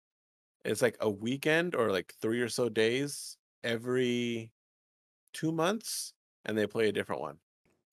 [0.66, 4.52] It's like a weekend or like three or so days every
[5.34, 6.14] two months,
[6.46, 7.38] and they play a different one.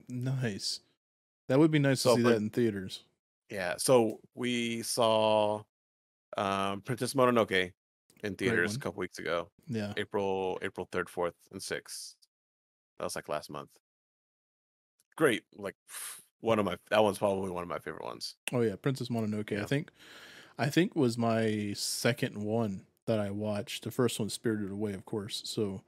[0.08, 0.80] Nice.
[1.48, 3.04] That would be nice So to see for- that in theaters.
[3.50, 3.74] Yeah.
[3.78, 5.62] So we saw
[6.36, 7.72] um, Princess Mononoke
[8.24, 9.48] in theaters a couple weeks ago.
[9.68, 9.92] Yeah.
[9.96, 12.14] April April third, fourth, and sixth.
[12.98, 13.70] That was like last month.
[15.16, 15.44] Great.
[15.56, 15.76] Like
[16.40, 18.34] one of my that one's probably one of my favorite ones.
[18.52, 19.58] Oh yeah, Princess Mononoke.
[19.60, 19.90] I think,
[20.58, 23.84] I think was my second one that I watched.
[23.84, 25.42] The first one, Spirited Away, of course.
[25.44, 25.82] So,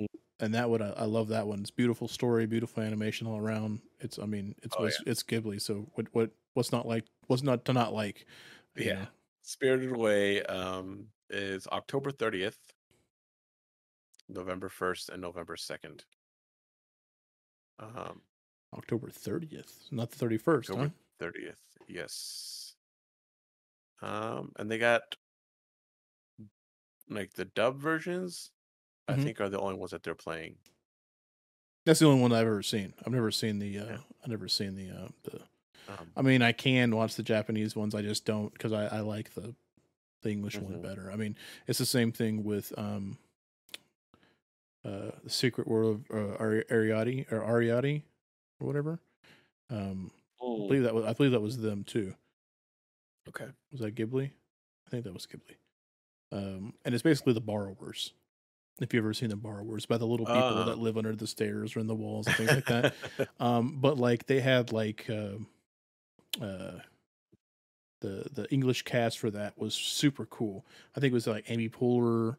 [0.00, 0.06] Mm.
[0.40, 1.60] and that one, I, I love that one.
[1.60, 3.82] It's beautiful story, beautiful animation all around.
[4.00, 5.60] It's, I mean, it's Oh, it's, it's Ghibli.
[5.60, 7.04] So what what what's not like?
[7.26, 8.24] What's not to not like?
[8.74, 8.94] Yeah.
[8.94, 9.06] know?
[9.42, 12.72] Spirited Away um is October thirtieth,
[14.28, 16.04] November first, and November second.
[17.78, 18.22] Um
[18.72, 20.74] October thirtieth, not the thirty first.
[20.74, 20.88] Huh?
[21.18, 21.78] Thirtieth.
[21.88, 22.76] Yes.
[24.00, 25.16] Um, and they got
[27.08, 28.50] like the dub versions.
[29.08, 29.22] I Mhm.
[29.22, 30.58] think are the only ones that they're playing.
[31.84, 32.94] That's the only one I've ever seen.
[33.04, 33.78] I've never seen the.
[33.78, 34.02] Uh, Yeah.
[34.22, 34.90] I've never seen the.
[34.90, 35.42] Uh, the.
[35.88, 37.94] Um, I mean, I can watch the Japanese ones.
[37.94, 39.54] I just don't because I, I like the
[40.22, 40.82] the English one Mhm.
[40.82, 41.10] better.
[41.12, 41.36] I mean,
[41.66, 43.18] it's the same thing with um,
[44.84, 48.02] uh, the Secret World of uh, Ari- Ariadne or Ariadne
[48.60, 49.00] or whatever.
[49.70, 50.10] Um,
[50.40, 52.14] I mm, believe that was I believe that was them too.
[53.28, 53.46] okay.
[53.70, 54.30] Was that Ghibli?
[54.86, 55.56] I think that was Ghibli.
[56.32, 58.12] Um, and it's basically the borrowers.
[58.80, 60.64] If you've ever seen the borrowers by the little people Ah.
[60.64, 62.94] that live under the stairs or in the walls and things like that.
[63.40, 65.46] um but like they had like um
[66.40, 66.78] uh
[68.00, 70.64] the the english cast for that was super cool
[70.96, 72.36] i think it was like amy poehler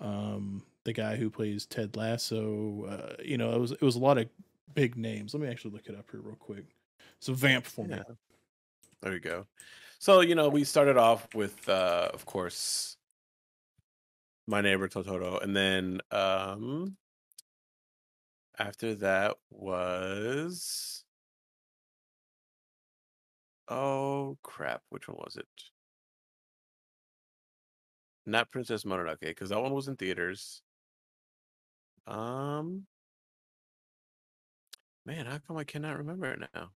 [0.00, 4.00] um the guy who plays ted lasso uh you know it was it was a
[4.00, 4.28] lot of
[4.74, 6.64] big names let me actually look it up here real quick
[7.20, 8.02] so vamp for me Yeah.
[9.02, 9.46] There you go.
[9.98, 12.96] So, you know, we started off with uh of course
[14.46, 16.96] My Neighbor Totoro and then um
[18.58, 21.04] after that was
[23.68, 25.46] Oh crap, which one was it?
[28.26, 30.62] Not Princess Mononoke because that one was in theaters.
[32.06, 32.86] Um
[35.06, 36.72] Man, how come I cannot remember it now?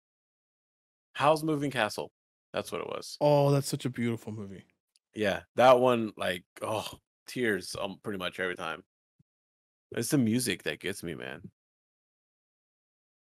[1.14, 2.12] Howl's Moving Castle?
[2.52, 3.16] That's what it was.
[3.20, 4.64] oh that's such a beautiful movie
[5.14, 6.86] Yeah, that one, like, oh,
[7.26, 8.84] tears um, pretty much every time.
[9.92, 11.50] It's the music that gets me, man.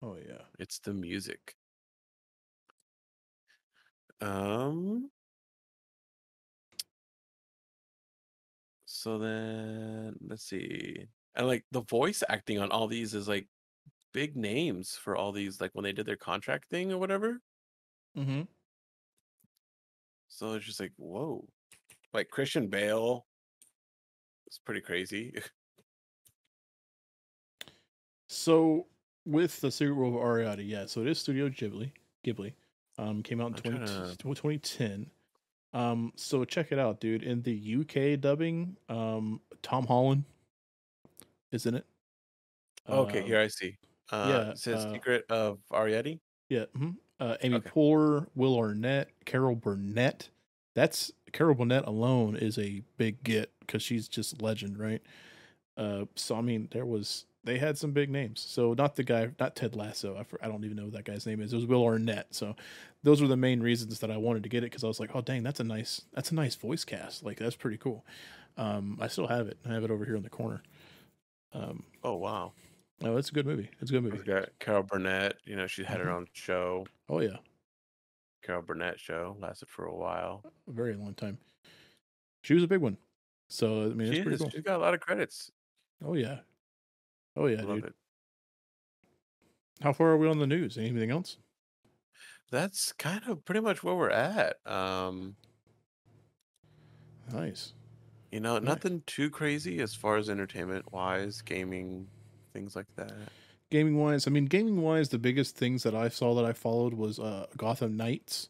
[0.02, 1.56] oh yeah It's the music.
[4.22, 5.10] Um.
[8.86, 11.06] So then, let's see.
[11.36, 13.48] And like the voice acting on all these is like
[14.14, 17.40] big names for all these, like when they did their contract thing or whatever.
[18.18, 18.42] mm-hmm.
[20.28, 21.48] So it's just like, whoa.
[22.14, 23.26] Like Christian Bale.
[24.48, 25.34] It's pretty crazy.
[28.28, 28.88] So
[29.26, 31.92] with the Secret World of Ariadne, yeah, so it is Studio Ghibli.
[32.26, 32.54] Ghibli,
[32.98, 35.10] um, came out in I'm 20, to- 2010.
[35.74, 37.24] Um, so check it out, dude.
[37.24, 37.52] In the
[37.82, 40.24] UK dubbing, um, Tom Holland
[41.52, 41.86] is in it.
[42.88, 43.78] okay, Uh, here I see.
[44.12, 46.20] Uh, yeah, it says uh, Secret of Ariadne.
[46.50, 46.66] Yeah.
[46.78, 46.96] mhm.
[47.20, 47.70] Uh, Amy Okay.
[47.70, 50.30] Poehler, Will Arnett, Carol Burnett.
[50.76, 55.02] That's Carol Burnett alone is a big get because she's just legend, right?
[55.78, 58.42] Uh, so I mean, there was they had some big names.
[58.42, 60.18] So not the guy, not Ted Lasso.
[60.18, 61.54] I, for- I don't even know what that guy's name is.
[61.54, 62.28] It was Will Arnett.
[62.34, 62.56] So
[63.04, 65.12] those were the main reasons that I wanted to get it because I was like,
[65.16, 67.24] oh dang, that's a nice that's a nice voice cast.
[67.24, 68.04] Like that's pretty cool.
[68.58, 69.58] Um, I still have it.
[69.66, 70.62] I have it over here in the corner.
[71.54, 72.52] Um, Oh wow.
[73.04, 73.70] oh, it's a good movie.
[73.82, 74.18] It's a good movie.
[74.18, 75.38] We've got Carol Burnett.
[75.46, 76.16] You know, she had her Mhm.
[76.16, 76.86] own show.
[77.10, 77.38] Oh yeah,
[78.44, 80.42] Carol Burnett show lasted for a while.
[80.68, 81.38] a very long time.
[82.42, 82.98] She was a big one.
[83.48, 84.42] So I mean, she it's pretty is.
[84.42, 84.50] cool.
[84.50, 85.52] She's got a lot of credits.
[86.04, 86.40] Oh yeah.
[87.36, 87.86] Oh yeah, Love dude.
[87.86, 87.96] it.
[89.82, 90.78] How far are we on the news?
[90.78, 91.38] Anything else?
[92.52, 94.56] That's kind of pretty much where we're at.
[94.66, 95.36] Um,
[97.32, 97.74] Nice.
[98.32, 98.64] you know, Nice.
[98.64, 102.08] nothing too crazy as far as entertainment wise, gaming,
[102.54, 103.14] things like that.
[103.72, 106.94] Gaming wise, I mean, gaming wise, the biggest things that I saw that I followed
[106.94, 108.50] was uh, Gotham Knights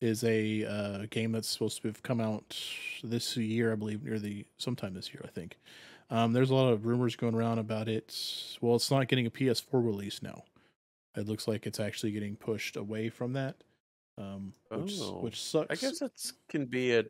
[0.00, 2.56] is a uh, game that's supposed to have come out
[3.02, 5.58] this year, I believe, near the sometime this year, I think.
[6.10, 8.14] Um, there's a lot of rumors going around about it.
[8.60, 10.44] Well, it's not getting a PS4 release now.
[11.16, 13.56] It looks like it's actually getting pushed away from that,
[14.18, 15.70] um, which Oh, which sucks.
[15.70, 16.12] I guess that
[16.48, 17.04] can be a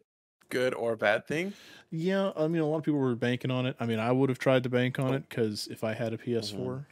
[0.50, 1.52] good or bad thing.
[1.90, 3.76] Yeah, I mean, a lot of people were banking on it.
[3.80, 5.14] I mean, I would have tried to bank on Oh.
[5.16, 6.84] it because if I had a PS4,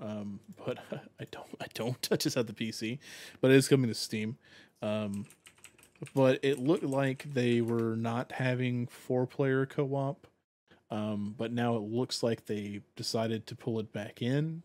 [0.00, 0.78] um, but
[1.20, 1.46] I don't.
[1.60, 2.08] I don't.
[2.10, 2.98] I just have the PC,
[3.40, 4.38] but it is coming to Steam.
[4.82, 5.26] Um,
[6.14, 10.26] but it looked like they were not having four-player co-op.
[10.90, 14.62] Um, but now it looks like they decided to pull it back in.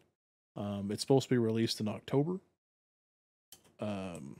[0.55, 2.39] Um, it's supposed to be released in October.
[3.79, 4.37] Um,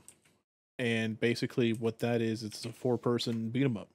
[0.78, 3.88] and basically, what that is, it's a four person beat 'em up.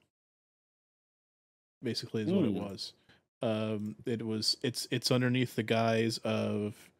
[1.82, 2.54] Basically, is what it Mm.
[2.54, 2.92] was.
[3.40, 6.90] Um, it was it's it's underneath the guise of,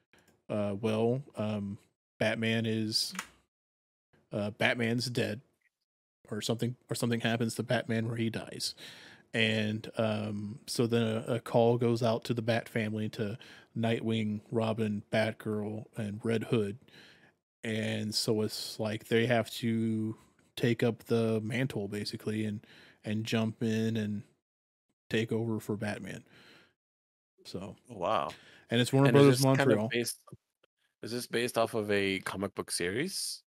[0.49, 1.79] uh, well, um,
[2.19, 3.13] Batman is,
[4.33, 5.41] uh, Batman's dead,
[6.31, 8.75] or something or something happens to Batman where he dies,
[9.35, 13.39] and um, so then a, a call goes out to the Bat family to
[13.77, 16.79] Nightwing, Robin, Batgirl, and Red Hood,
[17.65, 20.17] and so it's like they have to
[20.57, 22.67] take up the mantle basically and
[23.05, 24.23] and jump in and
[25.11, 26.25] take over for Batman.
[27.45, 28.37] So, wow.
[28.71, 29.87] and it's Warner And Brothers this kind Montreal.
[29.87, 30.19] of based?
[31.03, 33.43] Is this based off of a comic book series?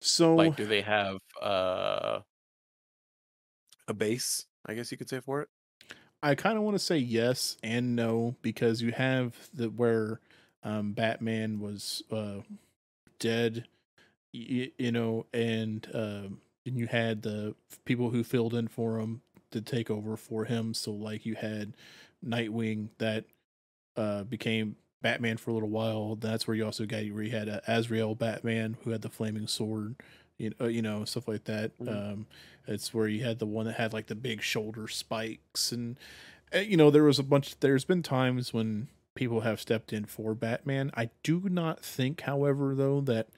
[0.00, 2.20] so, Like, do they have uh
[3.88, 4.46] a base?
[4.66, 5.48] I guess you could say for it.
[6.22, 10.20] I kind of want to say yes and no because you have the where
[10.62, 12.40] um, Batman was uh,
[13.18, 13.66] dead,
[14.32, 17.54] y- you know, and um, and you had the
[17.84, 19.20] people who filled in for him
[19.50, 20.72] to take over for him.
[20.72, 21.74] So like you had
[22.24, 23.24] Nightwing that
[23.96, 26.16] uh, became Batman for a little while.
[26.16, 29.46] That's where you also got where you had uh, Azrael Batman who had the flaming
[29.46, 29.96] sword,
[30.38, 31.76] you know, you know stuff like that.
[31.78, 32.12] Mhm.
[32.12, 32.26] Um,
[32.66, 35.98] it's where you had the one that had like the big shoulder spikes, and
[36.54, 37.58] uh, you know there was a bunch.
[37.60, 40.90] There's been times when people have stepped in for Batman.
[40.94, 43.28] I do not think, however, though that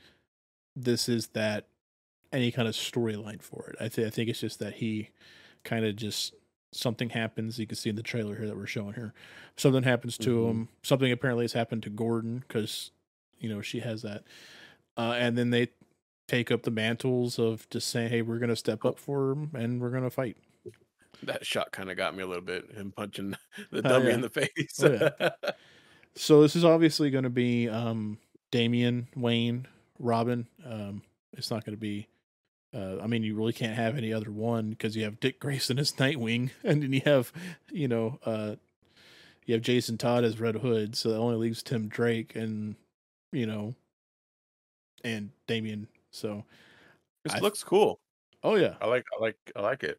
[0.75, 1.67] this is that
[2.33, 3.77] any kind of storyline for it.
[3.81, 5.11] I think I think it's just that he
[5.65, 6.35] kind of just
[6.73, 7.59] something happens.
[7.59, 9.13] You can see in the trailer here that we're showing here.
[9.57, 10.51] Something happens to Mhm.
[10.51, 10.69] him.
[10.83, 12.91] Something apparently has happened to Gordon because
[13.41, 14.25] you know she has that,
[14.97, 15.69] uh, and then they
[16.29, 19.81] take up the mantles of just saying, "Hey, we're gonna step up for him and
[19.81, 20.37] we're gonna fight."
[21.23, 22.71] That shot kind of got me a little bit.
[22.73, 23.31] Him punching
[23.71, 24.15] the Oh, dummy yeah.
[24.15, 24.83] in the face.
[24.83, 25.11] Oh,
[26.15, 28.19] So this is obviously going to be um,
[28.51, 29.67] Damian Wayne
[29.99, 30.47] Robin.
[30.65, 31.03] Um,
[31.35, 32.09] it's not going to be.
[32.75, 35.79] Uh, I mean, you really can't have any other one because you have Dick Grayson
[35.79, 37.33] as Nightwing, and then you have,
[37.71, 38.57] you know, uh,
[39.47, 40.97] you have Jason Todd as Red Hood.
[40.97, 42.77] So that only leaves Tim Drake and,
[43.33, 43.75] you know,
[45.05, 45.89] and Damian.
[46.17, 46.45] So,
[47.25, 48.01] this I- looks cool.
[48.43, 49.05] oh yeah, I like.
[49.17, 49.37] I like.
[49.55, 49.99] I like it.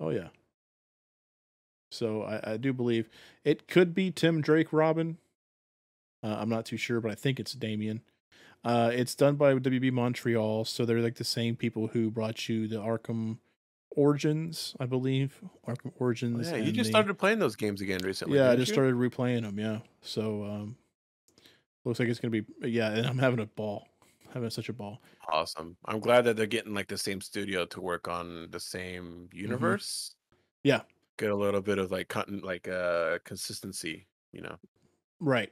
[0.00, 0.28] Oh yeah.
[1.90, 3.08] So I, I do believe
[3.44, 5.18] it could be Tim Drake Robin.
[6.22, 8.02] Uh, I'm not too sure, but I think it's Damian.
[8.64, 12.66] Uh, it's done by WB Montreal, so they're like the same people who brought you
[12.68, 13.38] the Arkham
[13.96, 15.40] Origins, I believe.
[15.66, 16.50] Arkham Oh, Origins.
[16.50, 18.36] yeah, you just the- started playing those games again recently.
[18.38, 18.74] Yeah, I just you?
[18.74, 19.58] started replaying them.
[19.58, 20.76] Yeah, so um,
[21.84, 23.86] looks like it's gonna be yeah, and I'm having a ball,
[24.32, 25.00] having such a ball.
[25.32, 25.76] Awesome.
[25.86, 30.14] I'm glad that they're getting like the same studio to work on the same universe.
[30.14, 30.68] Mm-hmm.
[30.68, 30.80] Yeah.
[31.18, 34.06] Get a little bit of like content, like uh consistency.
[34.32, 34.56] You know.
[35.20, 35.50] Right.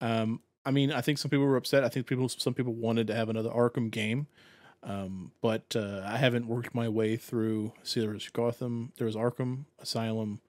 [0.00, 1.84] Um, I mean, I think some people were upset.
[1.84, 4.26] I think people, some people wanted to have another Arkham game,
[4.82, 7.72] um, but uh, I haven't worked my way through.
[7.82, 10.40] See, there was Gotham, there was Arkham Asylum,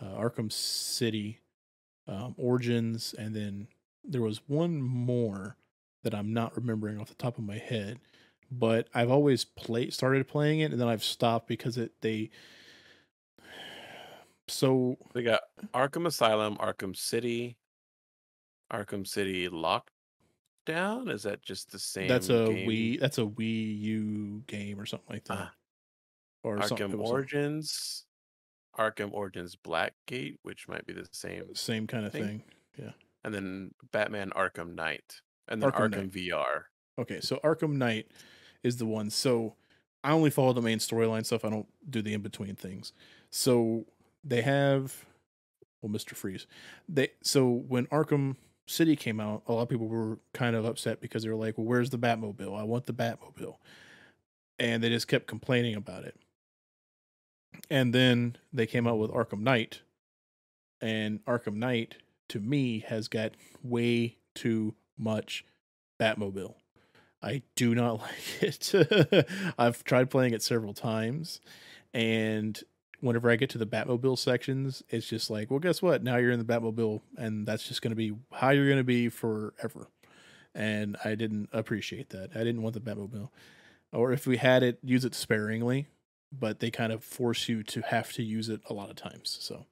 [0.00, 1.40] uh, Arkham City,
[2.06, 3.68] um, Origins, and then
[4.04, 5.56] there was one more
[6.04, 7.98] that I'm not remembering off the top of my head.
[8.50, 12.30] But I've always played, started playing it, and then I've stopped because it they.
[14.46, 15.40] So They got
[15.72, 17.56] Arkham Asylum, Arkham City,
[18.70, 21.10] Arkham City Lockdown.
[21.10, 22.08] Is that just the same?
[22.08, 22.68] That's a game?
[22.68, 23.00] Wii.
[23.00, 25.38] That's a Wii U game or something like that.
[25.38, 25.52] Ah.
[26.42, 26.58] or.
[26.58, 28.04] Arkham Origins,
[28.78, 32.42] Arkham Origins Blackgate, which might be the same, Same kind of thing.
[32.76, 32.92] thing.
[33.24, 36.62] and then Batman Arkham Knight, and then Arkham Arkham, VR.
[36.98, 38.06] Okay, so Arkham Knight
[38.62, 39.10] is the one.
[39.10, 39.54] So
[40.02, 41.44] I only follow the main storyline stuff.
[41.44, 42.92] I don't do the in between things.
[43.30, 43.86] So
[44.22, 45.04] they have,
[45.82, 46.46] well, Mister Freeze.
[46.88, 51.00] They so when Arkham City came out, a lot of people were kind of upset
[51.00, 52.58] because they were like, "Well, where's the Batmobile?
[52.58, 53.56] I want the Batmobile,"
[54.58, 56.16] and they just kept complaining about it.
[57.70, 59.80] And then they came out with Arkham Knight,
[60.80, 61.96] and Arkham Knight
[62.28, 65.44] to me has got way too much
[66.00, 66.54] Batmobile.
[67.22, 69.28] I do not like it.
[69.58, 71.40] I've tried playing it several times,
[71.92, 72.62] and
[73.00, 76.02] whenever I get to the Batmobile sections, it's just like, well, guess what?
[76.02, 78.84] Now you're in the Batmobile, and that's just going to be how you're going to
[78.84, 79.88] be forever.
[80.54, 82.30] And I didn't appreciate that.
[82.34, 83.30] I didn't want the Batmobile,
[83.92, 85.86] or if we had it, use it sparingly.
[86.36, 89.38] But they kind of force you to have to use it a lot of times,
[89.40, 89.66] so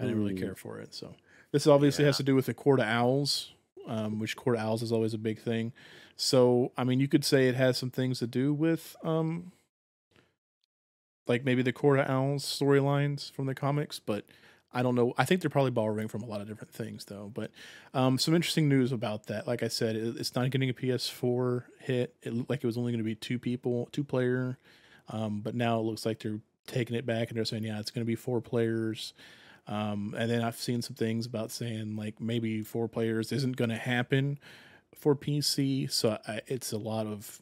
[0.00, 0.94] I didn't really care for it.
[0.94, 1.14] So
[1.52, 3.52] this obviously has to do with the Court of Owls,
[3.88, 5.72] um, which Court Owls is always a big thing.
[6.16, 9.52] So, I mean, you could say it has some things to do with, um,
[11.26, 14.24] like maybe the Court Owls storylines from the comics, but
[14.72, 15.14] I don't know.
[15.16, 17.30] I think they're probably borrowing from a lot of different things, though.
[17.32, 17.50] But
[17.94, 19.46] um, some interesting news about that.
[19.46, 22.14] Like I said, it, it's not getting a PS4 hit.
[22.22, 24.58] It looked like it was only going to be two people, two player.
[25.08, 27.90] Um, but now it looks like they're taking it back and they're saying, yeah, it's
[27.90, 29.14] going to be four players.
[29.68, 33.70] Um, and then I've seen some things about saying like maybe four players isn't going
[33.70, 34.38] to happen
[34.94, 35.90] for PC.
[35.92, 37.40] So I, it's a lot of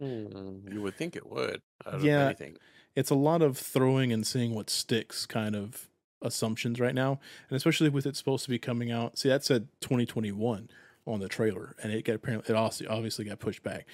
[0.00, 1.60] Hmm, you would think it would.
[1.86, 2.26] Out of Yeah.
[2.26, 2.56] anything.
[2.96, 5.88] it's a lot of throwing and seeing what sticks kind of
[6.22, 7.18] assumptions right now
[7.48, 10.68] and especially with it supposed to be coming out see that said 2021
[11.04, 13.86] on the trailer and it got apparently it also obviously got pushed back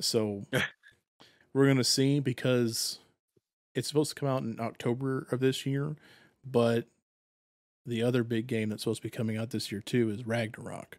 [0.00, 0.44] so
[1.52, 2.98] we're gonna see because
[3.74, 5.94] it's supposed to come out in october of this year
[6.44, 6.86] but
[7.86, 10.98] the other big game that's supposed to be coming out this year too is ragnarok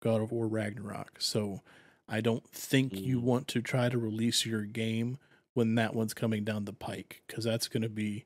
[0.00, 1.60] god of war ragnarok so
[2.08, 3.22] i don't think you Mm.
[3.24, 5.18] want to try to release your game
[5.54, 8.24] when that one's coming down the pike because that's going to be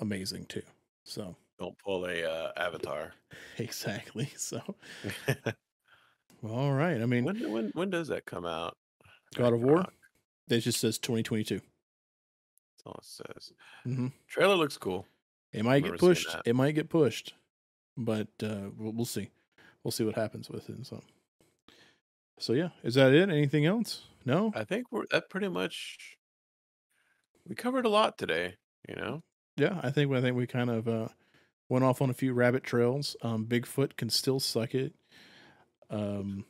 [0.00, 0.62] amazing too.
[1.04, 3.12] So Don't pull a uh, avatar.
[3.58, 4.28] exactly.
[4.36, 4.60] So
[6.42, 7.00] all right.
[7.00, 8.76] I mean, when when when does that come out?
[9.36, 9.86] God of War?
[10.48, 11.56] It just says 2022.
[11.56, 11.64] That's
[12.86, 13.52] all it says.
[13.84, 15.06] hmm Trailer looks cool.
[15.52, 16.28] It might get pushed.
[16.44, 17.34] It might get pushed,
[17.96, 19.30] but uh, we'll, we'll see.
[19.82, 20.86] We'll see what happens with it.
[20.86, 21.02] So,
[22.38, 22.70] so yeah.
[22.82, 23.30] Is that it?
[23.30, 24.02] Anything else?
[24.24, 24.52] No.
[24.54, 26.18] I think we're that pretty much.
[27.46, 28.56] We covered a lot today.
[28.88, 29.22] You know,
[29.56, 31.08] Yeah, I think I think we kind of uh,
[31.68, 33.16] went off on a few rabbit trails.
[33.22, 34.94] Um, Bigfoot can still suck it.
[35.90, 36.44] Um,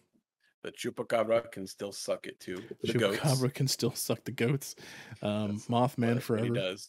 [0.62, 2.62] but Chupacabra can still suck it too.
[2.82, 3.18] The goats.
[3.18, 4.74] Chupacabra can still suck the goats.
[5.22, 6.88] Um, Mothman what he does.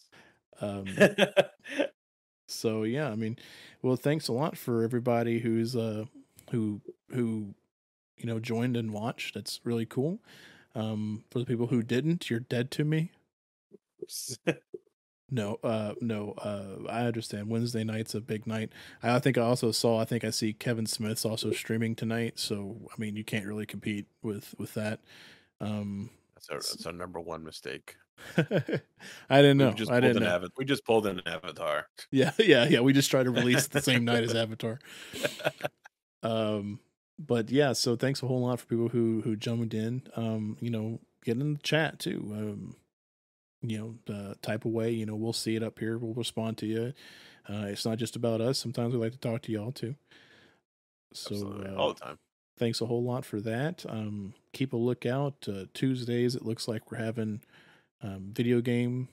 [0.60, 0.86] Um,
[2.50, 3.38] so yeah, I mean,
[3.82, 6.04] well, thanks a lot for everybody who's uh
[6.50, 7.54] who who
[8.16, 9.34] you know joined and watched.
[9.34, 10.20] That's really cool.
[10.74, 13.10] Um, for the people who didn't, you're dead to me.
[15.30, 17.48] No, uh, no, uh, I understand.
[17.48, 18.72] Wednesday night's a big night.
[19.02, 20.00] I think I also saw.
[20.00, 22.38] I think I see Kevin Smith's also streaming tonight.
[22.40, 25.00] So I mean, you can't really compete with with that.
[25.60, 27.96] Um, that's our that's our number one mistake.
[28.36, 29.72] I didn't We know.
[29.72, 30.34] just I didn't know.
[30.36, 31.86] Ava- We just pulled in an avatar.
[32.10, 32.80] Yeah, yeah, yeah.
[32.80, 34.78] We just tried to release the same night as Avatar.
[36.22, 36.80] Um,
[37.18, 40.02] but yeah, so thanks a whole lot for people who who jumped in.
[40.16, 42.26] Um, you know, get in the chat too.
[42.32, 42.76] Um,
[43.62, 43.78] you
[44.08, 44.90] know, uh, type away.
[44.90, 45.98] You know, we'll see it up here.
[45.98, 46.92] We'll respond to you.
[47.48, 48.58] Uh, it's not just about us.
[48.58, 49.96] Sometimes we like to talk to y'all too.
[51.12, 51.66] So Absolutely.
[51.70, 52.18] uh, all the time.
[52.58, 53.84] thanks a whole lot for that.
[53.88, 55.46] Um, keep a lookout.
[55.48, 57.40] Uh, Tuesdays, it looks like we're having
[58.02, 59.08] um, video game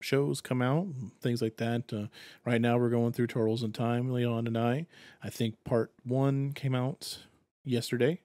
[0.00, 0.86] shows come out,
[1.20, 1.92] things like that.
[1.92, 2.06] Uh,
[2.44, 4.86] right now, we're going through Turtles in Time, Leon and I.
[5.22, 7.18] I think part one came out
[7.64, 8.20] yesterday.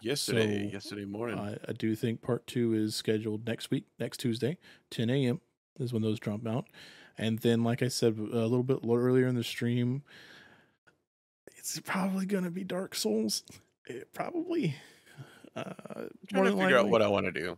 [0.00, 1.38] Yesterday, so, yesterday morning.
[1.38, 4.58] I, I do think part two is scheduled next week, next Tuesday,
[4.90, 5.40] 10 a.m.
[5.78, 6.66] is when those drop out.
[7.16, 10.02] And then, like I said a little bit earlier in the stream,
[11.56, 13.44] it's probably going to be Dark Souls.
[13.86, 14.76] It probably.
[15.56, 15.62] Uh,
[15.96, 17.56] i trying to figure out what I want to do,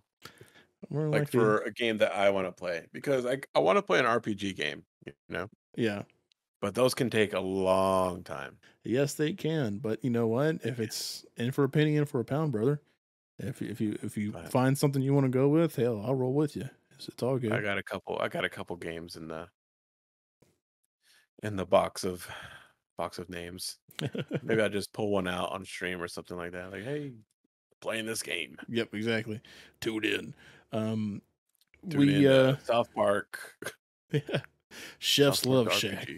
[0.91, 3.77] more like likely- for a game that I want to play, because like I want
[3.77, 6.03] to play an RPG game, you know, yeah.
[6.61, 8.59] but those can take a long time.
[8.85, 9.79] Yes, they can.
[9.79, 10.65] But you know what?
[10.65, 12.83] If it's in for a penny, in for a pound, brother.
[13.39, 14.49] If if you if you Right.
[14.51, 16.69] find something you want to go with, hell, I'll roll with you.
[16.93, 17.53] It's, it's all good.
[17.53, 18.19] I got a couple.
[18.21, 19.49] I got a couple games in the
[21.43, 22.29] in the box of
[22.97, 23.79] box of names.
[24.43, 26.71] Maybe I'll just pull one out on stream or something like that.
[26.73, 27.13] Like, hey,
[27.81, 28.57] playing this game.
[28.69, 29.41] Yep, exactly.
[29.81, 30.35] Tune in.
[30.73, 31.23] Um,
[31.89, 33.55] Tune we in, uh, South Park.
[34.13, 34.41] Yeah.
[35.01, 36.09] chefs South love Shack.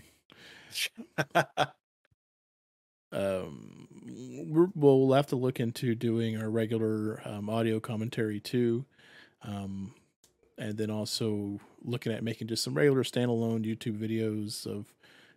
[3.13, 3.89] Um,
[4.49, 8.85] we're, well, we'll have to look into doing our regular um, audio commentary too,
[9.43, 9.95] um,
[10.59, 14.93] and then also looking at making just some regular standalone YouTube videos of,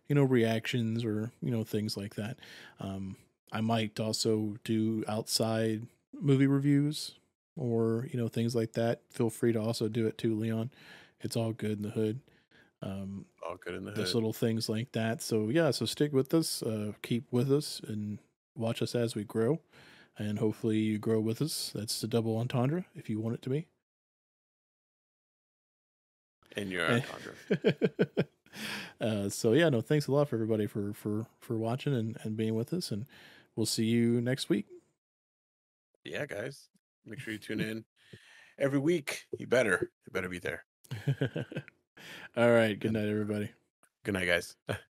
[0.08, 2.38] you know, reactions or you know things like that.
[2.80, 3.16] Um,
[3.52, 5.86] I might also do outside
[6.20, 7.14] movie reviews
[7.56, 9.02] or you know things like that.
[9.10, 10.70] Feel free to also do it too, Leon.
[11.20, 12.20] It's all good in the hood.
[12.84, 14.14] Um, All good in the just hood.
[14.16, 15.22] little things like that.
[15.22, 18.18] So yeah, so stick with us, uh, keep with us, and
[18.56, 19.60] watch us as we grow,
[20.18, 21.70] and hopefully you grow with us.
[21.74, 23.66] That's the double entendre if you want it to be.
[26.56, 27.00] in your Eh.
[27.00, 28.14] entendre.
[29.00, 32.36] uh, so yeah, no, thanks a lot for everybody for for for watching and and
[32.36, 33.06] being with us, and
[33.54, 34.66] we'll see you next week.
[36.04, 36.68] Yeah, guys.
[37.06, 37.84] Make sure you tune in
[38.58, 39.26] every week.
[39.38, 39.90] You better.
[40.06, 40.64] You better be there.
[42.36, 43.50] All right, good night, everybody.
[44.04, 44.56] Good night, guys.